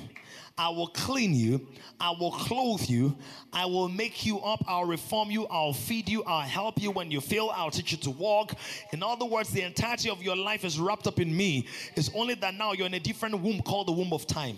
I 0.57 0.69
will 0.69 0.87
clean 0.87 1.35
you. 1.35 1.67
I 1.99 2.15
will 2.19 2.31
clothe 2.31 2.89
you. 2.89 3.15
I 3.53 3.65
will 3.65 3.89
make 3.89 4.25
you 4.25 4.39
up. 4.39 4.63
I'll 4.67 4.85
reform 4.85 5.29
you. 5.29 5.45
I'll 5.47 5.73
feed 5.73 6.09
you. 6.09 6.23
I'll 6.23 6.41
help 6.41 6.81
you 6.81 6.89
when 6.89 7.11
you 7.11 7.21
fail. 7.21 7.51
I'll 7.53 7.69
teach 7.69 7.91
you 7.91 7.97
to 7.99 8.09
walk. 8.11 8.53
In 8.91 9.03
other 9.03 9.25
words, 9.25 9.49
the 9.49 9.61
entirety 9.61 10.09
of 10.09 10.23
your 10.23 10.35
life 10.35 10.65
is 10.65 10.79
wrapped 10.79 11.05
up 11.05 11.19
in 11.19 11.35
me. 11.35 11.67
It's 11.95 12.09
only 12.15 12.33
that 12.35 12.55
now 12.55 12.73
you're 12.73 12.87
in 12.87 12.95
a 12.95 12.99
different 12.99 13.39
womb 13.39 13.61
called 13.61 13.87
the 13.87 13.91
womb 13.91 14.13
of 14.13 14.25
time. 14.25 14.57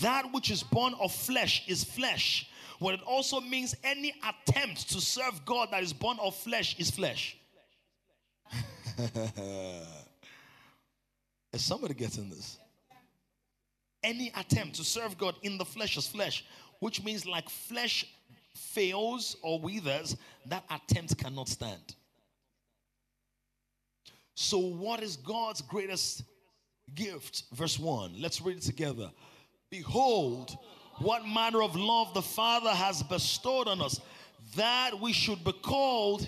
That 0.00 0.32
which 0.32 0.50
is 0.50 0.62
born 0.62 0.94
of 1.00 1.12
flesh 1.12 1.64
is 1.66 1.84
flesh. 1.84 2.50
What 2.78 2.94
it 2.94 3.00
also 3.06 3.40
means 3.40 3.74
any 3.84 4.14
attempt 4.26 4.90
to 4.90 5.00
serve 5.00 5.44
God 5.44 5.68
that 5.70 5.82
is 5.82 5.92
born 5.92 6.18
of 6.20 6.34
flesh 6.34 6.78
is 6.78 6.90
flesh. 6.90 7.36
is 11.52 11.62
somebody 11.62 11.94
getting 11.94 12.30
this? 12.30 12.58
Any 14.02 14.32
attempt 14.36 14.76
to 14.76 14.84
serve 14.84 15.16
God 15.16 15.34
in 15.42 15.58
the 15.58 15.64
flesh 15.64 15.96
is 15.96 16.06
flesh, 16.06 16.44
which 16.80 17.04
means 17.04 17.26
like 17.26 17.48
flesh 17.48 18.06
fails 18.54 19.36
or 19.42 19.60
withers, 19.60 20.16
that 20.46 20.64
attempt 20.70 21.16
cannot 21.18 21.48
stand. 21.48 21.94
So, 24.34 24.58
what 24.58 25.02
is 25.02 25.16
God's 25.16 25.60
greatest 25.62 26.24
gift? 26.94 27.44
Verse 27.52 27.78
1. 27.78 28.14
Let's 28.18 28.40
read 28.40 28.56
it 28.56 28.62
together. 28.62 29.10
Behold, 29.70 30.56
what 30.98 31.26
manner 31.26 31.62
of 31.62 31.76
love 31.76 32.14
the 32.14 32.22
Father 32.22 32.70
has 32.70 33.02
bestowed 33.02 33.68
on 33.68 33.80
us, 33.80 34.00
that 34.56 34.98
we 35.00 35.12
should 35.12 35.42
be 35.44 35.52
called. 35.52 36.26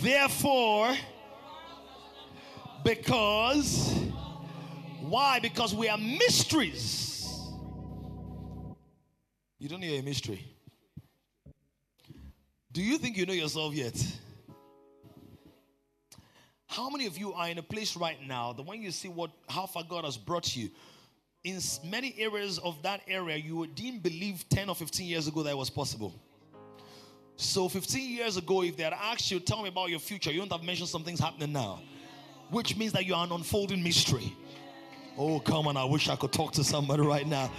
Therefore, 0.00 0.94
because, 2.84 3.94
why? 5.00 5.40
Because 5.40 5.74
we 5.74 5.88
are 5.88 5.98
mysteries. 5.98 7.40
You 9.58 9.68
don't 9.68 9.80
know 9.80 9.86
a 9.86 10.02
mystery. 10.02 10.44
Do 12.70 12.82
you 12.82 12.98
think 12.98 13.16
you 13.16 13.24
know 13.24 13.32
yourself 13.32 13.74
yet? 13.74 13.94
How 16.66 16.90
many 16.90 17.06
of 17.06 17.16
you 17.16 17.32
are 17.32 17.48
in 17.48 17.58
a 17.58 17.62
place 17.62 17.96
right 17.96 18.18
now 18.26 18.52
that 18.52 18.66
when 18.66 18.82
you 18.82 18.90
see 18.90 19.08
what 19.08 19.30
how 19.48 19.66
far 19.66 19.84
God 19.88 20.04
has 20.04 20.16
brought 20.16 20.56
you, 20.56 20.70
in 21.44 21.60
many 21.84 22.14
areas 22.18 22.58
of 22.58 22.82
that 22.82 23.02
area, 23.06 23.36
you 23.36 23.66
didn't 23.68 24.02
believe 24.02 24.44
10 24.48 24.68
or 24.68 24.74
15 24.74 25.06
years 25.06 25.28
ago 25.28 25.42
that 25.42 25.50
it 25.50 25.56
was 25.56 25.70
possible. 25.70 26.14
So, 27.36 27.68
15 27.68 28.10
years 28.10 28.36
ago, 28.36 28.62
if 28.62 28.76
they 28.76 28.84
had 28.84 28.92
asked 28.92 29.30
you, 29.30 29.40
tell 29.40 29.62
me 29.62 29.68
about 29.68 29.90
your 29.90 29.98
future, 29.98 30.30
you 30.32 30.40
wouldn't 30.40 30.58
have 30.58 30.66
mentioned 30.66 30.88
some 30.88 31.04
things 31.04 31.20
happening 31.20 31.52
now, 31.52 31.80
which 32.50 32.76
means 32.76 32.92
that 32.92 33.04
you 33.06 33.14
are 33.14 33.24
an 33.24 33.32
unfolding 33.32 33.82
mystery. 33.82 34.34
Oh, 35.16 35.38
come 35.38 35.68
on. 35.68 35.76
I 35.76 35.84
wish 35.84 36.08
I 36.08 36.16
could 36.16 36.32
talk 36.32 36.52
to 36.54 36.64
somebody 36.64 37.02
right 37.02 37.26
now. 37.26 37.50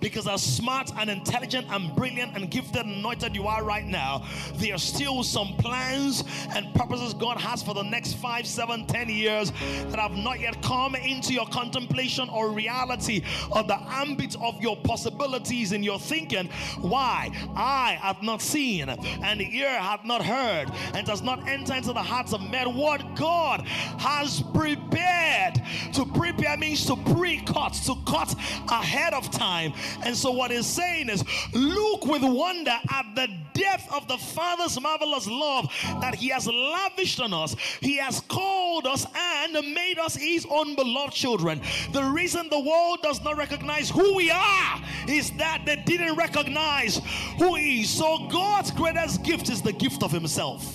Because 0.00 0.28
as 0.28 0.42
smart 0.42 0.90
and 0.98 1.08
intelligent 1.10 1.66
and 1.70 1.94
brilliant 1.96 2.36
and 2.36 2.50
gifted 2.50 2.84
and 2.84 2.96
anointed 2.96 3.34
you 3.34 3.46
are 3.46 3.64
right 3.64 3.86
now, 3.86 4.24
there 4.56 4.74
are 4.74 4.78
still 4.78 5.22
some 5.22 5.54
plans 5.58 6.22
and 6.50 6.72
purposes 6.74 7.14
God 7.14 7.38
has 7.38 7.62
for 7.62 7.74
the 7.74 7.82
next 7.82 8.12
five, 8.14 8.46
seven, 8.46 8.86
ten 8.86 9.08
years 9.08 9.50
that 9.88 9.98
have 9.98 10.12
not 10.12 10.38
yet 10.38 10.60
come 10.62 10.94
into 10.94 11.32
your 11.32 11.46
contemplation 11.46 12.28
or 12.28 12.50
reality 12.50 13.24
or 13.50 13.62
the 13.64 13.78
ambit 13.88 14.36
of 14.40 14.60
your 14.60 14.76
possibilities 14.76 15.72
in 15.72 15.82
your 15.82 15.98
thinking. 15.98 16.48
Why? 16.80 17.30
I 17.56 17.98
have 18.00 18.22
not 18.22 18.42
seen, 18.42 18.88
and 18.88 19.40
ear 19.40 19.68
hath 19.68 20.04
not 20.04 20.24
heard, 20.24 20.70
and 20.94 21.06
does 21.06 21.22
not 21.22 21.48
enter 21.48 21.74
into 21.74 21.92
the 21.92 22.02
hearts 22.02 22.32
of 22.32 22.40
men 22.42 22.76
what 22.76 23.16
God 23.16 23.62
has 23.98 24.42
prepared. 24.54 25.60
To 25.94 26.04
prepare 26.04 26.56
means 26.56 26.86
to 26.86 26.96
pre-cut, 27.06 27.72
to 27.86 27.94
cut 28.06 28.34
ahead 28.68 29.14
of 29.14 29.30
time. 29.30 29.72
And 30.04 30.16
so 30.16 30.30
what 30.30 30.50
he's 30.50 30.66
saying 30.66 31.08
is, 31.08 31.24
look 31.52 32.06
with 32.06 32.22
wonder 32.22 32.76
at 32.90 33.06
the 33.14 33.28
depth 33.54 33.92
of 33.92 34.06
the 34.08 34.16
Father's 34.16 34.80
marvelous 34.80 35.26
love 35.26 35.68
that 36.00 36.14
he 36.14 36.28
has 36.28 36.46
lavished 36.46 37.20
on 37.20 37.32
us. 37.32 37.56
He 37.80 37.96
has 37.96 38.20
called 38.20 38.86
us 38.86 39.06
and 39.14 39.52
made 39.74 39.98
us 39.98 40.14
his 40.14 40.46
own 40.50 40.74
beloved 40.74 41.14
children. 41.14 41.60
The 41.92 42.04
reason 42.04 42.48
the 42.48 42.60
world 42.60 43.02
does 43.02 43.22
not 43.22 43.36
recognize 43.36 43.90
who 43.90 44.14
we 44.14 44.30
are 44.30 44.82
is 45.08 45.30
that 45.32 45.62
they 45.66 45.76
didn't 45.76 46.16
recognize 46.16 47.00
who 47.38 47.54
he 47.54 47.82
is. 47.82 47.90
So 47.90 48.28
God's 48.28 48.70
greatest 48.70 49.22
gift 49.24 49.48
is 49.50 49.62
the 49.62 49.72
gift 49.72 50.02
of 50.02 50.12
himself. 50.12 50.74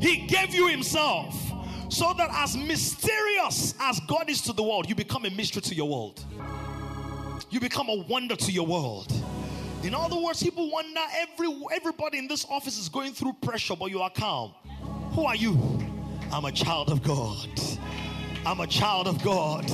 He 0.00 0.26
gave 0.26 0.54
you 0.54 0.68
himself 0.68 1.34
so 1.88 2.12
that 2.16 2.30
as 2.32 2.56
mysterious 2.56 3.74
as 3.80 4.00
God 4.00 4.28
is 4.28 4.40
to 4.42 4.52
the 4.52 4.62
world, 4.62 4.88
you 4.88 4.94
become 4.94 5.24
a 5.24 5.30
mystery 5.30 5.62
to 5.62 5.74
your 5.74 5.88
world. 5.88 6.24
You 7.50 7.60
become 7.60 7.88
a 7.88 7.96
wonder 8.08 8.36
to 8.36 8.52
your 8.52 8.66
world. 8.66 9.12
In 9.82 9.94
other 9.94 10.16
words, 10.16 10.42
people 10.42 10.70
wonder 10.70 11.00
every 11.14 11.48
everybody 11.72 12.18
in 12.18 12.26
this 12.26 12.44
office 12.50 12.78
is 12.78 12.88
going 12.88 13.12
through 13.12 13.34
pressure, 13.34 13.76
but 13.76 13.90
you 13.90 14.00
are 14.00 14.10
calm. 14.10 14.52
Who 15.12 15.24
are 15.24 15.36
you? 15.36 15.56
I'm 16.32 16.44
a 16.44 16.52
child 16.52 16.90
of 16.90 17.02
God. 17.02 17.48
I'm 18.44 18.60
a 18.60 18.66
child 18.66 19.06
of 19.06 19.22
God. 19.22 19.70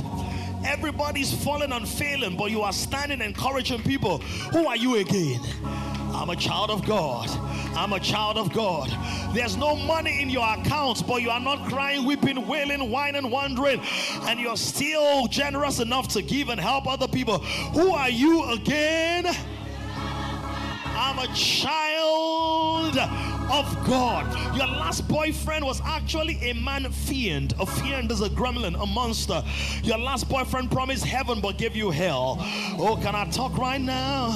Everybody's 0.64 1.33
falling 1.44 1.72
and 1.72 1.88
failing, 1.88 2.37
but 2.37 2.51
you 2.51 2.61
are 2.61 2.72
standing 2.72 3.20
encouraging 3.20 3.83
people. 3.83 4.18
Who 4.18 4.66
are 4.66 4.77
you 4.77 4.96
again? 4.96 5.40
I'm 6.14 6.31
a 6.31 6.37
child 6.37 6.70
of 6.70 6.87
God. 6.87 7.29
I'm 7.75 7.92
a 7.94 8.01
child 8.01 8.37
of 8.37 8.53
God. 8.53 8.90
There's 9.33 9.57
no 9.57 9.75
money 9.75 10.21
in 10.21 10.29
your 10.29 10.47
accounts, 10.47 11.01
but 11.01 11.23
you 11.23 11.31
are 11.31 11.40
not 11.40 11.66
crying, 11.68 12.05
weeping, 12.05 12.47
wailing, 12.47 12.90
whining, 12.90 13.31
wondering, 13.31 13.81
and 14.23 14.38
you're 14.38 14.59
still 14.59 15.27
generous 15.27 15.81
enough 15.81 16.09
to 16.09 16.23
give 16.23 16.51
and 16.51 16.61
help 16.61 16.87
other 16.87 17.09
people. 17.09 17.38
Who 17.38 17.92
are 17.92 18.11
you 18.11 18.45
again? 18.45 19.27
I'm 20.95 21.18
a 21.18 21.27
child 21.35 22.97
of 23.53 23.87
God. 23.87 24.57
Your 24.57 24.67
last 24.67 25.07
boyfriend 25.07 25.65
was 25.65 25.83
actually 25.85 26.38
a 26.41 26.55
man 26.55 26.91
fiend. 26.91 27.53
A 27.61 27.67
fiend 27.67 28.11
is 28.11 28.23
a 28.23 28.31
gremlin, 28.31 28.83
a 28.83 28.87
monster. 28.87 29.45
Your 29.83 29.99
last 29.99 30.29
boyfriend 30.29 30.71
promised 30.71 31.05
heaven 31.05 31.41
but 31.41 31.59
gave 31.59 31.77
you 31.77 31.91
hell. 31.91 32.38
Oh, 32.79 32.99
can 33.03 33.15
I 33.15 33.27
talk 33.31 33.59
right 33.59 33.81
now? 33.81 34.31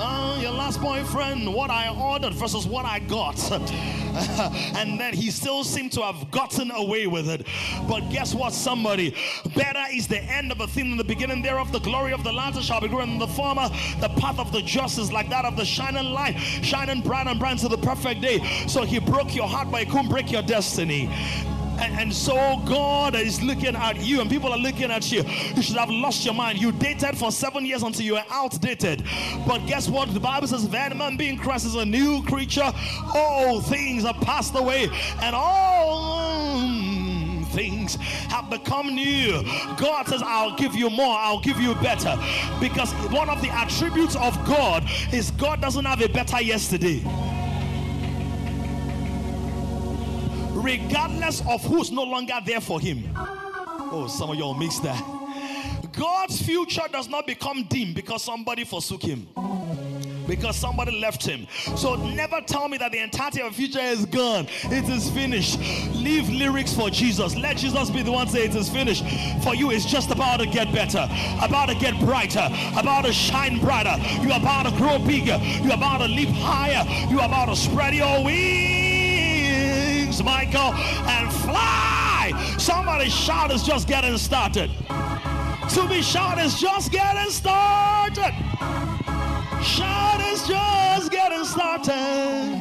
Oh, 0.00 0.38
your 0.40 0.52
last 0.52 0.82
boyfriend, 0.82 1.52
what 1.52 1.70
I 1.70 1.88
ordered 1.88 2.34
versus 2.34 2.66
what 2.66 2.84
I 2.84 2.98
got. 2.98 3.38
and 4.76 5.00
then 5.00 5.14
he 5.14 5.30
still 5.30 5.64
seemed 5.64 5.92
to 5.92 6.02
have 6.02 6.30
gotten 6.30 6.70
away 6.72 7.06
with 7.06 7.28
it. 7.28 7.46
But 7.88 8.10
guess 8.10 8.34
what, 8.34 8.52
somebody? 8.52 9.14
Better 9.54 9.84
is 9.92 10.06
the 10.06 10.22
end 10.22 10.52
of 10.52 10.60
a 10.60 10.66
thing 10.66 10.90
than 10.90 10.98
the 10.98 11.04
beginning 11.04 11.40
thereof. 11.40 11.72
The 11.72 11.80
glory 11.80 12.12
of 12.12 12.22
the 12.22 12.32
latter 12.32 12.60
shall 12.60 12.80
be 12.80 12.88
greater 12.88 13.06
than 13.06 13.18
the 13.18 13.28
former. 13.28 13.68
The 14.00 14.08
path 14.20 14.38
of 14.38 14.52
the 14.52 14.60
just 14.62 14.98
is 14.98 15.10
like 15.10 15.30
that 15.30 15.44
of 15.44 15.56
the 15.56 15.64
shining 15.64 16.12
light, 16.12 16.34
shining 16.38 17.00
bright 17.00 17.26
and 17.26 17.38
bright 17.38 17.58
to 17.58 17.68
the 17.68 17.78
perfect 17.78 18.20
day. 18.20 18.40
So 18.66 18.84
he 18.84 18.98
broke 18.98 19.34
your 19.34 19.48
heart, 19.48 19.70
but 19.70 19.80
he 19.80 19.86
couldn't 19.86 20.08
break 20.08 20.32
your 20.32 20.42
destiny. 20.42 21.10
And, 21.80 22.12
so 22.12 22.60
God 22.66 23.14
is 23.14 23.40
looking 23.40 23.76
at 23.76 24.00
you, 24.00 24.20
and 24.20 24.28
people 24.28 24.52
are 24.52 24.58
looking 24.58 24.90
at 24.90 25.12
you. 25.12 25.22
You 25.54 25.62
should 25.62 25.76
have 25.76 25.90
lost 25.90 26.24
your 26.24 26.34
mind. 26.34 26.60
You 26.60 26.72
dated 26.72 27.16
for 27.16 27.30
seven 27.30 27.64
years 27.64 27.82
until 27.84 28.04
you 28.04 28.14
were 28.14 28.24
outdated. 28.30 29.04
But 29.46 29.64
guess 29.66 29.88
what? 29.88 30.12
The 30.12 30.18
Bible 30.18 30.48
says, 30.48 30.64
"If 30.64 30.72
man 30.72 31.16
being 31.16 31.36
Christ 31.36 31.66
is 31.66 31.76
a 31.76 31.84
new 31.84 32.22
creature, 32.24 32.72
all 33.14 33.60
things 33.60 34.04
are 34.04 34.14
passed 34.14 34.56
away, 34.56 34.88
and 35.22 35.36
all 35.36 36.68
things 37.48 37.96
have 38.28 38.50
become 38.50 38.94
new. 38.94 39.42
God 39.78 40.06
says, 40.06 40.22
I'll 40.22 40.54
give 40.56 40.74
you 40.74 40.90
more, 40.90 41.16
I'll 41.18 41.40
give 41.40 41.58
you 41.58 41.74
better. 41.76 42.16
Because 42.60 42.92
one 43.10 43.28
of 43.28 43.40
the 43.42 43.48
attributes 43.48 44.14
of 44.16 44.32
God 44.46 44.84
is 45.12 45.30
God 45.32 45.60
doesn't 45.60 45.84
have 45.84 46.00
a 46.00 46.08
better 46.08 46.40
yesterday. 46.40 47.02
Regardless 50.58 51.42
of 51.48 51.64
who's 51.64 51.90
no 51.90 52.02
longer 52.02 52.38
there 52.44 52.60
for 52.60 52.80
him. 52.80 53.04
Oh, 53.90 54.06
some 54.08 54.30
of 54.30 54.36
y'all 54.36 54.54
mix 54.54 54.78
that. 54.80 55.02
God's 55.92 56.40
future 56.42 56.82
does 56.92 57.08
not 57.08 57.26
become 57.26 57.64
dim 57.64 57.94
because 57.94 58.22
somebody 58.22 58.64
forsook 58.64 59.02
him. 59.02 59.26
Because 60.26 60.56
somebody 60.56 61.00
left 61.00 61.24
him. 61.24 61.46
So 61.74 61.94
never 61.94 62.42
tell 62.42 62.68
me 62.68 62.76
that 62.78 62.92
the 62.92 62.98
entirety 62.98 63.40
of 63.40 63.54
future 63.54 63.80
is 63.80 64.04
gone. 64.04 64.46
It 64.64 64.86
is 64.90 65.10
finished. 65.10 65.58
Leave 65.94 66.28
lyrics 66.28 66.74
for 66.74 66.90
Jesus. 66.90 67.34
Let 67.34 67.56
Jesus 67.56 67.88
be 67.88 68.02
the 68.02 68.12
one 68.12 68.28
say 68.28 68.44
it 68.44 68.54
is 68.54 68.68
finished. 68.68 69.04
For 69.42 69.54
you, 69.54 69.70
it's 69.70 69.86
just 69.86 70.10
about 70.10 70.40
to 70.40 70.46
get 70.46 70.70
better, 70.72 71.08
about 71.42 71.70
to 71.70 71.74
get 71.76 71.98
brighter, 71.98 72.46
about 72.76 73.06
to 73.06 73.12
shine 73.12 73.58
brighter. 73.58 73.96
You're 74.20 74.36
about 74.36 74.66
to 74.66 74.76
grow 74.76 74.98
bigger. 74.98 75.38
You're 75.62 75.74
about 75.74 75.98
to 75.98 76.08
leap 76.08 76.28
higher. 76.28 76.84
You're 77.10 77.24
about 77.24 77.46
to 77.46 77.56
spread 77.56 77.94
your 77.94 78.22
wings 78.22 78.87
wings, 80.18 80.24
Michael, 80.24 80.74
and 80.74 81.32
fly. 81.32 82.32
Somebody 82.58 83.08
shout 83.08 83.50
is 83.52 83.62
just 83.62 83.88
getting 83.88 84.16
started. 84.16 84.70
To 85.70 85.86
be 85.88 86.02
shout 86.02 86.38
is 86.38 86.58
just 86.60 86.90
getting 86.92 87.30
started. 87.30 88.34
Shout 89.62 90.20
is 90.20 90.46
just 90.46 91.10
getting 91.10 91.44
started. 91.44 92.56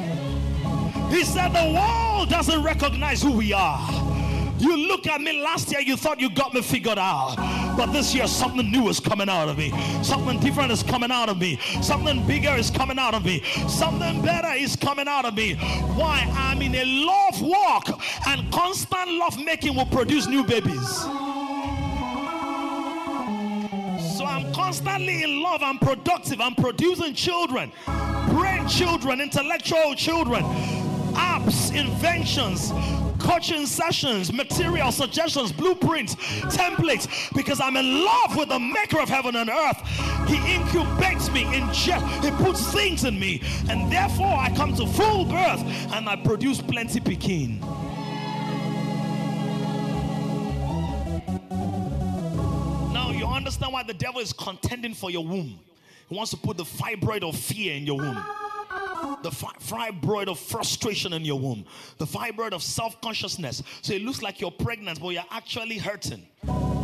He 1.09 1.23
said 1.23 1.49
the 1.49 1.73
world 1.73 2.29
doesn't 2.29 2.61
recognize 2.63 3.21
who 3.21 3.31
we 3.31 3.53
are. 3.53 3.79
You 4.59 4.75
look 4.87 5.07
at 5.07 5.21
me 5.21 5.41
last 5.41 5.71
year, 5.71 5.81
you 5.81 5.95
thought 5.95 6.19
you 6.19 6.29
got 6.29 6.53
me 6.53 6.61
figured 6.61 6.97
out. 6.97 7.56
But 7.78 7.93
this 7.93 8.13
year, 8.15 8.28
something 8.28 8.71
new 8.71 8.89
is 8.89 8.99
coming 8.99 9.30
out 9.30 9.49
of 9.49 9.57
me. 9.59 9.71
Something 10.01 10.39
different 10.39 10.71
is 10.71 10.82
coming 10.82 11.11
out 11.11 11.30
of 11.30 11.38
me. 11.38 11.59
Something 11.84 12.25
bigger 12.25 12.55
is 12.55 12.71
coming 12.71 12.97
out 12.97 13.13
of 13.13 13.23
me. 13.23 13.43
Something 13.69 14.23
better 14.23 14.51
is 14.53 14.75
coming 14.75 15.07
out 15.07 15.25
of 15.25 15.36
me. 15.36 15.53
Why? 15.95 16.28
I'm 16.36 16.59
in 16.63 16.73
a 16.73 16.84
love 16.84 17.39
walk, 17.39 18.01
and 18.28 18.51
constant 18.51 19.11
love 19.11 19.38
making 19.45 19.75
will 19.75 19.86
produce 19.86 20.25
new 20.28 20.43
babies. 20.43 20.89
So 24.17 24.25
I'm 24.25 24.51
constantly 24.53 25.21
in 25.23 25.43
love. 25.43 25.61
I'm 25.61 25.78
productive. 25.78 26.41
I'm 26.41 26.55
producing 26.55 27.13
children, 27.13 27.71
brain 28.30 28.67
children, 28.67 29.21
intellectual 29.21 29.93
children, 29.93 30.43
apps, 31.13 31.75
inventions, 31.80 32.71
coaching 33.28 33.65
sessions, 33.65 34.32
material 34.32 34.89
suggestions, 34.89 35.51
blueprints, 35.51 36.15
templates, 36.55 37.07
because 37.36 37.59
I'm 37.59 37.75
in 37.75 38.05
love 38.05 38.38
with 38.38 38.47
the 38.47 38.57
maker 38.57 39.01
of 39.01 39.09
heaven 39.09 39.36
and 39.36 39.49
earth. 39.49 39.82
He 40.30 40.38
incubates 40.38 41.32
me, 41.34 41.43
inject, 41.55 42.05
he 42.23 42.32
puts 42.32 42.71
things 42.71 43.03
in 43.03 43.19
me, 43.19 43.41
and 43.69 43.91
therefore 43.91 44.34
I 44.34 44.53
come 44.55 44.73
to 44.75 44.88
full 44.88 45.25
birth 45.25 45.61
and 45.93 46.07
I 46.07 46.15
produce 46.15 46.61
plenty 46.61 47.01
pekin. 47.01 47.59
Now 52.93 53.11
you 53.11 53.28
understand 53.28 53.73
why 53.73 53.84
the 53.84 53.93
devil 53.93 54.21
is 54.21 54.32
contending 54.32 54.93
for 54.93 55.11
your 55.11 55.25
womb. 55.25 55.59
He 56.07 56.15
wants 56.15 56.32
to 56.32 56.38
put 56.38 56.55
the 56.55 56.63
fibroid 56.63 57.28
of 57.28 57.36
fear 57.36 57.75
in 57.75 57.86
your 57.86 57.97
womb 57.97 58.23
the 59.23 59.29
fibroid 59.29 60.27
of 60.27 60.39
frustration 60.39 61.13
in 61.13 61.25
your 61.25 61.39
womb, 61.39 61.65
the 61.97 62.05
fibroid 62.05 62.53
of 62.53 62.61
self 62.61 62.99
consciousness. 63.01 63.63
So 63.81 63.93
it 63.93 64.01
looks 64.01 64.21
like 64.21 64.41
you're 64.41 64.51
pregnant, 64.51 64.99
but 65.01 65.09
you're 65.09 65.23
actually 65.31 65.77
hurting 65.77 66.25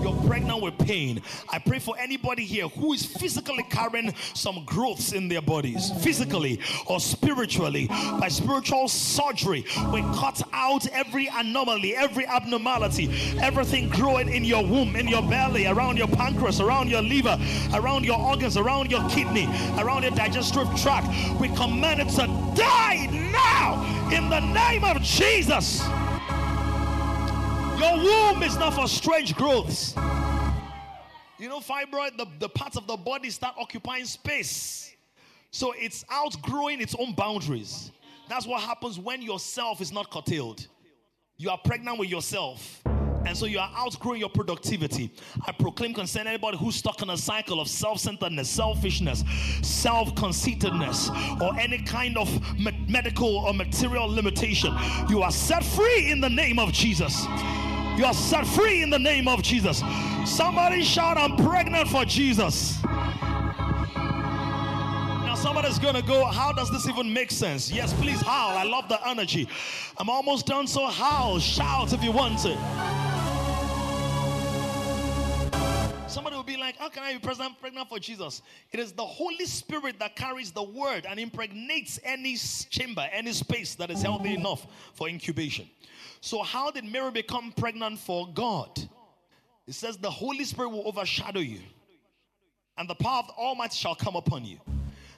you're 0.03 0.27
pregnant 0.27 0.61
with 0.61 0.77
pain, 0.79 1.21
I 1.49 1.59
pray 1.59 1.79
for 1.79 1.97
anybody 1.97 2.43
here 2.43 2.67
who 2.67 2.93
is 2.93 3.05
physically 3.05 3.63
carrying 3.63 4.13
some 4.33 4.65
growths 4.65 5.13
in 5.13 5.29
their 5.29 5.41
bodies, 5.41 5.91
physically 6.03 6.59
or 6.87 6.99
spiritually, 6.99 7.87
by 7.87 8.27
spiritual 8.27 8.89
surgery. 8.89 9.65
We 9.93 10.01
cut 10.01 10.41
out 10.51 10.85
every 10.87 11.27
anomaly, 11.27 11.95
every 11.95 12.25
abnormality, 12.25 13.09
everything 13.39 13.89
growing 13.89 14.27
in 14.27 14.43
your 14.43 14.65
womb, 14.65 14.95
in 14.97 15.07
your 15.07 15.21
belly, 15.21 15.67
around 15.67 15.97
your 15.97 16.09
pancreas, 16.09 16.59
around 16.59 16.89
your 16.89 17.01
liver, 17.01 17.39
around 17.73 18.03
your 18.03 18.19
organs, 18.19 18.57
around 18.57 18.91
your 18.91 19.07
kidney, 19.09 19.47
around 19.77 20.03
your 20.03 20.11
digestive 20.11 20.67
tract. 20.75 21.07
We 21.39 21.47
command 21.49 22.01
it 22.03 22.09
to 22.09 22.27
die 22.55 23.07
now 23.31 23.81
in 24.11 24.29
the 24.29 24.39
name 24.39 24.83
of 24.83 25.01
Jesus. 25.01 25.81
Your 27.79 27.97
womb 27.97 28.43
is 28.43 28.57
not 28.57 28.73
for 28.73 28.87
strange 28.87 29.35
growths. 29.35 29.95
You 31.39 31.49
know, 31.49 31.59
fibroid, 31.59 32.17
the, 32.17 32.25
the 32.39 32.49
parts 32.49 32.77
of 32.77 32.87
the 32.87 32.97
body 32.97 33.29
start 33.29 33.55
occupying 33.57 34.05
space. 34.05 34.95
So 35.51 35.73
it's 35.77 36.03
outgrowing 36.09 36.81
its 36.81 36.95
own 36.97 37.13
boundaries. 37.13 37.91
That's 38.29 38.45
what 38.45 38.61
happens 38.61 38.99
when 38.99 39.21
yourself 39.21 39.81
is 39.81 39.91
not 39.91 40.09
curtailed. 40.09 40.67
You 41.37 41.49
are 41.49 41.57
pregnant 41.57 41.99
with 41.99 42.09
yourself. 42.09 42.81
And 43.25 43.37
so 43.37 43.45
you 43.45 43.59
are 43.59 43.71
outgrowing 43.75 44.19
your 44.19 44.29
productivity. 44.29 45.11
I 45.47 45.51
proclaim 45.53 45.93
concern 45.93 46.27
anybody 46.27 46.57
who's 46.57 46.75
stuck 46.75 47.01
in 47.01 47.09
a 47.09 47.17
cycle 47.17 47.59
of 47.59 47.67
self 47.67 47.99
centeredness, 47.99 48.49
selfishness, 48.49 49.23
self 49.61 50.13
conceitedness, 50.15 51.09
or 51.41 51.57
any 51.57 51.79
kind 51.83 52.17
of 52.17 52.29
me- 52.59 52.85
medical 52.89 53.37
or 53.37 53.53
material 53.53 54.07
limitation. 54.07 54.75
You 55.09 55.21
are 55.23 55.31
set 55.31 55.63
free 55.63 56.11
in 56.11 56.19
the 56.19 56.29
name 56.29 56.59
of 56.59 56.71
Jesus. 56.73 57.25
You 57.97 58.05
are 58.05 58.13
set 58.13 58.47
free 58.47 58.81
in 58.81 58.89
the 58.89 58.97
name 58.99 59.27
of 59.27 59.43
Jesus. 59.43 59.83
Somebody 60.25 60.83
shout, 60.83 61.17
I'm 61.17 61.35
pregnant 61.37 61.87
for 61.89 62.03
Jesus. 62.05 62.81
Now, 65.23 65.35
somebody's 65.35 65.77
going 65.77 65.95
to 65.95 66.01
go, 66.01 66.25
How 66.25 66.51
does 66.51 66.71
this 66.71 66.87
even 66.87 67.13
make 67.13 67.29
sense? 67.29 67.71
Yes, 67.71 67.93
please 67.93 68.21
howl. 68.21 68.57
I 68.57 68.63
love 68.63 68.89
the 68.89 68.99
energy. 69.07 69.47
I'm 69.97 70.09
almost 70.09 70.47
done, 70.47 70.65
so 70.65 70.87
howl, 70.87 71.39
shout 71.39 71.93
if 71.93 72.03
you 72.03 72.11
want 72.11 72.39
to. 72.39 73.02
Somebody 76.13 76.35
will 76.35 76.43
be 76.43 76.57
like, 76.57 76.77
How 76.77 76.89
can 76.89 77.01
I 77.01 77.13
be 77.13 77.19
pregnant, 77.19 77.59
pregnant 77.59 77.89
for 77.89 77.97
Jesus? 77.97 78.43
It 78.71 78.79
is 78.79 78.91
the 78.91 79.03
Holy 79.03 79.47
Spirit 79.47 79.97
that 79.97 80.15
carries 80.15 80.51
the 80.51 80.61
word 80.61 81.07
and 81.09 81.19
impregnates 81.19 81.99
any 82.03 82.35
chamber, 82.35 83.03
any 83.11 83.31
space 83.31 83.73
that 83.75 83.89
is 83.89 84.03
healthy 84.03 84.35
enough 84.35 84.67
for 84.93 85.09
incubation. 85.09 85.67
So, 86.21 86.43
how 86.43 86.69
did 86.69 86.85
Mary 86.85 87.09
become 87.09 87.51
pregnant 87.51 87.97
for 87.97 88.27
God? 88.31 88.79
It 89.67 89.73
says, 89.73 89.97
The 89.97 90.11
Holy 90.11 90.43
Spirit 90.43 90.69
will 90.69 90.87
overshadow 90.87 91.39
you, 91.39 91.61
and 92.77 92.87
the 92.87 92.95
power 92.95 93.21
of 93.21 93.27
the 93.27 93.33
Almighty 93.33 93.75
shall 93.75 93.95
come 93.95 94.15
upon 94.15 94.45
you. 94.45 94.59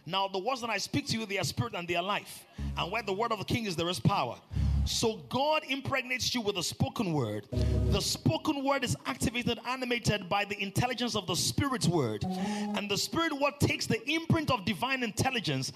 Now, 0.06 0.30
the 0.30 0.40
words 0.40 0.62
that 0.62 0.70
I 0.70 0.78
speak 0.78 1.08
to 1.08 1.20
you, 1.20 1.26
they 1.26 1.40
are 1.40 1.44
spirit 1.44 1.74
and 1.76 1.86
they 1.90 1.96
are 1.96 2.04
life. 2.04 2.46
And 2.78 2.90
where 2.90 3.04
the 3.04 3.12
word 3.12 3.34
of 3.34 3.40
the 3.40 3.46
king 3.46 3.66
is, 3.66 3.76
there 3.76 3.90
is 3.90 4.00
power. 4.00 4.38
So 4.86 5.18
God 5.30 5.64
impregnates 5.68 6.34
you 6.36 6.42
with 6.42 6.58
a 6.58 6.64
spoken 6.64 7.12
word. 7.12 7.48
The 7.52 8.00
spoken 8.00 8.64
word 8.64 8.84
is 8.84 8.96
activated, 9.08 9.60
animated 9.68 10.30
by 10.30 10.46
the 10.46 10.62
intelligence 10.62 11.16
of 11.16 11.26
the 11.26 11.36
Spirit's 11.36 11.88
word. 11.88 12.24
And 12.24 12.90
the 12.90 12.98
Spirit 12.98 13.34
word 13.34 13.54
takes 13.60 13.88
the 13.88 14.08
imprint 14.10 14.52
of 14.52 14.64
divine 14.64 15.02
intelligence, 15.02 15.72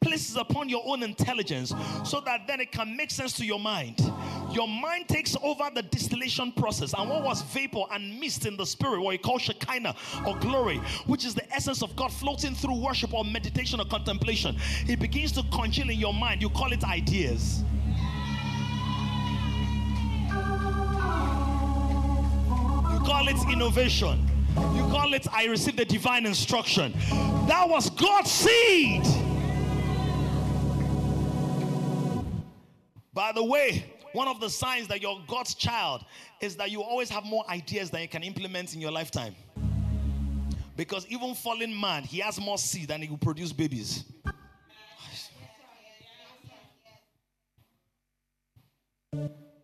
places 0.00 0.36
upon 0.36 0.68
your 0.68 0.82
own 0.86 1.02
intelligence, 1.02 1.74
so 2.04 2.20
that 2.20 2.46
then 2.46 2.60
it 2.60 2.72
can 2.72 2.96
make 2.96 3.10
sense 3.10 3.34
to 3.34 3.44
your 3.44 3.60
mind. 3.60 4.00
Your 4.50 4.68
mind 4.68 5.08
takes 5.08 5.36
over 5.42 5.68
the 5.74 5.82
distillation 5.82 6.52
process. 6.52 6.94
And 6.94 7.10
what 7.10 7.22
was 7.22 7.42
vapor 7.42 7.82
and 7.92 8.18
mist 8.18 8.46
in 8.46 8.56
the 8.56 8.64
spirit, 8.64 9.00
what 9.00 9.12
you 9.12 9.18
call 9.18 9.38
Shekinah 9.38 9.94
or 10.26 10.36
glory, 10.38 10.78
which 11.06 11.24
is 11.24 11.34
the 11.34 11.52
essence 11.52 11.82
of 11.82 11.94
God 11.96 12.12
floating 12.12 12.54
through 12.54 12.80
worship 12.80 13.12
or 13.12 13.24
meditation 13.24 13.80
or 13.80 13.84
contemplation, 13.84 14.56
it 14.86 15.00
begins 15.00 15.32
to 15.32 15.42
congeal 15.52 15.90
in 15.90 15.98
your 15.98 16.14
mind. 16.14 16.40
You 16.40 16.48
call 16.48 16.72
it 16.72 16.82
ideas. 16.84 17.62
Call 23.04 23.28
it 23.28 23.36
innovation. 23.52 24.28
You 24.56 24.82
call 24.90 25.14
it, 25.14 25.26
I 25.32 25.46
received 25.46 25.78
the 25.78 25.84
divine 25.84 26.26
instruction. 26.26 26.92
That 27.46 27.68
was 27.68 27.90
God's 27.90 28.30
seed. 28.30 29.04
By 33.12 33.32
the 33.32 33.44
way, 33.44 33.84
one 34.12 34.28
of 34.28 34.40
the 34.40 34.48
signs 34.48 34.88
that 34.88 35.02
you're 35.02 35.20
God's 35.28 35.54
child 35.54 36.04
is 36.40 36.56
that 36.56 36.70
you 36.70 36.82
always 36.82 37.10
have 37.10 37.24
more 37.24 37.44
ideas 37.48 37.90
than 37.90 38.02
you 38.02 38.08
can 38.08 38.22
implement 38.22 38.74
in 38.74 38.80
your 38.80 38.90
lifetime. 38.90 39.34
Because 40.76 41.06
even 41.08 41.34
fallen 41.34 41.78
man, 41.78 42.02
he 42.02 42.18
has 42.20 42.40
more 42.40 42.58
seed 42.58 42.88
than 42.88 43.02
he 43.02 43.08
will 43.08 43.18
produce 43.18 43.52
babies. 43.52 44.04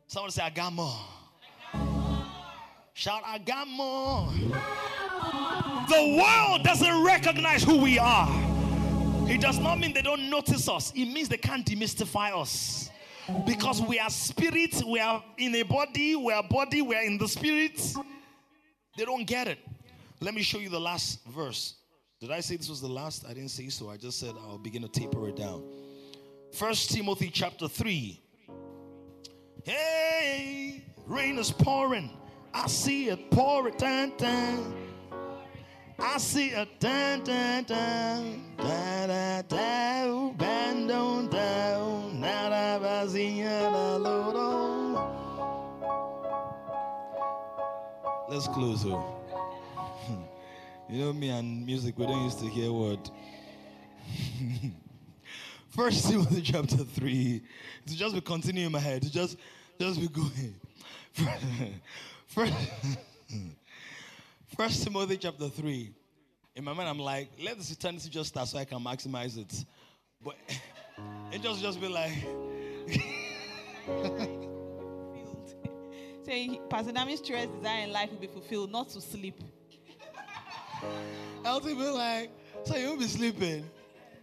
Someone 0.07 0.30
say, 0.30 0.43
I 0.43 0.51
got 0.51 0.72
more. 0.72 0.95
Shout, 2.95 3.22
I 3.24 3.38
got 3.38 3.68
more. 3.68 4.28
The 5.88 6.22
world 6.22 6.64
doesn't 6.64 7.05
recognize 7.05 7.62
who 7.62 7.78
we 7.78 7.99
are. 7.99 8.28
It 9.28 9.41
does 9.41 9.59
not 9.59 9.78
mean 9.78 9.93
they 9.93 10.03
don't 10.03 10.28
notice 10.28 10.68
us, 10.68 10.93
it 10.95 11.07
means 11.07 11.28
they 11.28 11.36
can't 11.36 11.64
demystify 11.64 12.36
us. 12.36 12.91
Because 13.47 13.80
we 13.80 13.99
are 14.01 14.11
spirit, 14.11 14.82
we 14.86 14.99
are 14.99 15.22
in 15.38 15.55
a 15.55 15.62
body, 15.62 16.16
we 16.16 16.32
are 16.32 16.43
body, 16.43 16.82
we 16.82 16.97
are 16.97 17.05
in 17.05 17.16
the 17.16 17.28
spirit. 17.28 17.80
They 18.97 19.05
don't 19.05 19.24
get 19.26 19.47
it. 19.47 19.59
Let 20.20 20.34
me 20.34 20.43
show 20.43 20.59
you 20.59 20.68
the 20.68 20.80
last 20.80 21.24
verse. 21.26 21.76
Did 22.20 22.32
I 22.32 22.41
say 22.41 22.57
this 22.57 22.68
was 22.68 22.80
the 22.80 22.88
last? 22.88 23.24
I 23.24 23.32
didn't 23.32 23.51
say 23.51 23.68
so. 23.68 23.88
I 23.88 23.97
just 23.97 24.18
said 24.18 24.34
I'll 24.47 24.59
begin 24.59 24.82
to 24.82 24.88
taper 24.88 25.28
it 25.28 25.36
down. 25.36 25.62
First 26.53 26.91
Timothy 26.91 27.30
chapter 27.32 27.68
3. 27.68 28.20
Hey, 29.64 30.84
rain 31.07 31.38
is 31.38 31.51
pouring. 31.51 32.11
I 32.53 32.66
see 32.66 33.14
pour 33.30 33.68
it 33.68 33.78
down, 33.78 34.12
down. 34.16 34.74
I 35.98 36.18
see 36.18 36.48
it 36.48 36.80
down, 36.80 37.22
down, 37.24 37.64
down, 37.64 38.42
down, 38.57 39.09
down, 39.09 39.44
down, 39.46 40.32
band 40.34 40.88
down, 40.88 41.28
down. 41.28 42.22
I 42.22 43.07
see 43.07 43.40
it, 43.40 43.70
load 43.70 44.36
on. 44.36 45.20
Let's 48.28 48.46
close 48.48 48.82
here. 48.82 48.92
Oh. 48.94 49.14
you 50.88 51.05
know 51.05 51.12
me 51.12 51.30
and 51.30 51.64
music, 51.66 51.98
we 51.98 52.07
don't 52.07 52.24
used 52.24 52.38
to 52.40 52.48
hear 52.48 52.70
word. 52.72 53.11
First 55.70 56.07
Timothy 56.11 56.42
chapter 56.42 56.76
3. 56.76 57.42
To 57.86 57.96
just 57.96 58.14
be 58.14 58.20
continuing 58.20 58.66
in 58.66 58.72
my 58.72 58.80
head. 58.80 59.03
To 59.03 59.11
just 59.11 59.36
Just 59.78 60.01
be 60.01 60.09
going. 60.09 60.55
First, 62.31 62.55
First 64.57 64.85
Timothy 64.85 65.16
chapter 65.16 65.49
3. 65.49 65.93
In 66.55 66.62
my 66.62 66.72
mind, 66.72 66.89
I'm 66.89 67.01
like, 67.01 67.28
let 67.43 67.59
this 67.59 67.72
eternity 67.72 68.09
just 68.09 68.28
start 68.28 68.47
so 68.47 68.57
I 68.57 68.64
can 68.64 68.78
maximize 68.78 69.37
it. 69.37 69.64
But 70.22 70.37
it 71.33 71.43
just 71.43 71.61
just 71.61 71.81
be 71.81 71.89
like, 71.89 72.12
Saying 76.24 76.61
Pastor 76.70 76.93
Dami's 76.93 77.18
stress 77.18 77.49
desire 77.49 77.83
in 77.83 77.93
life 77.93 78.12
will 78.12 78.18
be 78.18 78.28
fulfilled, 78.28 78.70
not 78.70 78.91
to 78.91 79.01
sleep. 79.01 79.43
I'll 81.45 81.59
be 81.59 81.74
like, 81.74 82.31
so 82.62 82.76
you 82.76 82.87
won't 82.89 83.01
be 83.01 83.09
sleeping. 83.09 83.68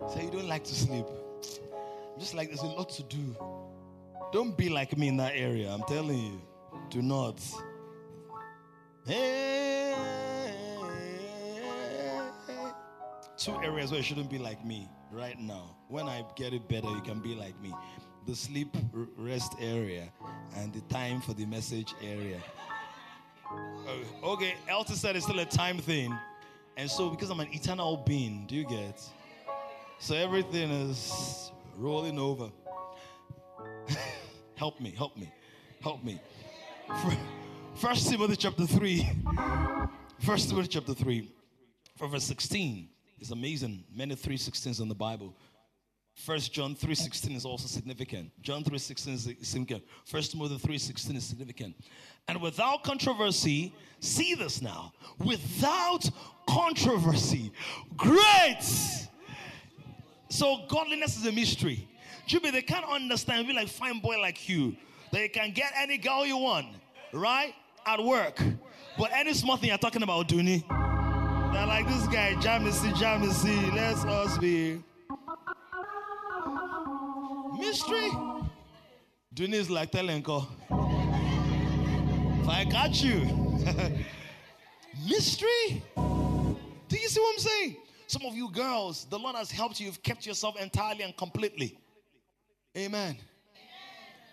So 0.07 0.21
you 0.21 0.31
don't 0.31 0.47
like 0.47 0.63
to 0.63 0.73
sleep. 0.73 1.07
Just 2.17 2.35
like 2.35 2.47
there's 2.47 2.61
a 2.61 2.67
lot 2.67 2.87
to 2.91 3.03
do. 3.03 3.35
Don't 4.31 4.57
be 4.57 4.69
like 4.69 4.97
me 4.97 5.09
in 5.09 5.17
that 5.17 5.33
area. 5.35 5.69
I'm 5.69 5.83
telling 5.83 6.17
you. 6.17 6.41
Do 6.89 7.01
not. 7.01 7.41
Two 9.07 9.13
areas 13.63 13.91
where 13.91 13.99
you 13.99 14.03
shouldn't 14.03 14.29
be 14.29 14.37
like 14.37 14.65
me 14.65 14.89
right 15.13 15.39
now. 15.39 15.77
When 15.87 16.07
I 16.07 16.25
get 16.35 16.53
it 16.53 16.67
better, 16.67 16.89
you 16.89 16.99
can 17.01 17.21
be 17.21 17.33
like 17.33 17.57
me. 17.61 17.73
The 18.25 18.35
sleep 18.35 18.75
rest 19.15 19.53
area 19.61 20.09
and 20.57 20.73
the 20.73 20.81
time 20.93 21.21
for 21.21 21.33
the 21.33 21.45
message 21.45 21.93
area. 22.03 22.41
Uh, 23.49 24.27
okay, 24.31 24.55
Elton 24.67 24.97
said 24.97 25.15
it's 25.15 25.25
still 25.25 25.39
a 25.39 25.45
time 25.45 25.77
thing. 25.77 26.13
And 26.75 26.91
so, 26.91 27.09
because 27.09 27.29
I'm 27.29 27.39
an 27.39 27.47
eternal 27.53 28.03
being, 28.05 28.45
do 28.45 28.55
you 28.55 28.65
get? 28.65 29.01
So, 29.99 30.15
everything 30.15 30.69
is 30.69 31.51
rolling 31.77 32.19
over. 32.19 32.49
help 34.55 34.81
me, 34.81 34.93
help 34.97 35.15
me, 35.15 35.31
help 35.81 36.03
me. 36.03 36.19
First 37.79 38.09
Timothy 38.09 38.35
chapter 38.35 38.65
3. 38.65 39.07
First 40.21 40.49
Timothy 40.49 40.67
chapter 40.67 40.95
3, 40.95 41.31
from 41.95 42.09
verse 42.09 42.23
16 42.23 42.89
is 43.19 43.29
amazing. 43.29 43.83
Many 43.95 44.15
316s 44.15 44.81
in 44.81 44.89
the 44.89 44.95
Bible. 44.95 45.35
First 46.15 46.51
John 46.51 46.75
3:16 46.75 47.35
is 47.35 47.45
also 47.45 47.67
significant. 47.67 48.31
John 48.41 48.63
3:16 48.63 49.13
is 49.13 49.47
significant. 49.47 49.83
First 50.05 50.31
Timothy 50.31 50.57
3:16 50.57 51.17
is 51.17 51.25
significant. 51.25 51.75
And 52.27 52.41
without 52.41 52.83
controversy, 52.83 53.71
see 53.99 54.33
this 54.33 54.59
now. 54.59 54.91
Without 55.19 56.09
controversy. 56.47 57.51
Great! 57.95 58.63
So 60.29 60.65
godliness 60.67 61.15
is 61.15 61.27
a 61.27 61.31
mystery. 61.31 61.87
Jimmy, 62.25 62.49
they 62.49 62.63
can't 62.63 62.85
understand. 62.85 63.47
Be 63.47 63.53
like 63.53 63.67
fine 63.67 63.99
boy 63.99 64.19
like 64.19 64.49
you. 64.49 64.75
They 65.11 65.29
can 65.29 65.51
get 65.51 65.73
any 65.77 65.99
girl 65.99 66.25
you 66.25 66.37
want, 66.37 66.65
right? 67.13 67.53
At 67.87 68.03
work. 68.03 68.37
But 68.97 69.11
any 69.13 69.33
small 69.33 69.55
thing 69.55 69.69
you're 69.69 69.77
talking 69.77 70.03
about, 70.03 70.27
Dooney. 70.27 70.67
They're 71.53 71.65
like 71.65 71.87
this 71.87 72.05
guy, 72.07 72.33
Jamisi, 72.33 72.91
Jamisi. 72.91 73.73
Let's 73.73 74.03
us 74.03 74.37
be. 74.37 74.83
Mystery. 77.57 78.09
Dooney 79.33 79.53
is 79.53 79.69
like 79.69 79.91
Telenko. 79.91 80.45
If 82.41 82.49
I 82.49 82.65
catch 82.65 83.01
you. 83.03 83.21
Mystery. 85.07 85.81
Do 85.95 86.97
you 86.97 87.07
see 87.07 87.21
what 87.21 87.33
I'm 87.35 87.39
saying? 87.39 87.77
Some 88.07 88.25
of 88.25 88.35
you 88.35 88.51
girls, 88.51 89.05
the 89.09 89.17
Lord 89.17 89.35
has 89.37 89.49
helped 89.49 89.79
you. 89.79 89.85
You've 89.85 90.03
kept 90.03 90.25
yourself 90.25 90.59
entirely 90.59 91.03
and 91.03 91.15
completely. 91.15 91.77
Amen. 92.75 93.17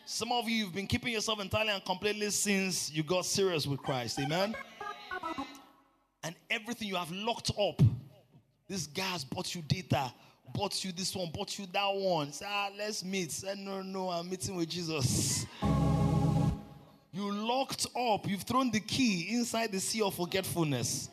Some 0.06 0.32
of 0.32 0.46
you, 0.46 0.56
you've 0.56 0.74
been 0.74 0.86
keeping 0.86 1.14
yourself 1.14 1.40
entirely 1.40 1.70
and 1.70 1.82
completely 1.82 2.28
since 2.28 2.92
you 2.92 3.02
got 3.02 3.24
serious 3.24 3.66
with 3.66 3.80
Christ. 3.80 4.18
Amen. 4.20 4.54
And 6.22 6.34
everything 6.50 6.88
you 6.88 6.96
have 6.96 7.10
locked 7.10 7.50
up. 7.58 7.80
This 8.68 8.86
guy 8.86 9.02
has 9.02 9.24
bought 9.24 9.54
you 9.54 9.62
data, 9.62 10.12
bought 10.54 10.84
you 10.84 10.92
this 10.92 11.16
one, 11.16 11.30
bought 11.32 11.58
you 11.58 11.66
that 11.72 11.94
one. 11.94 12.32
Say, 12.32 12.44
ah, 12.46 12.68
let's 12.76 13.02
meet. 13.02 13.32
Say, 13.32 13.54
no, 13.56 13.80
no, 13.80 14.10
I'm 14.10 14.28
meeting 14.28 14.56
with 14.56 14.68
Jesus. 14.68 15.46
You 17.12 17.32
locked 17.32 17.86
up. 17.96 18.28
You've 18.28 18.42
thrown 18.42 18.70
the 18.70 18.80
key 18.80 19.28
inside 19.30 19.72
the 19.72 19.80
sea 19.80 20.02
of 20.02 20.14
forgetfulness. 20.14 21.08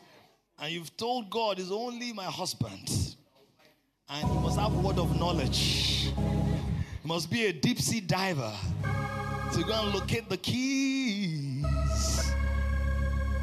And 0.58 0.70
you've 0.70 0.94
told 0.98 1.30
God, 1.30 1.58
is 1.58 1.72
only 1.72 2.12
my 2.12 2.24
husband. 2.24 3.16
And 4.08 4.28
he 4.28 4.38
must 4.38 4.58
have 4.58 4.74
word 4.74 4.98
of 4.98 5.18
knowledge. 5.18 6.12
Must 7.04 7.28
be 7.28 7.46
a 7.46 7.52
deep 7.52 7.80
sea 7.80 8.00
diver 8.00 8.52
to 9.52 9.64
go 9.64 9.72
and 9.72 9.92
locate 9.92 10.28
the 10.28 10.36
keys 10.36 11.64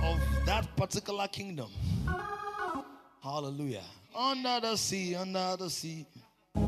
of 0.01 0.17
that 0.45 0.65
particular 0.77 1.27
kingdom. 1.27 1.69
Hallelujah. 3.21 3.83
Under 4.15 4.61
the 4.61 4.77
sea, 4.77 5.13
under 5.15 5.57
the 5.57 5.69
sea. 5.69 6.05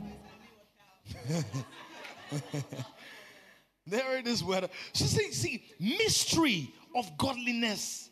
there 3.88 4.18
it 4.18 4.28
is, 4.28 4.44
weather. 4.44 4.68
So 4.92 5.06
see, 5.06 5.32
see, 5.32 5.64
mystery 5.80 6.74
of 6.94 7.10
godliness. 7.18 8.10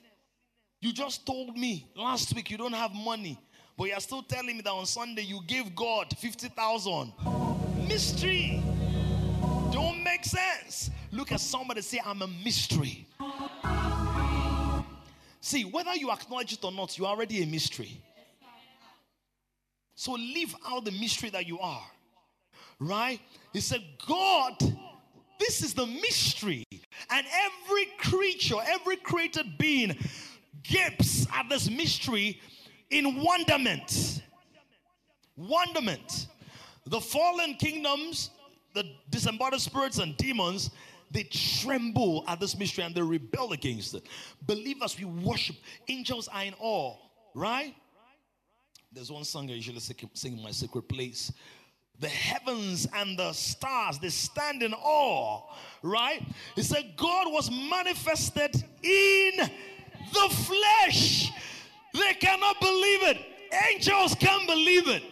You 0.79 0.93
just 0.93 1.25
told 1.25 1.57
me 1.57 1.85
last 1.97 2.33
week 2.33 2.49
you 2.49 2.57
don't 2.57 2.71
have 2.71 2.93
money, 2.93 3.37
but 3.77 3.89
you're 3.89 3.99
still 3.99 4.23
telling 4.23 4.55
me 4.55 4.61
that 4.61 4.71
on 4.71 4.85
Sunday 4.85 5.23
you 5.23 5.41
gave 5.45 5.75
God 5.75 6.17
50,000. 6.17 7.11
Mystery. 7.89 8.61
Don't 9.71 10.03
make 10.03 10.23
sense. 10.23 10.91
Look 11.11 11.31
at 11.31 11.39
somebody 11.39 11.81
say, 11.81 11.99
I'm 12.05 12.21
a 12.21 12.27
mystery. 12.27 13.07
See, 15.41 15.65
whether 15.65 15.95
you 15.95 16.11
acknowledge 16.11 16.53
it 16.53 16.63
or 16.63 16.71
not, 16.71 16.95
you're 16.99 17.07
already 17.07 17.41
a 17.41 17.47
mystery. 17.47 17.99
So 19.95 20.11
live 20.11 20.55
out 20.67 20.85
the 20.85 20.91
mystery 20.91 21.31
that 21.31 21.47
you 21.47 21.59
are. 21.59 21.83
Right? 22.79 23.19
He 23.53 23.59
said, 23.59 23.81
God, 24.07 24.53
this 25.39 25.63
is 25.63 25.73
the 25.73 25.87
mystery. 25.87 26.63
And 27.09 27.25
every 27.25 27.87
creature, 27.97 28.57
every 28.67 28.97
created 28.97 29.57
being 29.57 29.97
gapes 30.61 31.25
at 31.33 31.49
this 31.49 31.67
mystery 31.71 32.39
in 32.91 33.23
wonderment. 33.23 34.21
Wonderment. 35.35 36.27
The 36.89 36.99
fallen 36.99 37.53
kingdoms, 37.55 38.31
the 38.73 38.83
disembodied 39.09 39.61
spirits 39.61 39.99
and 39.99 40.17
demons, 40.17 40.71
they 41.11 41.23
tremble 41.23 42.23
at 42.27 42.39
this 42.39 42.57
mystery 42.57 42.83
and 42.83 42.93
they 42.93 43.01
rebel 43.01 43.51
against 43.53 43.93
it. 43.95 44.05
Believers, 44.45 44.97
we 44.97 45.05
worship. 45.05 45.55
Angels 45.87 46.27
are 46.27 46.43
in 46.43 46.53
awe, 46.59 46.95
right? 47.33 47.75
There's 48.91 49.11
one 49.11 49.23
song 49.23 49.49
I 49.51 49.53
usually 49.53 49.79
sing 49.79 50.37
in 50.37 50.43
my 50.43 50.51
secret 50.51 50.87
place. 50.87 51.31
The 51.99 52.09
heavens 52.09 52.87
and 52.95 53.19
the 53.19 53.33
stars, 53.33 53.99
they 53.99 54.09
stand 54.09 54.63
in 54.63 54.73
awe, 54.73 55.41
right? 55.83 56.23
He 56.55 56.63
said, 56.63 56.93
God 56.95 57.31
was 57.31 57.51
manifested 57.51 58.55
in 58.81 59.31
the 59.37 60.29
flesh. 60.29 61.31
They 61.93 62.13
cannot 62.13 62.59
believe 62.61 63.03
it. 63.03 63.17
Angels 63.71 64.15
can't 64.15 64.47
believe 64.47 64.87
it. 64.87 65.03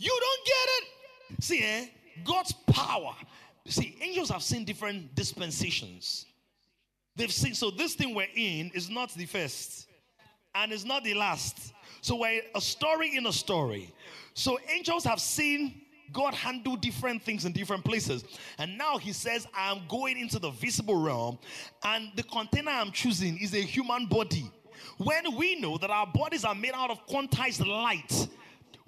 You 0.00 0.18
don't 0.18 0.46
get 0.46 1.36
it. 1.36 1.44
See, 1.44 1.62
eh? 1.62 1.86
God's 2.24 2.52
power. 2.72 3.14
See, 3.66 3.98
angels 4.00 4.30
have 4.30 4.42
seen 4.42 4.64
different 4.64 5.14
dispensations. 5.14 6.24
They've 7.16 7.30
seen, 7.30 7.54
so 7.54 7.70
this 7.70 7.94
thing 7.94 8.14
we're 8.14 8.26
in 8.34 8.70
is 8.72 8.88
not 8.88 9.12
the 9.12 9.26
first 9.26 9.88
and 10.54 10.72
it's 10.72 10.84
not 10.84 11.04
the 11.04 11.12
last. 11.12 11.74
So 12.00 12.16
we're 12.16 12.40
a 12.54 12.60
story 12.62 13.14
in 13.14 13.26
a 13.26 13.32
story. 13.32 13.92
So 14.32 14.58
angels 14.74 15.04
have 15.04 15.20
seen 15.20 15.82
God 16.12 16.32
handle 16.32 16.76
different 16.76 17.22
things 17.22 17.44
in 17.44 17.52
different 17.52 17.84
places. 17.84 18.24
And 18.58 18.78
now 18.78 18.96
he 18.96 19.12
says, 19.12 19.46
I'm 19.54 19.82
going 19.86 20.18
into 20.18 20.38
the 20.38 20.50
visible 20.50 20.96
realm, 20.96 21.38
and 21.84 22.10
the 22.16 22.24
container 22.24 22.70
I'm 22.70 22.90
choosing 22.90 23.38
is 23.38 23.54
a 23.54 23.60
human 23.60 24.06
body. 24.06 24.50
When 24.96 25.36
we 25.36 25.60
know 25.60 25.78
that 25.78 25.90
our 25.90 26.06
bodies 26.06 26.44
are 26.44 26.54
made 26.54 26.72
out 26.74 26.90
of 26.90 27.06
quantized 27.06 27.64
light, 27.64 28.28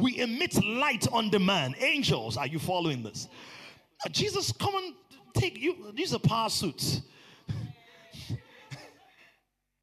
we 0.02 0.18
emit 0.18 0.62
light 0.64 1.06
on 1.12 1.30
demand. 1.30 1.76
Angels, 1.78 2.36
are 2.36 2.46
you 2.46 2.58
following 2.58 3.02
this? 3.02 3.28
Uh, 4.04 4.08
Jesus, 4.08 4.52
come 4.52 4.74
and 4.74 4.94
take 5.32 5.58
you. 5.58 5.92
These 5.94 6.12
are 6.12 6.18
power 6.18 6.50
suits. 6.50 7.02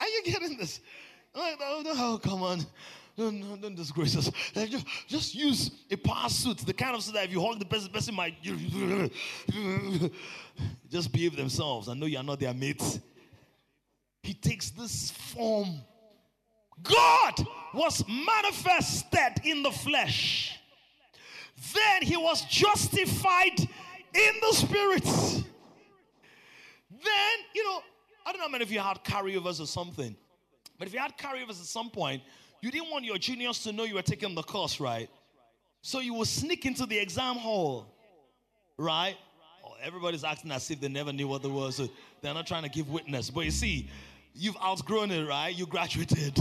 are 0.01 0.07
you 0.07 0.21
getting 0.25 0.57
this? 0.57 0.81
Oh, 1.33 1.81
no, 1.83 1.91
oh, 1.95 2.19
come 2.21 2.43
on. 2.43 2.65
No, 3.17 3.29
no, 3.29 3.57
don't 3.57 3.75
disgrace 3.75 4.15
us. 4.15 4.31
Just, 4.53 4.85
just 5.07 5.35
use 5.35 5.71
a 5.91 5.97
power 5.97 6.29
suit, 6.29 6.59
the 6.59 6.73
kind 6.73 6.95
of 6.95 7.03
suit 7.03 7.15
that 7.15 7.25
if 7.25 7.31
you 7.31 7.41
hug 7.41 7.59
the 7.59 7.65
person, 7.65 7.91
the 7.91 7.93
person 7.93 8.15
might 8.15 8.41
just 10.89 11.11
behave 11.11 11.35
themselves. 11.35 11.89
I 11.89 11.95
know 11.95 12.05
you 12.05 12.17
are 12.17 12.23
not 12.23 12.39
their 12.39 12.53
mates. 12.53 12.99
He 14.23 14.33
takes 14.33 14.69
this 14.69 15.11
form. 15.11 15.81
God 16.83 17.47
was 17.73 18.03
manifested 18.07 19.43
in 19.43 19.63
the 19.63 19.71
flesh. 19.71 20.59
Then 21.73 22.01
he 22.01 22.17
was 22.17 22.45
justified 22.45 23.59
in 23.59 24.33
the 24.41 24.53
spirit. 24.53 25.03
Then, 26.91 27.37
you 27.53 27.63
know, 27.63 27.81
I 28.25 28.31
don't 28.31 28.39
know 28.39 28.45
how 28.45 28.51
many 28.51 28.63
of 28.63 28.71
you 28.71 28.79
had 28.79 29.03
carryovers 29.03 29.61
or 29.61 29.67
something, 29.67 30.15
but 30.77 30.87
if 30.87 30.93
you 30.93 30.99
had 30.99 31.17
carryovers 31.17 31.59
at 31.61 31.67
some 31.67 31.89
point, 31.89 32.21
you 32.61 32.71
didn't 32.71 32.91
want 32.91 33.05
your 33.05 33.17
juniors 33.17 33.63
to 33.63 33.71
know 33.71 33.83
you 33.83 33.95
were 33.95 34.01
taking 34.01 34.35
the 34.35 34.43
course, 34.43 34.79
right? 34.79 35.09
So 35.81 35.99
you 35.99 36.13
will 36.13 36.25
sneak 36.25 36.65
into 36.65 36.85
the 36.85 36.97
exam 36.97 37.37
hall, 37.37 37.87
right? 38.77 39.15
Oh, 39.65 39.73
everybody's 39.81 40.23
acting 40.23 40.51
as 40.51 40.69
if 40.69 40.81
they 40.81 40.89
never 40.89 41.13
knew 41.13 41.27
what 41.27 41.41
there 41.41 41.51
was. 41.51 41.77
So 41.77 41.87
they're 42.21 42.33
not 42.33 42.47
trying 42.47 42.63
to 42.63 42.69
give 42.69 42.89
witness. 42.89 43.29
But 43.29 43.45
you 43.45 43.51
see, 43.51 43.89
you've 44.33 44.57
outgrown 44.57 45.11
it, 45.11 45.25
right? 45.25 45.55
You 45.55 45.65
graduated. 45.65 46.37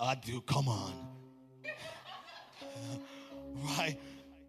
I 0.00 0.14
do, 0.14 0.40
come 0.42 0.68
on. 0.68 0.92
right? 3.76 3.98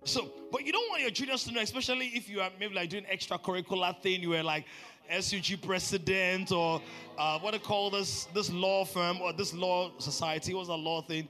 So, 0.03 0.31
but 0.51 0.65
you 0.65 0.71
don't 0.71 0.89
want 0.89 1.01
your 1.01 1.11
juniors 1.11 1.43
to 1.45 1.51
know, 1.51 1.61
especially 1.61 2.07
if 2.07 2.29
you 2.29 2.41
are 2.41 2.51
maybe 2.59 2.73
like 2.73 2.89
doing 2.89 3.05
extracurricular 3.05 3.99
thing. 4.01 4.21
You 4.21 4.29
were 4.29 4.43
like 4.43 4.65
SUG 5.11 5.61
president 5.61 6.51
or 6.51 6.81
uh, 7.17 7.39
what 7.39 7.53
do 7.53 7.59
call 7.59 7.89
this 7.89 8.25
this 8.33 8.51
law 8.51 8.85
firm 8.85 9.21
or 9.21 9.33
this 9.33 9.53
law 9.53 9.91
society? 9.97 10.53
What's 10.53 10.69
that 10.69 10.77
law 10.77 11.01
thing? 11.01 11.27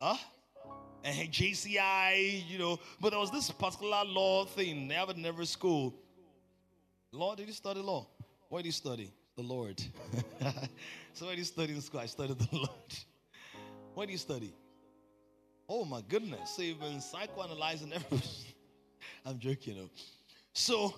Huh? 0.00 0.16
And 1.04 1.14
hey, 1.14 1.28
JCI, 1.28 2.48
you 2.48 2.58
know. 2.58 2.78
But 3.00 3.10
there 3.10 3.18
was 3.18 3.30
this 3.30 3.50
particular 3.50 4.04
law 4.04 4.44
thing 4.44 4.88
they 4.88 4.94
have 4.94 5.10
it 5.10 5.16
in 5.16 5.26
every 5.26 5.46
school. 5.46 5.94
Law? 7.12 7.34
Did 7.34 7.46
you 7.46 7.52
study 7.52 7.80
law? 7.80 8.06
What 8.48 8.60
did 8.60 8.66
you 8.66 8.72
study? 8.72 9.12
The 9.36 9.42
Lord. 9.42 9.82
so 11.14 11.26
what 11.26 11.32
did 11.32 11.38
you 11.38 11.44
study 11.44 11.72
in 11.74 11.80
school? 11.80 12.00
I 12.00 12.06
studied 12.06 12.38
the 12.38 12.48
Lord. 12.56 12.68
What 13.94 14.06
do 14.06 14.12
you 14.12 14.18
study? 14.18 14.52
Oh 15.68 15.84
my 15.84 16.02
goodness. 16.08 16.50
So 16.56 16.62
you've 16.62 16.80
been 16.80 16.98
psychoanalyzing 16.98 17.92
everything. 17.92 18.52
I'm 19.26 19.38
joking. 19.38 19.76
You 19.76 19.82
know. 19.82 19.88
So, 20.54 20.94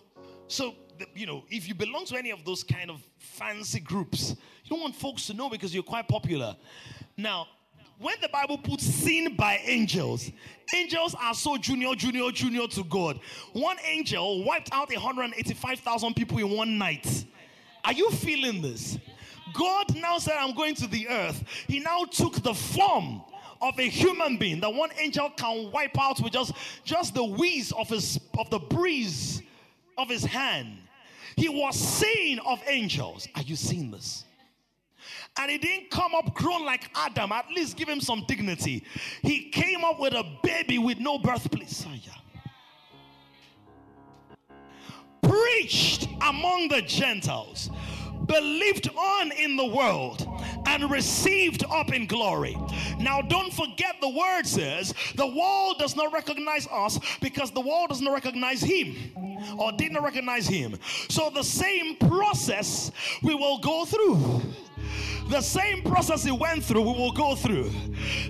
so 0.48 0.74
the, 0.98 1.06
you 1.14 1.26
know, 1.26 1.44
if 1.48 1.68
you 1.68 1.74
belong 1.74 2.06
to 2.06 2.16
any 2.16 2.30
of 2.30 2.44
those 2.44 2.64
kind 2.64 2.90
of 2.90 3.02
fancy 3.18 3.80
groups, 3.80 4.30
you 4.64 4.70
don't 4.70 4.80
want 4.80 4.94
folks 4.94 5.26
to 5.26 5.34
know 5.34 5.48
because 5.48 5.74
you're 5.74 5.82
quite 5.82 6.08
popular. 6.08 6.56
Now, 7.16 7.46
when 7.98 8.16
the 8.20 8.28
Bible 8.28 8.58
puts 8.58 8.84
seen 8.84 9.36
by 9.36 9.60
angels, 9.64 10.30
angels 10.74 11.14
are 11.20 11.34
so 11.34 11.56
junior, 11.56 11.94
junior, 11.94 12.30
junior 12.32 12.66
to 12.68 12.84
God. 12.84 13.20
One 13.52 13.76
angel 13.86 14.44
wiped 14.44 14.70
out 14.72 14.92
185,000 14.92 16.14
people 16.14 16.38
in 16.38 16.50
one 16.50 16.76
night. 16.76 17.24
Are 17.84 17.92
you 17.92 18.10
feeling 18.10 18.62
this? 18.62 18.98
God 19.53 19.95
now 19.97 20.18
said, 20.18 20.36
I'm 20.38 20.55
going 20.55 20.74
to 20.76 20.86
the 20.86 21.09
earth. 21.09 21.45
He 21.68 21.80
now 21.80 22.05
took 22.05 22.42
the 22.42 22.55
form 22.55 23.22
of 23.61 23.78
a 23.78 23.88
human 23.88 24.36
being 24.36 24.61
that 24.61 24.72
one 24.72 24.90
angel 24.99 25.30
can 25.36 25.70
wipe 25.72 25.99
out 25.99 26.20
with 26.20 26.32
just, 26.32 26.53
just 26.84 27.14
the 27.14 27.24
wheeze 27.24 27.72
of 27.72 27.88
his 27.88 28.20
of 28.38 28.51
the 28.51 28.59
breeze 28.59 29.42
of 29.97 30.09
his 30.09 30.24
hand. 30.24 30.76
He 31.36 31.49
was 31.49 31.78
seen 31.78 32.38
of 32.40 32.62
angels. 32.66 33.28
Are 33.34 33.42
you 33.42 33.57
seeing 33.57 33.90
this? 33.90 34.24
And 35.36 35.51
he 35.51 35.59
didn't 35.59 35.90
come 35.90 36.14
up 36.14 36.32
grown 36.34 36.64
like 36.64 36.88
Adam, 36.95 37.32
at 37.32 37.51
least 37.51 37.76
give 37.76 37.88
him 37.88 38.01
some 38.01 38.24
dignity. 38.28 38.84
He 39.22 39.51
came 39.51 39.84
up 39.84 39.99
with 39.99 40.14
a 40.14 40.24
baby 40.42 40.78
with 40.78 40.99
no 40.99 41.18
birthplace. 41.18 41.84
Oh, 41.88 41.92
yeah. 41.92 42.12
Preached 45.28 46.09
among 46.22 46.68
the 46.68 46.82
Gentiles 46.82 47.70
believed 48.26 48.88
on 48.96 49.32
in 49.32 49.56
the 49.56 49.66
world 49.66 50.26
and 50.66 50.90
received 50.90 51.64
up 51.70 51.92
in 51.92 52.06
glory. 52.06 52.56
Now, 52.98 53.20
don't 53.20 53.52
forget 53.52 53.96
the 54.00 54.08
word 54.08 54.46
says 54.46 54.94
the 55.14 55.26
world 55.26 55.78
does 55.78 55.96
not 55.96 56.12
recognize 56.12 56.66
us 56.70 56.98
because 57.20 57.50
the 57.50 57.60
world 57.60 57.90
does 57.90 58.00
not 58.00 58.12
recognize 58.12 58.60
him 58.60 58.96
or 59.58 59.72
did 59.72 59.92
not 59.92 60.02
recognize 60.02 60.46
him. 60.46 60.78
So, 61.08 61.30
the 61.30 61.44
same 61.44 61.96
process 61.96 62.90
we 63.22 63.34
will 63.34 63.58
go 63.58 63.84
through. 63.84 64.42
The 65.28 65.40
same 65.40 65.82
process 65.82 66.22
he 66.22 66.32
went 66.32 66.64
through, 66.64 66.82
we 66.82 66.98
will 66.98 67.12
go 67.12 67.34
through. 67.34 67.70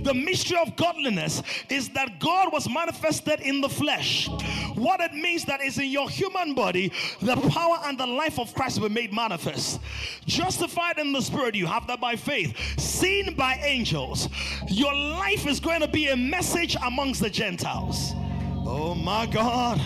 The 0.02 0.14
mystery 0.14 0.58
of 0.58 0.76
godliness 0.76 1.42
is 1.68 1.88
that 1.90 2.20
God 2.20 2.52
was 2.52 2.68
manifested 2.68 3.40
in 3.40 3.60
the 3.60 3.68
flesh. 3.68 4.28
What 4.74 5.00
it 5.00 5.12
means 5.12 5.44
that 5.46 5.60
is 5.60 5.78
in 5.78 5.90
your 5.90 6.08
human 6.08 6.54
body, 6.54 6.92
the 7.20 7.36
power 7.36 7.78
and 7.84 7.98
the 7.98 8.06
life 8.06 8.38
of 8.38 8.54
Christ 8.54 8.80
were 8.80 8.88
made 8.88 9.12
manifest. 9.12 9.80
Justified 10.26 10.98
in 10.98 11.12
the 11.12 11.20
spirit, 11.20 11.54
you 11.54 11.66
have 11.66 11.86
that 11.88 12.00
by 12.00 12.16
faith. 12.16 12.56
Seen 12.78 13.34
by 13.34 13.54
angels, 13.62 14.28
your 14.68 14.94
life 14.94 15.46
is 15.46 15.60
going 15.60 15.80
to 15.80 15.88
be 15.88 16.08
a 16.08 16.16
message 16.16 16.76
amongst 16.84 17.20
the 17.20 17.30
Gentiles. 17.30 18.12
Oh 18.66 18.94
my 18.94 19.26
God. 19.26 19.80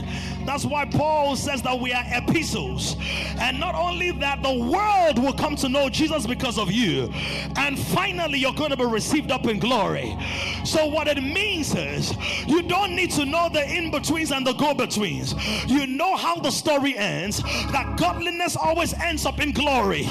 That's 0.49 0.65
why 0.65 0.87
Paul 0.87 1.37
says 1.37 1.61
that 1.61 1.79
we 1.79 1.93
are 1.93 2.03
epistles. 2.07 2.97
And 3.39 3.61
not 3.61 3.75
only 3.75 4.13
that, 4.13 4.43
the 4.43 4.55
world 4.55 5.19
will 5.19 5.35
come 5.35 5.57
to 5.57 5.69
know 5.69 5.91
Jesus 5.91 6.27
because 6.27 6.57
of 6.57 6.73
you. 6.73 7.11
And 7.57 7.79
finally, 7.79 8.39
you're 8.39 8.55
going 8.55 8.71
to 8.71 8.77
be 8.79 8.87
received 8.87 9.31
up 9.31 9.45
in 9.45 9.59
glory. 9.59 10.17
So, 10.65 10.87
what 10.87 11.07
it 11.07 11.23
means 11.23 11.75
is 11.75 12.17
you 12.47 12.63
don't 12.63 12.97
need 12.97 13.11
to 13.11 13.27
know 13.27 13.51
the 13.51 13.63
in 13.71 13.91
betweens 13.91 14.33
and 14.33 14.47
the 14.47 14.55
go 14.55 14.73
betweens. 14.73 15.35
You 15.67 15.87
know 15.87 16.17
how 16.17 16.37
the 16.37 16.51
story 16.51 16.97
ends, 16.97 17.43
that 17.71 17.99
godliness 17.99 18.57
always 18.57 18.95
ends 18.95 19.27
up 19.27 19.41
in 19.41 19.53
glory. 19.53 20.09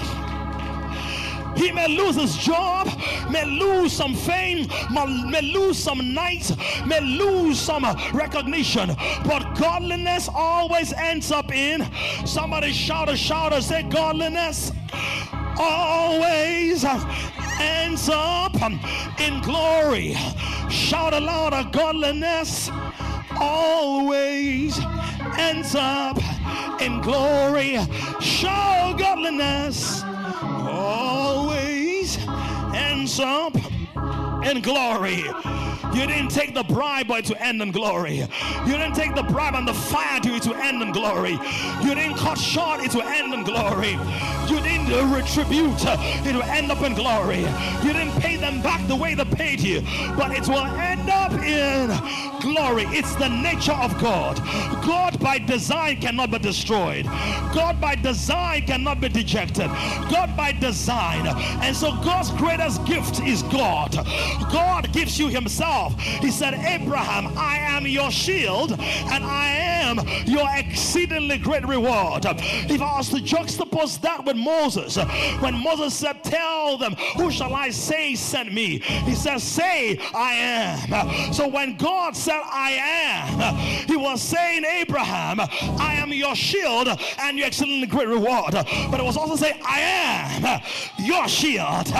He 1.57 1.71
may 1.71 1.87
lose 1.87 2.15
his 2.15 2.37
job, 2.37 2.87
may 3.31 3.43
lose 3.45 3.91
some 3.91 4.13
fame, 4.13 4.67
may 4.91 5.41
lose 5.41 5.77
some 5.77 6.13
nights, 6.13 6.55
may 6.85 7.01
lose 7.01 7.59
some 7.59 7.83
recognition. 8.13 8.95
But 9.25 9.55
godliness 9.55 10.29
always 10.33 10.93
ends 10.93 11.31
up 11.31 11.51
in 11.51 11.85
somebody 12.25 12.71
shout 12.71 13.09
a 13.09 13.17
shout 13.17 13.53
or 13.53 13.61
say 13.61 13.83
godliness 13.83 14.71
always 15.59 16.85
ends 17.59 18.09
up 18.09 18.55
in 19.19 19.41
glory. 19.41 20.15
Shout 20.69 21.13
aloud 21.13 21.53
a 21.53 21.69
godliness 21.71 22.69
always 23.39 24.79
ends 25.37 25.75
up 25.75 26.17
in 26.81 27.01
glory. 27.01 27.79
Show 28.19 28.95
godliness 28.97 30.03
always 30.43 32.17
ends 32.73 33.19
up 33.19 33.55
in 34.45 34.61
glory. 34.61 35.23
You 35.93 36.05
didn't 36.05 36.29
take 36.29 36.53
the 36.53 36.63
bribe 36.63 37.07
but 37.07 37.25
to 37.25 37.41
end 37.41 37.61
in 37.61 37.71
glory. 37.71 38.17
You 38.65 38.73
didn't 38.73 38.93
take 38.93 39.15
the 39.15 39.23
bribe 39.23 39.55
and 39.55 39.67
the 39.67 39.73
fire 39.73 40.19
to 40.21 40.35
it 40.35 40.43
to 40.43 40.53
end 40.55 40.81
in 40.81 40.91
glory. 40.91 41.39
You 41.81 41.95
didn't 41.95 42.17
cut 42.17 42.37
short 42.37 42.81
it 42.83 42.91
to 42.91 43.01
end 43.01 43.33
in 43.33 43.43
glory. 43.43 43.97
You 44.49 44.61
didn't 44.61 44.91
uh, 44.91 45.05
retribute 45.13 45.77
it 46.25 46.35
will 46.35 46.43
end 46.43 46.71
up 46.71 46.81
in 46.81 46.93
glory. 46.93 47.41
You 47.83 47.93
didn't 47.93 48.19
pay 48.21 48.37
them 48.37 48.61
back 48.61 48.85
the 48.87 48.95
way 48.95 49.13
they 49.15 49.25
paid 49.25 49.59
you, 49.59 49.81
but 50.15 50.31
it 50.31 50.47
will 50.47 50.65
end 50.65 51.09
up 51.09 51.31
in 51.33 51.87
glory. 52.41 52.83
It's 52.87 53.15
the 53.15 53.27
nature 53.27 53.73
of 53.73 53.97
God. 53.99 54.37
God 54.85 55.19
by 55.19 55.39
design 55.39 56.01
cannot 56.01 56.31
be 56.31 56.39
destroyed. 56.39 57.05
God 57.05 57.79
by 57.81 57.95
design 57.95 58.65
cannot 58.65 59.01
be 59.01 59.09
dejected. 59.09 59.67
God 60.09 60.35
by 60.35 60.51
design. 60.53 61.27
And 61.61 61.75
so 61.75 61.91
God's 62.03 62.31
greatest 62.31 62.85
gift 62.85 63.21
is 63.21 63.43
God. 63.43 63.93
God 64.51 64.91
gives 64.93 65.19
you 65.19 65.27
himself. 65.27 65.76
He 66.21 66.31
said, 66.31 66.53
Abraham, 66.53 67.37
I 67.37 67.57
am 67.57 67.85
your 67.85 68.11
shield 68.11 68.71
and 68.71 69.23
I 69.23 69.47
am 69.47 69.99
your 70.25 70.47
exceedingly 70.55 71.37
great 71.37 71.67
reward. 71.67 72.25
If 72.25 72.81
I 72.81 72.97
was 72.97 73.09
to 73.09 73.17
juxtapose 73.17 74.01
that 74.01 74.25
with 74.25 74.35
Moses, 74.35 74.97
when 75.39 75.55
Moses 75.63 75.93
said, 75.93 76.23
Tell 76.23 76.77
them, 76.77 76.93
who 77.15 77.31
shall 77.31 77.53
I 77.53 77.69
say 77.69 78.15
sent 78.15 78.51
me? 78.53 78.79
He 78.79 79.13
says, 79.15 79.43
Say, 79.43 79.99
I 80.13 80.33
am. 80.33 81.33
So 81.33 81.47
when 81.47 81.77
God 81.77 82.15
said, 82.15 82.41
I 82.43 82.71
am, 82.71 83.55
he 83.87 83.95
was 83.95 84.21
saying, 84.21 84.65
Abraham, 84.65 85.39
I 85.79 85.93
am 85.95 86.11
your 86.11 86.35
shield 86.35 86.87
and 87.19 87.37
your 87.37 87.47
exceedingly 87.47 87.87
great 87.87 88.07
reward. 88.07 88.53
But 88.53 88.99
it 88.99 89.03
was 89.03 89.17
also 89.17 89.35
saying, 89.35 89.59
I 89.63 89.79
am 89.79 90.61
your 91.05 91.27
shield. 91.27 91.91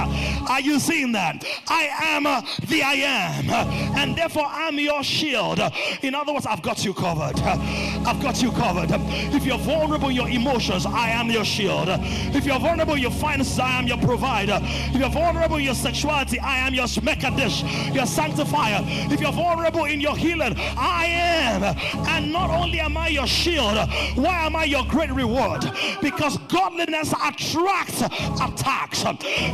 Are 0.50 0.62
you 0.62 0.80
seeing 0.80 1.12
that? 1.14 1.44
I 1.68 1.90
am 2.02 2.26
uh, 2.26 2.42
the 2.68 2.84
I 2.84 2.94
am, 2.94 3.46
and 3.58 4.16
therefore 4.16 4.46
I'm 4.48 4.78
your 4.80 5.04
shield. 5.04 5.60
In 6.02 6.16
other 6.16 6.34
words, 6.34 6.46
I've 6.46 6.62
got 6.62 6.84
you 6.86 6.94
covered. 6.94 7.40
I've 7.40 8.22
got 8.22 8.42
you 8.42 8.52
covered. 8.52 8.90
If 8.92 9.46
you're 9.46 9.58
vulnerable 9.58 10.10
in 10.10 10.16
your 10.16 10.30
emotions, 10.30 10.86
I 10.86 11.10
am 11.10 11.30
your 11.30 11.46
shield. 11.46 11.88
If 11.90 12.46
you're 12.46 12.60
vulnerable 12.60 12.94
in 12.94 13.02
your 13.02 13.12
finances, 13.12 13.60
I 13.60 13.80
am 13.80 13.88
your 13.88 13.98
provider. 13.98 14.60
If 14.62 14.96
you're 14.96 15.10
vulnerable 15.10 15.58
in 15.58 15.64
your 15.64 15.76
sexuality, 15.76 16.40
I 16.40 16.60
am 16.60 16.74
your 16.74 16.86
mekadish, 16.86 17.94
your 17.94 18.06
sanctifier. 18.06 18.82
If 19.12 19.20
you're 19.20 19.32
vulnerable 19.32 19.86
in 19.86 20.00
your 20.00 20.16
healing, 20.16 20.56
I 20.58 21.06
am. 21.08 21.64
And 22.08 22.32
not 22.32 22.50
only 22.50 22.80
am 22.80 22.98
I 22.98 23.10
your 23.10 23.28
shield, 23.28 23.78
why 24.16 24.46
am 24.46 24.56
I 24.56 24.66
your 24.66 24.86
great 24.86 25.12
reward? 25.12 25.66
Because 26.02 26.38
godliness 26.50 27.14
attracts 27.24 28.02
attacks. 28.02 29.04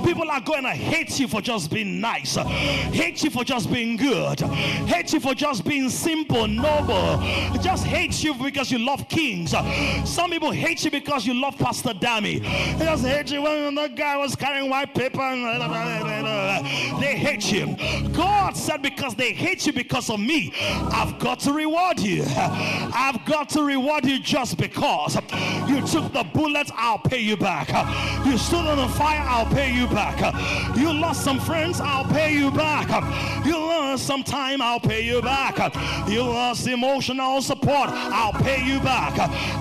People 0.03 0.29
are 0.29 0.41
going 0.41 0.63
to 0.63 0.69
hate 0.69 1.19
you 1.19 1.27
for 1.27 1.41
just 1.41 1.71
being 1.71 1.99
nice, 1.99 2.35
hate 2.35 3.23
you 3.23 3.29
for 3.29 3.43
just 3.43 3.71
being 3.71 3.92
good, 3.97 4.39
hate 4.41 5.13
you 5.13 5.19
for 5.19 5.33
just 5.33 5.65
being 5.65 5.89
simple, 5.89 6.47
noble, 6.47 7.19
just 7.61 7.85
hate 7.85 8.23
you 8.23 8.33
because 8.33 8.71
you 8.71 8.79
love 8.79 9.07
kings. 9.09 9.51
Some 10.05 10.31
people 10.31 10.51
hate 10.51 10.83
you 10.83 10.91
because 10.91 11.25
you 11.25 11.33
love 11.33 11.57
Pastor 11.57 11.93
Dammy. 11.93 12.39
They 12.39 12.85
just 12.85 13.05
hate 13.05 13.31
you 13.31 13.41
when 13.41 13.75
the 13.75 13.87
guy 13.87 14.17
was 14.17 14.35
carrying 14.35 14.69
white 14.69 14.93
paper. 14.93 15.19
They 16.99 17.15
hate 17.17 17.51
you. 17.51 17.75
God 18.13 18.55
said, 18.55 18.81
because 18.81 19.15
they 19.15 19.33
hate 19.33 19.65
you 19.65 19.73
because 19.73 20.09
of 20.09 20.19
me, 20.19 20.53
I've 20.59 21.19
got 21.19 21.39
to 21.41 21.53
reward 21.53 21.99
you. 21.99 22.23
I've 22.27 23.25
got 23.25 23.49
to 23.49 23.63
reward 23.63 24.05
you 24.05 24.19
just 24.19 24.57
because 24.57 25.15
you 25.67 25.85
took 25.87 26.11
the 26.13 26.23
bullets, 26.33 26.71
I'll 26.75 26.99
pay 26.99 27.19
you 27.19 27.37
back. 27.37 27.69
You 28.25 28.37
stood 28.37 28.65
on 28.65 28.77
the 28.77 28.87
fire, 28.95 29.23
I'll 29.27 29.45
pay 29.45 29.73
you 29.73 29.87
back. 29.87 30.19
You 30.77 30.93
lost 30.93 31.23
some 31.23 31.39
friends, 31.39 31.79
I'll 31.79 32.05
pay 32.05 32.33
you 32.33 32.51
back. 32.51 32.89
You 33.45 33.57
lost 33.57 33.82
some 33.97 34.23
time, 34.23 34.61
I'll 34.61 34.79
pay 34.79 35.01
you 35.01 35.21
back. 35.21 35.57
You 36.07 36.23
lost 36.23 36.67
emotional 36.67 37.41
support, 37.41 37.89
I'll 37.91 38.33
pay 38.33 38.63
you 38.63 38.79
back. 38.79 39.13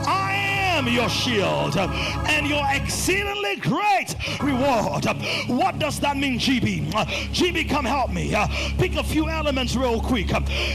I 0.07 0.52
am 0.73 0.89
your 0.89 1.09
shield 1.09 1.77
and 1.77 2.47
your 2.47 2.65
exceedingly 2.71 3.57
great 3.57 4.15
reward. 4.41 5.05
What 5.47 5.79
does 5.79 6.01
that 6.01 6.17
mean, 6.17 6.39
GB? 6.39 6.91
GB, 7.33 7.69
come 7.69 7.85
help 7.85 8.11
me. 8.11 8.35
Pick 8.79 8.97
a 8.97 9.05
few 9.05 9.29
elements 9.29 9.77
real 9.77 10.01
quick. 10.01 10.29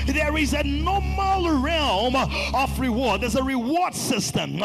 There 0.05 0.37
is 0.37 0.53
a 0.53 0.63
normal 0.63 1.59
realm 1.59 2.15
of 2.15 2.79
reward. 2.79 3.21
There's 3.21 3.35
a 3.35 3.43
reward 3.43 3.95
system, 3.95 4.59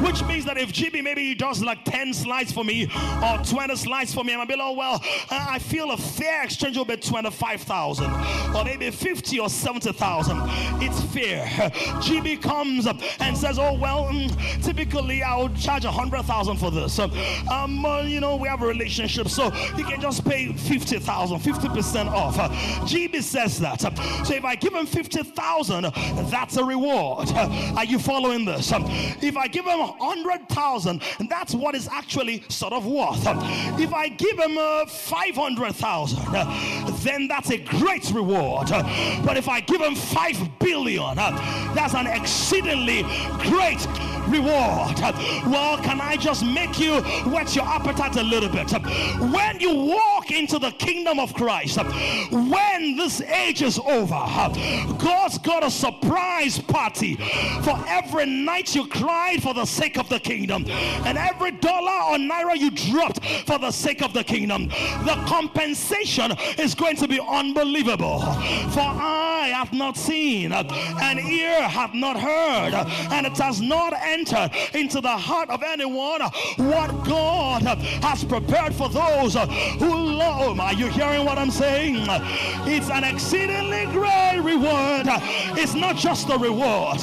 which 0.00 0.24
means 0.24 0.44
that 0.46 0.56
if 0.56 0.72
GB 0.72 1.04
maybe 1.04 1.22
he 1.22 1.34
does 1.34 1.62
like 1.62 1.84
10 1.84 2.14
slides 2.14 2.52
for 2.52 2.64
me 2.64 2.90
or 3.22 3.38
20 3.44 3.76
slides 3.76 4.14
for 4.14 4.24
me, 4.24 4.34
I'm 4.34 4.40
a 4.40 4.46
bit, 4.46 4.58
oh, 4.60 4.72
well, 4.72 5.02
I 5.30 5.58
feel 5.58 5.90
a 5.90 5.96
fair 5.96 6.44
exchange 6.44 6.76
will 6.76 6.84
be 6.84 6.96
25,000 6.96 8.10
or 8.54 8.64
maybe 8.64 8.90
50 8.90 9.38
or 9.38 9.50
70,000. 9.50 10.36
It's 10.80 11.00
fair. 11.12 11.44
GB 12.00 12.40
comes 12.40 12.86
up 12.86 13.00
and 13.20 13.36
says, 13.36 13.58
oh, 13.58 13.74
well, 13.74 14.04
mm, 14.04 14.62
typically 14.78 15.22
I 15.22 15.36
would 15.36 15.56
charge 15.56 15.84
a 15.84 15.90
hundred 15.90 16.22
thousand 16.22 16.58
for 16.58 16.70
this. 16.70 16.98
Um, 16.98 17.84
uh, 17.84 18.02
you 18.02 18.20
know, 18.20 18.36
we 18.36 18.48
have 18.48 18.62
a 18.62 18.66
relationship, 18.66 19.28
so 19.28 19.50
he 19.50 19.82
can 19.82 20.00
just 20.00 20.24
pay 20.24 20.52
50,000, 20.52 21.38
50% 21.38 22.06
off. 22.06 22.38
Uh, 22.38 22.48
GB 22.86 23.22
says 23.22 23.58
that. 23.60 23.80
So 23.80 24.34
if 24.34 24.44
I 24.44 24.54
give 24.54 24.74
him 24.74 24.86
50,000, 24.86 25.82
that's 26.30 26.56
a 26.56 26.64
reward. 26.64 27.30
Are 27.32 27.84
you 27.84 27.98
following 27.98 28.44
this? 28.44 28.70
Um, 28.72 28.84
if 29.20 29.36
I 29.36 29.48
give 29.48 29.64
him 29.64 29.80
a 29.80 29.86
hundred 29.86 30.48
thousand, 30.48 31.02
that's 31.28 31.54
what 31.54 31.74
is 31.74 31.88
actually 31.88 32.44
sort 32.48 32.72
of 32.72 32.86
worth. 32.86 33.26
Um, 33.26 33.38
if 33.80 33.92
I 33.92 34.08
give 34.08 34.38
him 34.38 34.56
uh, 34.58 34.86
500,000, 34.86 36.18
uh, 36.28 36.90
then 37.02 37.26
that's 37.26 37.50
a 37.50 37.58
great 37.58 38.10
reward. 38.12 38.70
Uh, 38.70 38.82
but 39.24 39.36
if 39.36 39.48
I 39.48 39.60
give 39.60 39.80
him 39.80 39.94
5 39.94 40.58
billion, 40.60 41.18
uh, 41.18 41.72
that's 41.74 41.94
an 41.94 42.06
exceedingly 42.06 43.02
great 43.40 43.84
reward. 44.28 44.67
Well, 44.68 45.78
can 45.78 46.00
I 46.00 46.16
just 46.16 46.44
make 46.44 46.78
you 46.78 47.00
whet 47.30 47.54
your 47.56 47.64
appetite 47.64 48.16
a 48.16 48.22
little 48.22 48.48
bit? 48.48 48.70
When 49.32 49.60
you 49.60 49.74
walk 49.74 50.30
into 50.30 50.58
the 50.58 50.70
kingdom 50.72 51.18
of 51.18 51.32
Christ, 51.34 51.78
when 52.30 52.96
this 52.96 53.20
age 53.22 53.62
is 53.62 53.78
over, 53.78 54.26
God's 54.98 55.38
got 55.38 55.64
a 55.64 55.70
surprise 55.70 56.58
party 56.58 57.16
for 57.62 57.82
every 57.88 58.26
night 58.26 58.74
you 58.74 58.86
cried 58.86 59.42
for 59.42 59.54
the 59.54 59.64
sake 59.64 59.98
of 59.98 60.08
the 60.08 60.20
kingdom 60.20 60.64
and 60.68 61.16
every 61.16 61.52
dollar 61.52 62.12
or 62.12 62.18
naira 62.18 62.56
you 62.56 62.70
dropped 62.70 63.24
for 63.46 63.58
the 63.58 63.70
sake 63.70 64.02
of 64.02 64.12
the 64.12 64.24
kingdom. 64.24 64.68
The 64.68 65.22
compensation 65.26 66.32
is 66.58 66.74
going 66.74 66.96
to 66.96 67.08
be 67.08 67.20
unbelievable. 67.20 68.20
For 68.20 68.80
I 68.80 69.52
have 69.54 69.72
not 69.72 69.96
seen, 69.96 70.52
and 70.52 71.20
ear 71.20 71.62
have 71.62 71.94
not 71.94 72.18
heard, 72.18 72.74
and 72.74 73.26
it 73.26 73.36
has 73.38 73.60
not 73.60 73.94
entered 73.94 74.18
enter 74.18 74.50
into 74.74 75.00
the 75.00 75.08
heart 75.16 75.50
of 75.50 75.62
anyone 75.62 76.20
what 76.56 77.04
God 77.04 77.62
has 77.62 78.24
prepared 78.24 78.74
for 78.74 78.88
those 78.88 79.34
who 79.34 79.94
love. 79.94 80.60
Are 80.60 80.72
you 80.72 80.88
hearing 80.88 81.24
what 81.24 81.38
I'm 81.38 81.50
saying? 81.50 82.06
It's 82.66 82.90
an 82.90 83.04
exceedingly 83.04 83.86
great 83.86 84.40
reward. 84.42 85.06
It's 85.56 85.74
not 85.74 85.96
just 85.96 86.28
a 86.30 86.38
reward, 86.38 86.98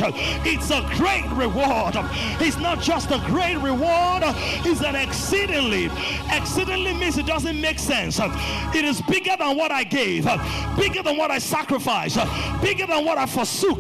it's 0.46 0.72
a 0.72 0.82
great 0.96 1.26
reward. 1.32 1.96
It's 2.40 2.58
not 2.58 2.82
just 2.82 3.12
a 3.12 3.20
great 3.26 3.58
reward, 3.58 4.24
it's 4.66 4.82
an 4.82 4.96
exceedingly, 4.96 5.90
exceedingly 6.32 6.94
means 6.94 7.18
it 7.18 7.26
doesn't 7.26 7.60
make 7.60 7.80
sense. 7.80 8.20
It 8.20 8.86
is 8.86 9.02
bigger 9.02 9.36
than 9.38 9.58
what 9.58 9.72
I 9.72 9.84
gave, 9.84 10.28
bigger 10.78 11.04
than 11.04 11.18
what 11.18 11.32
I 11.32 11.40
sacrificed, 11.40 12.20
bigger 12.62 12.86
than 12.86 13.06
what 13.06 13.18
I 13.18 13.26
forsook. 13.26 13.80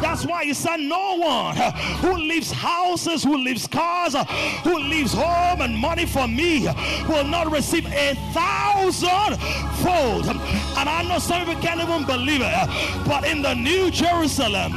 That's 0.00 0.24
why 0.26 0.44
he 0.44 0.54
said, 0.54 0.78
No 0.78 1.16
one 1.16 1.56
who 1.56 2.16
lives 2.16 2.50
houses, 3.08 3.24
who 3.24 3.38
leaves 3.38 3.66
cars, 3.66 4.14
who 4.62 4.78
leaves 4.78 5.12
home 5.12 5.60
and 5.60 5.76
money 5.76 6.06
for 6.06 6.26
me 6.28 6.66
will 7.08 7.24
not 7.24 7.50
receive 7.50 7.86
a 7.86 8.14
thousand 8.32 9.36
fold. 9.82 10.26
And 10.76 10.88
I 10.88 11.04
know 11.08 11.18
some 11.18 11.44
people 11.44 11.60
can't 11.60 11.80
even 11.80 12.04
believe 12.04 12.40
it, 12.42 13.06
but 13.06 13.26
in 13.26 13.42
the 13.42 13.54
New 13.54 13.90
Jerusalem, 13.90 14.72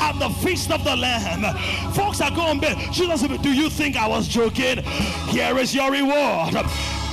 at 0.00 0.18
the 0.18 0.28
feast 0.44 0.70
of 0.70 0.84
the 0.84 0.96
Lamb, 0.96 1.56
folks 1.92 2.20
are 2.20 2.30
going, 2.30 2.60
say 2.60 2.74
Jesus, 2.90 3.22
do 3.38 3.52
you 3.52 3.70
think 3.70 3.96
I 3.96 4.08
was 4.08 4.28
joking? 4.28 4.82
Here 5.28 5.56
is 5.58 5.74
your 5.74 5.90
reward 5.90 6.54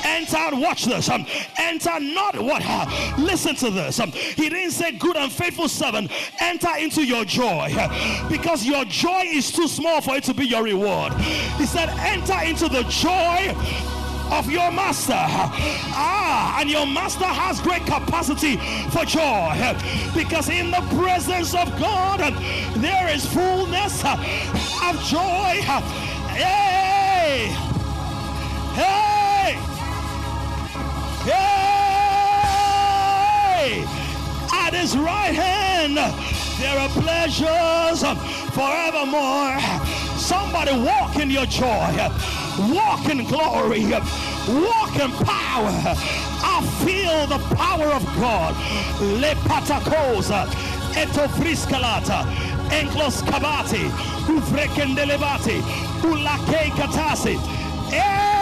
enter, 0.03 0.37
watch 0.53 0.85
this, 0.85 1.09
um, 1.09 1.25
enter 1.57 1.99
not 1.99 2.39
what, 2.39 2.61
uh, 2.65 3.15
listen 3.17 3.55
to 3.55 3.69
this. 3.69 3.99
Um, 3.99 4.11
he 4.11 4.49
didn't 4.49 4.71
say 4.71 4.91
good 4.91 5.17
and 5.17 5.31
faithful 5.31 5.67
servant, 5.67 6.11
enter 6.39 6.75
into 6.77 7.03
your 7.03 7.25
joy 7.25 7.73
uh, 7.77 8.29
because 8.29 8.65
your 8.65 8.85
joy 8.85 9.23
is 9.25 9.51
too 9.51 9.67
small 9.67 10.01
for 10.01 10.15
it 10.15 10.23
to 10.25 10.33
be 10.33 10.45
your 10.45 10.63
reward. 10.63 11.13
He 11.13 11.65
said, 11.65 11.89
enter 11.99 12.39
into 12.43 12.67
the 12.69 12.83
joy 12.83 13.55
of 14.31 14.49
your 14.49 14.71
master. 14.71 15.13
Ah, 15.15 16.59
and 16.59 16.69
your 16.69 16.85
master 16.85 17.25
has 17.25 17.59
great 17.61 17.85
capacity 17.85 18.57
for 18.89 19.05
joy 19.05 19.75
because 20.15 20.49
in 20.49 20.71
the 20.71 20.81
presence 21.01 21.53
of 21.53 21.67
God 21.79 22.19
there 22.77 23.07
is 23.09 23.25
fullness 23.25 24.03
of 24.03 25.03
joy. 25.03 25.61
Hey, 26.31 27.47
hey. 28.75 29.08
Hey! 31.25 32.99
At 34.53 34.73
his 34.73 34.95
right 34.97 35.35
hand, 35.35 35.97
there 36.59 36.79
are 36.79 36.89
pleasures 36.89 38.03
forevermore. 38.53 39.59
Somebody 40.17 40.71
walk 40.81 41.17
in 41.17 41.29
your 41.29 41.45
joy, 41.45 42.09
walk 42.71 43.09
in 43.09 43.25
glory, 43.25 43.83
walk 43.85 44.95
in 44.95 45.11
power. 45.25 45.95
I 46.41 46.61
feel 46.83 47.27
the 47.27 47.39
power 47.55 47.87
of 47.87 48.03
God. 48.15 48.55
Le 49.01 49.35
patacosa, 49.47 50.47
etofriscalata, 50.93 52.25
enklos 52.69 53.21
kabati, 53.23 53.91
uvrekendelebati, 54.27 55.61
ulake 56.03 56.71
katasi. 56.77 57.37
Hey! 57.89 58.38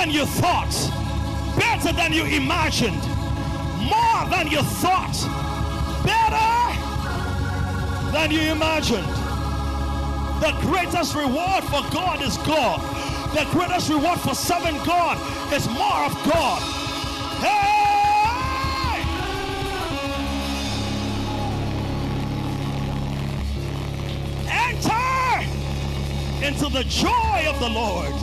Than 0.00 0.10
you 0.10 0.24
thought, 0.24 0.72
better 1.58 1.92
than 1.92 2.10
you 2.10 2.24
imagined, 2.24 3.02
more 3.84 4.24
than 4.30 4.46
you 4.50 4.62
thought, 4.80 5.12
better 6.06 6.70
than 8.10 8.30
you 8.30 8.40
imagined. 8.50 9.06
The 10.40 10.56
greatest 10.62 11.14
reward 11.14 11.64
for 11.64 11.82
God 11.92 12.22
is 12.22 12.38
God. 12.38 12.80
The 13.34 13.44
greatest 13.50 13.90
reward 13.90 14.18
for 14.20 14.34
serving 14.34 14.76
God 14.86 15.18
is 15.52 15.68
more 15.68 16.06
of 16.06 16.14
God. 16.24 16.62
Hey! 17.44 17.60
Enter 24.48 26.46
into 26.46 26.70
the 26.70 26.84
joy 26.84 27.46
of 27.46 27.60
the 27.60 27.68
Lord. 27.68 28.14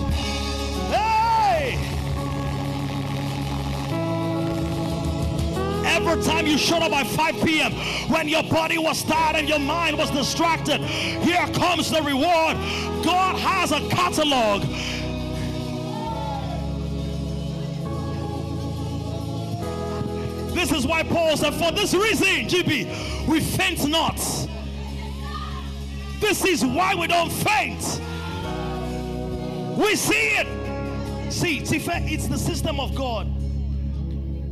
Every 5.98 6.22
time 6.22 6.46
you 6.46 6.60
showed 6.60 6.84
up 6.84 6.92
by 6.92 7.04
5 7.04 7.44
p.m., 7.44 7.72
when 8.12 8.28
your 8.28 8.44
body 8.44 8.78
was 8.78 9.02
tired 9.02 9.36
and 9.36 9.50
your 9.50 9.58
mind 9.58 9.98
was 9.98 10.12
distracted, 10.12 10.80
here 10.80 11.48
comes 11.56 11.90
the 11.90 12.04
reward. 12.04 12.56
God 13.04 13.36
has 13.40 13.72
a 13.72 13.80
catalog. 13.90 14.62
This 20.54 20.72
is 20.72 20.86
why 20.86 21.02
Paul 21.02 21.36
said, 21.36 21.56
For 21.56 21.72
this 21.72 21.96
reason, 21.96 22.48
GB, 22.48 23.28
we 23.28 23.40
faint 23.40 23.90
not. 23.90 24.18
This 26.20 26.46
is 26.46 26.64
why 26.64 26.94
we 26.94 27.08
don't 27.08 27.32
faint. 27.32 27.82
We 29.76 29.96
see 29.96 30.36
it. 30.38 31.34
See, 31.34 31.66
see, 31.66 31.84
it's 31.84 32.28
the 32.28 32.38
system 32.38 32.80
of 32.80 32.94
God. 32.94 33.28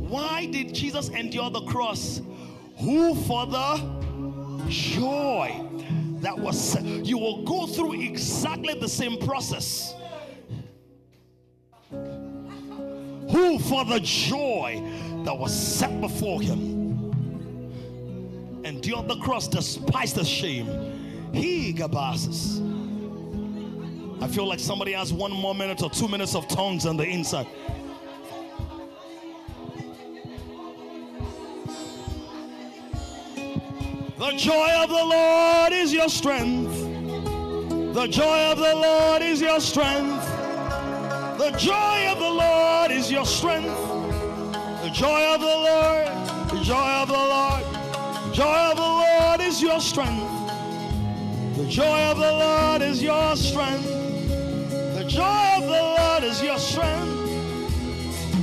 Why 0.08 0.46
did 0.46 0.74
Jesus 0.74 1.08
endure 1.08 1.50
the 1.50 1.62
cross? 1.62 2.20
Who 2.78 3.14
for 3.14 3.46
the 3.46 3.80
joy 4.68 5.62
that 6.20 6.38
was 6.38 6.58
set- 6.58 6.84
you 6.84 7.18
will 7.18 7.42
go 7.44 7.66
through 7.66 8.00
exactly 8.00 8.74
the 8.74 8.88
same 8.88 9.18
process. 9.18 9.94
Who 13.30 13.58
for 13.58 13.84
the 13.84 14.00
joy 14.02 14.82
that 15.24 15.36
was 15.36 15.54
set 15.54 16.00
before 16.00 16.40
him 16.40 17.12
endured 18.64 19.08
the 19.08 19.16
cross, 19.16 19.48
despised 19.48 20.16
the 20.16 20.24
shame. 20.24 20.68
He 21.32 21.72
gabases. 21.72 22.62
I 24.20 24.28
feel 24.28 24.46
like 24.46 24.60
somebody 24.60 24.92
has 24.92 25.12
one 25.12 25.32
more 25.32 25.54
minute 25.54 25.82
or 25.82 25.90
two 25.90 26.08
minutes 26.08 26.34
of 26.34 26.48
tongues 26.48 26.86
on 26.86 26.96
the 26.96 27.04
inside. 27.04 27.46
The 34.18 34.32
joy 34.32 34.70
of 34.82 34.88
the 34.88 35.04
Lord 35.04 35.74
is 35.74 35.92
your 35.92 36.08
strength. 36.08 36.72
The 37.92 38.06
joy 38.06 38.50
of 38.50 38.56
the 38.56 38.74
Lord 38.74 39.20
is 39.20 39.42
your 39.42 39.60
strength. 39.60 40.24
The 41.36 41.54
joy 41.58 42.06
of 42.08 42.18
the 42.18 42.30
Lord 42.30 42.92
is 42.92 43.12
your 43.12 43.26
strength. 43.26 43.76
The 44.82 44.90
joy 44.94 45.34
of 45.34 45.40
the 45.40 45.46
Lord, 45.46 46.08
the 46.48 46.64
joy 46.64 46.90
of 47.02 47.08
the 47.08 47.12
Lord, 47.12 47.64
the 48.24 48.32
joy 48.32 48.70
of 48.70 48.76
the 48.76 48.82
Lord 48.82 49.40
is 49.42 49.60
your 49.60 49.80
strength. 49.80 50.24
The 51.58 51.66
joy 51.66 52.00
of 52.04 52.16
the 52.16 52.32
Lord 52.32 52.80
is 52.80 53.02
your 53.02 53.36
strength. 53.36 53.84
The 54.94 55.04
joy 55.06 55.48
of 55.58 55.62
the 55.64 55.94
Lord 55.98 56.24
is 56.24 56.42
your 56.42 56.58
strength. 56.58 57.12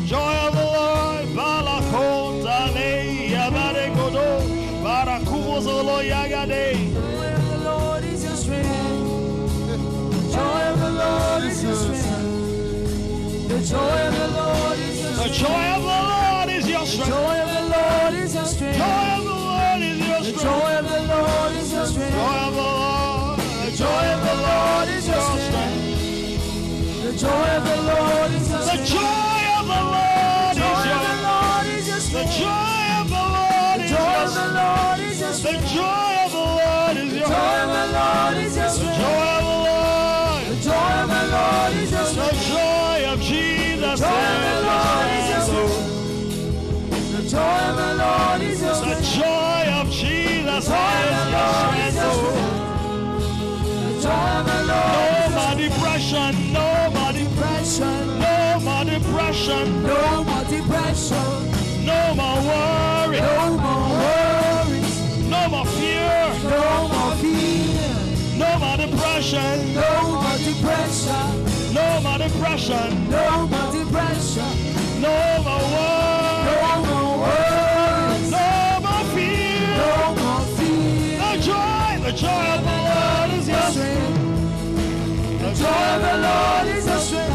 Joy 0.06 0.36
of 0.36 0.54
the 0.54 0.66
Lord, 0.66 1.26
Balakota 1.34 2.72
le 2.76 3.32
yabare 3.32 4.53
godo, 5.04 5.20
barakuzolo 5.24 6.02
yagade. 6.02 6.74
Joy 6.94 7.26
of 7.34 7.50
the 7.50 7.58
Lord 7.64 8.04
is 8.04 8.24
your 8.24 8.36
strength. 8.36 8.72
Joy 10.32 10.62
of 10.62 10.80
the 10.80 10.90
Lord 10.92 11.44
is 11.44 11.64
your 11.64 11.76
strength. 11.76 13.48
The 13.48 13.60
joy 13.60 14.08
of 14.08 14.14
the 14.14 14.28
Lord 14.28 14.80
is 14.80 15.02
your 15.02 15.14
The 15.14 15.30
joy 15.34 15.66
of 15.76 15.84
the 15.84 15.90
Lord 16.10 16.50
is 16.50 16.68
your 16.70 16.86
strength. 16.86 17.10
Joy 17.10 17.38
of 17.40 17.50
the 17.54 17.62
Lord 17.76 18.14
is 18.14 18.34
your 18.36 18.46
strength. 18.46 18.78
Joy 18.78 19.14
of 19.14 19.24
the 19.24 19.34
Lord 19.34 19.82
is 19.82 20.00
your 20.00 20.20
The 20.22 20.32
joy 20.42 20.72
of 20.80 20.86
the 20.90 21.00
Lord 21.14 21.52
is 21.56 21.72
your 21.74 21.86
strength. 21.86 22.14
Joy 22.14 22.38
of 22.48 22.54
the 22.54 22.62
Lord, 22.62 23.40
the 23.40 23.72
joy 23.78 24.06
of 24.14 24.22
the 24.24 24.36
Lord 24.48 24.88
is 24.90 25.08
your 25.08 25.22
strength. 25.22 25.84
The 27.04 27.12
joy 27.18 27.48
of 27.58 27.64
the 27.64 27.82
Lord 27.84 28.32
is 28.32 28.50
your 28.50 28.60
The 28.60 28.64
strength. 28.64 28.90
joy 28.90 29.33
The 35.44 35.52
joy 35.76 36.14
of 36.24 36.32
the 36.32 36.38
Lord 36.40 36.98
is 36.98 37.14
your 37.14 37.28
joy 37.28 37.56
of 37.64 37.70
the 37.76 37.86
Lord 37.98 38.38
is 38.46 38.56
your 38.56 38.70
The 38.72 38.80
joy 38.96 39.28
of 39.28 39.44
the 39.44 39.58
Lord. 39.68 40.42
The 40.48 40.56
joy 40.64 40.94
of 41.04 41.08
the 41.10 41.24
Lord 41.36 41.74
is 41.84 41.92
your 41.92 42.08
The 42.16 42.32
joy 42.48 42.98
of 43.12 43.18
Jesus 43.22 44.00
joy 44.00 44.08
of 44.08 44.40
the 44.44 44.56
is 44.56 44.64
Lord 44.64 45.08
is 45.14 45.28
your 45.30 45.44
strength. 45.44 45.92
The 47.12 47.22
joy 47.30 47.60
of 47.70 47.76
the 47.76 47.92
Lord 48.04 48.42
is 48.42 48.62
your 48.62 48.76
The 48.88 48.96
joy 49.20 49.64
of 49.80 49.88
Jesus 49.92 50.64
is 50.64 50.70
joy 50.72 50.96
of 51.04 51.16
the 51.20 51.28
Lord 51.36 51.76
is 51.84 51.96
your 51.96 52.14
strength. 52.14 52.40
strength. 52.40 52.64
The 53.84 53.92
joy 54.04 54.32
of 54.40 54.46
the 54.48 54.60
Lord 54.72 54.92
No 54.96 55.36
more 55.36 55.56
depression, 55.60 56.32
no 56.54 56.68
more 56.96 57.12
depression, 57.12 57.94
depression. 57.94 58.20
no 58.24 58.60
more 58.64 58.86
depression, 58.86 59.66
No 59.84 60.24
more 60.24 60.46
depression. 60.48 61.30
no 61.86 62.00
more 62.16 62.38
worry, 62.48 62.93
depression, 69.24 69.74
No 69.74 70.12
more 70.12 70.38
depression. 70.38 71.74
no 71.74 72.02
more 72.02 72.18
depression, 72.18 73.10
No 73.10 73.48
more 73.48 73.72
depression. 73.72 74.54
no 75.02 75.44
more 75.44 75.64
worry, 75.74 76.44
No 76.50 76.84
more 76.90 77.18
worries. 77.24 78.32
no 78.32 78.80
more 78.82 79.06
fear. 79.16 79.78
No 79.78 80.16
more 80.20 80.44
fear. 80.58 81.20
The 81.20 81.32
joy, 81.42 81.90
the 82.04 82.12
joy 82.12 82.46
of 82.56 82.62
the 82.68 82.78
Lord 82.90 83.30
is 83.40 83.48
your 83.48 83.68
strength. 83.72 84.20
The 85.40 85.52
joy 85.64 85.84
of 85.96 86.02
the 86.02 86.16
Lord 86.28 86.68
is 86.78 86.86
your 86.86 87.00
strength. 87.00 87.33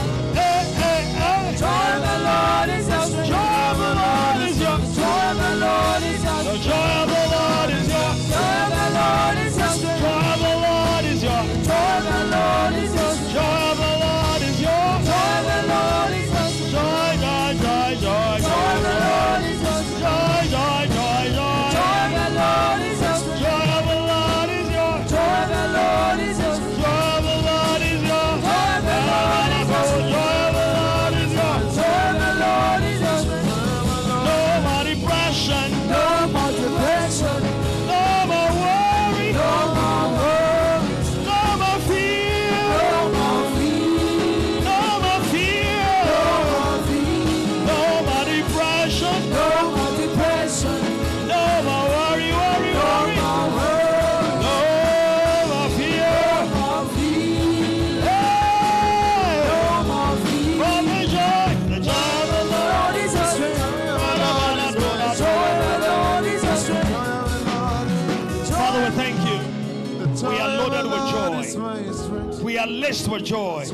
We 72.58 72.64
are 72.64 72.66
laced 72.66 73.06
with 73.06 73.24
joy. 73.24 73.66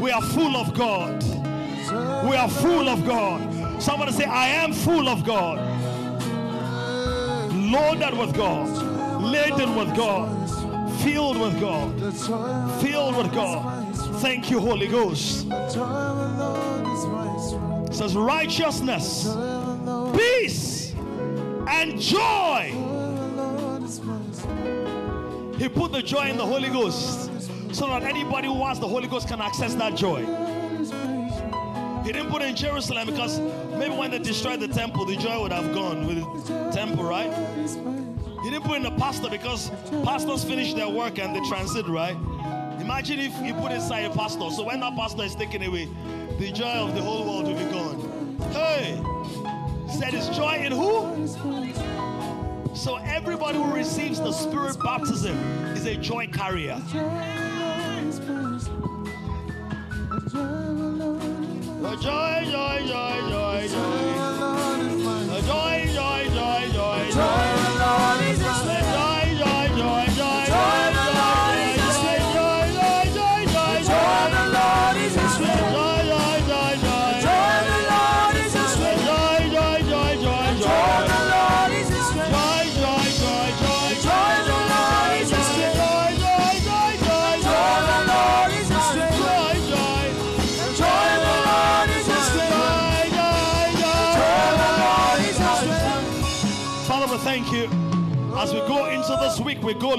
We 0.00 0.10
are 0.10 0.22
full 0.22 0.56
of 0.56 0.72
God. 0.72 1.22
We 2.26 2.34
are 2.34 2.48
full 2.48 2.88
of 2.88 3.04
God. 3.04 3.82
Somebody 3.82 4.12
say, 4.12 4.24
I 4.24 4.48
am 4.48 4.72
full 4.72 5.06
of 5.06 5.22
God. 5.22 5.58
Loaded 7.52 8.18
with 8.18 8.34
God. 8.34 9.22
Laden 9.22 9.76
with 9.76 9.94
God. 9.94 10.48
Filled 11.02 11.38
with 11.38 11.60
God. 11.60 12.00
Filled 12.80 13.18
with 13.18 13.30
God. 13.34 13.94
Thank 14.22 14.50
you, 14.50 14.58
Holy 14.58 14.86
Ghost. 14.88 15.46
It 15.50 15.72
says 17.94 18.16
righteousness, 18.16 19.36
peace, 20.16 20.94
and 21.68 22.00
joy. 22.00 22.72
He 25.58 25.68
put 25.70 25.92
the 25.92 26.02
joy 26.02 26.28
in 26.28 26.36
the 26.36 26.44
Holy 26.44 26.68
Ghost 26.68 27.25
so 27.76 27.86
that 27.88 28.04
anybody 28.04 28.48
who 28.48 28.64
has 28.64 28.80
the 28.80 28.88
Holy 28.88 29.06
Ghost 29.06 29.28
can 29.28 29.38
access 29.38 29.74
that 29.74 29.94
joy. 29.94 30.20
He 32.06 32.10
didn't 32.10 32.30
put 32.30 32.40
it 32.40 32.48
in 32.48 32.56
Jerusalem 32.56 33.06
because 33.06 33.38
maybe 33.78 33.94
when 33.94 34.10
they 34.10 34.18
destroyed 34.18 34.60
the 34.60 34.68
temple, 34.68 35.04
the 35.04 35.16
joy 35.16 35.42
would 35.42 35.52
have 35.52 35.74
gone 35.74 36.06
with 36.06 36.16
the 36.46 36.70
temple, 36.72 37.04
right? 37.04 37.30
He 38.42 38.50
didn't 38.50 38.64
put 38.64 38.78
in 38.78 38.82
the 38.82 38.92
pastor 38.92 39.28
because 39.28 39.70
pastors 40.04 40.42
finish 40.42 40.72
their 40.72 40.88
work 40.88 41.18
and 41.18 41.36
they 41.36 41.46
transit, 41.50 41.86
right? 41.86 42.16
Imagine 42.80 43.18
if 43.18 43.34
he 43.40 43.52
put 43.52 43.72
inside 43.72 44.06
a 44.06 44.10
pastor. 44.10 44.48
So 44.52 44.64
when 44.64 44.80
that 44.80 44.96
pastor 44.96 45.24
is 45.24 45.34
taken 45.34 45.62
away, 45.62 45.86
the 46.38 46.50
joy 46.52 46.64
of 46.64 46.94
the 46.94 47.02
whole 47.02 47.26
world 47.26 47.46
will 47.46 47.58
be 47.58 47.70
gone. 47.70 48.38
Hey, 48.52 48.98
he 49.86 49.98
said 49.98 50.14
it's 50.14 50.34
joy 50.34 50.64
in 50.64 50.72
who? 50.72 51.26
So 52.74 52.96
everybody 52.96 53.58
who 53.58 53.70
receives 53.74 54.18
the 54.18 54.32
spirit 54.32 54.78
baptism 54.82 55.36
is 55.74 55.84
a 55.84 55.96
joy 55.96 56.26
carrier. 56.28 56.80
The 61.96 62.02
joy, 62.02 62.50
joy, 62.50 63.15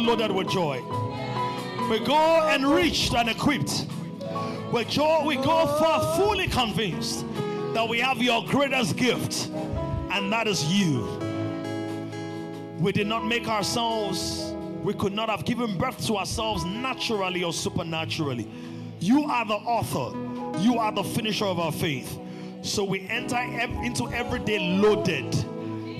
loaded 0.07 0.31
with 0.31 0.49
joy. 0.49 0.81
We 1.89 1.99
go 1.99 2.49
enriched 2.49 3.13
and 3.13 3.27
equipped. 3.27 3.85
With 4.71 4.87
joy, 4.87 5.23
we 5.25 5.35
go 5.35 5.67
forth 5.67 6.15
fully 6.15 6.47
convinced 6.47 7.25
that 7.73 7.87
we 7.87 7.99
have 7.99 8.21
your 8.21 8.45
greatest 8.45 8.95
gift, 8.95 9.49
and 10.11 10.31
that 10.31 10.47
is 10.47 10.63
you. 10.71 11.05
We 12.79 12.93
did 12.93 13.07
not 13.07 13.25
make 13.25 13.49
ourselves, 13.49 14.53
we 14.81 14.93
could 14.93 15.11
not 15.11 15.29
have 15.29 15.43
given 15.43 15.77
birth 15.77 16.05
to 16.07 16.15
ourselves 16.15 16.63
naturally 16.63 17.43
or 17.43 17.51
supernaturally. 17.51 18.49
You 19.01 19.25
are 19.25 19.45
the 19.45 19.55
author, 19.55 20.15
you 20.59 20.79
are 20.79 20.93
the 20.93 21.03
finisher 21.03 21.45
of 21.45 21.59
our 21.59 21.73
faith. 21.73 22.17
So 22.61 22.83
we 22.83 23.01
enter 23.09 23.37
into 23.37 24.07
every 24.09 24.39
day 24.39 24.59
loaded 24.59 25.33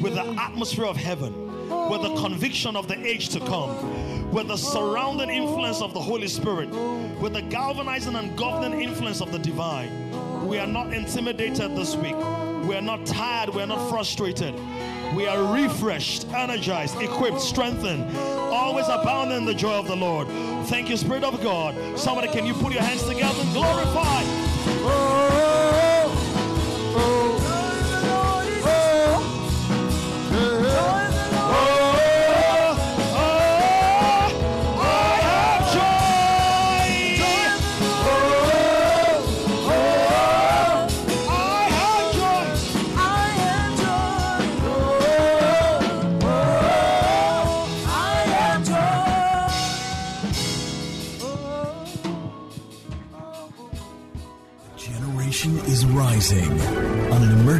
with 0.02 0.16
the 0.16 0.24
atmosphere 0.40 0.86
of 0.86 0.96
heaven, 0.96 1.47
with 1.70 2.02
the 2.02 2.16
conviction 2.22 2.76
of 2.76 2.88
the 2.88 2.98
age 3.06 3.30
to 3.30 3.40
come, 3.40 4.32
with 4.32 4.48
the 4.48 4.58
surrounding 4.58 5.30
influence 5.30 5.82
of 5.82 5.94
the 5.94 6.00
Holy 6.00 6.28
Spirit, 6.28 6.70
with 7.20 7.34
the 7.34 7.42
galvanizing 7.42 8.16
and 8.16 8.38
governing 8.38 8.82
influence 8.82 9.22
of 9.22 9.32
the 9.32 9.40
divine. 9.40 10.48
We 10.48 10.60
are 10.60 10.68
not 10.68 10.94
intimidated 10.94 11.76
this 11.76 11.96
week. 11.96 12.16
We 12.68 12.76
are 12.76 12.82
not 12.82 13.06
tired. 13.06 13.50
We 13.50 13.62
are 13.62 13.68
not 13.68 13.90
frustrated. 13.90 14.54
We 15.16 15.26
are 15.28 15.54
refreshed, 15.54 16.28
energized, 16.30 17.02
equipped, 17.02 17.42
strengthened, 17.42 18.16
always 18.18 18.88
abounding 18.88 19.38
in 19.38 19.46
the 19.46 19.54
joy 19.54 19.74
of 19.74 19.88
the 19.88 19.96
Lord. 19.96 20.28
Thank 20.68 20.90
you, 20.90 20.98
Spirit 20.98 21.24
of 21.24 21.42
God. 21.42 21.98
Somebody, 21.98 22.28
can 22.28 22.46
you 22.46 22.54
put 22.54 22.74
your 22.74 22.84
hands 22.84 23.04
together 23.04 23.40
and 23.42 23.54
glorify? 23.54 25.37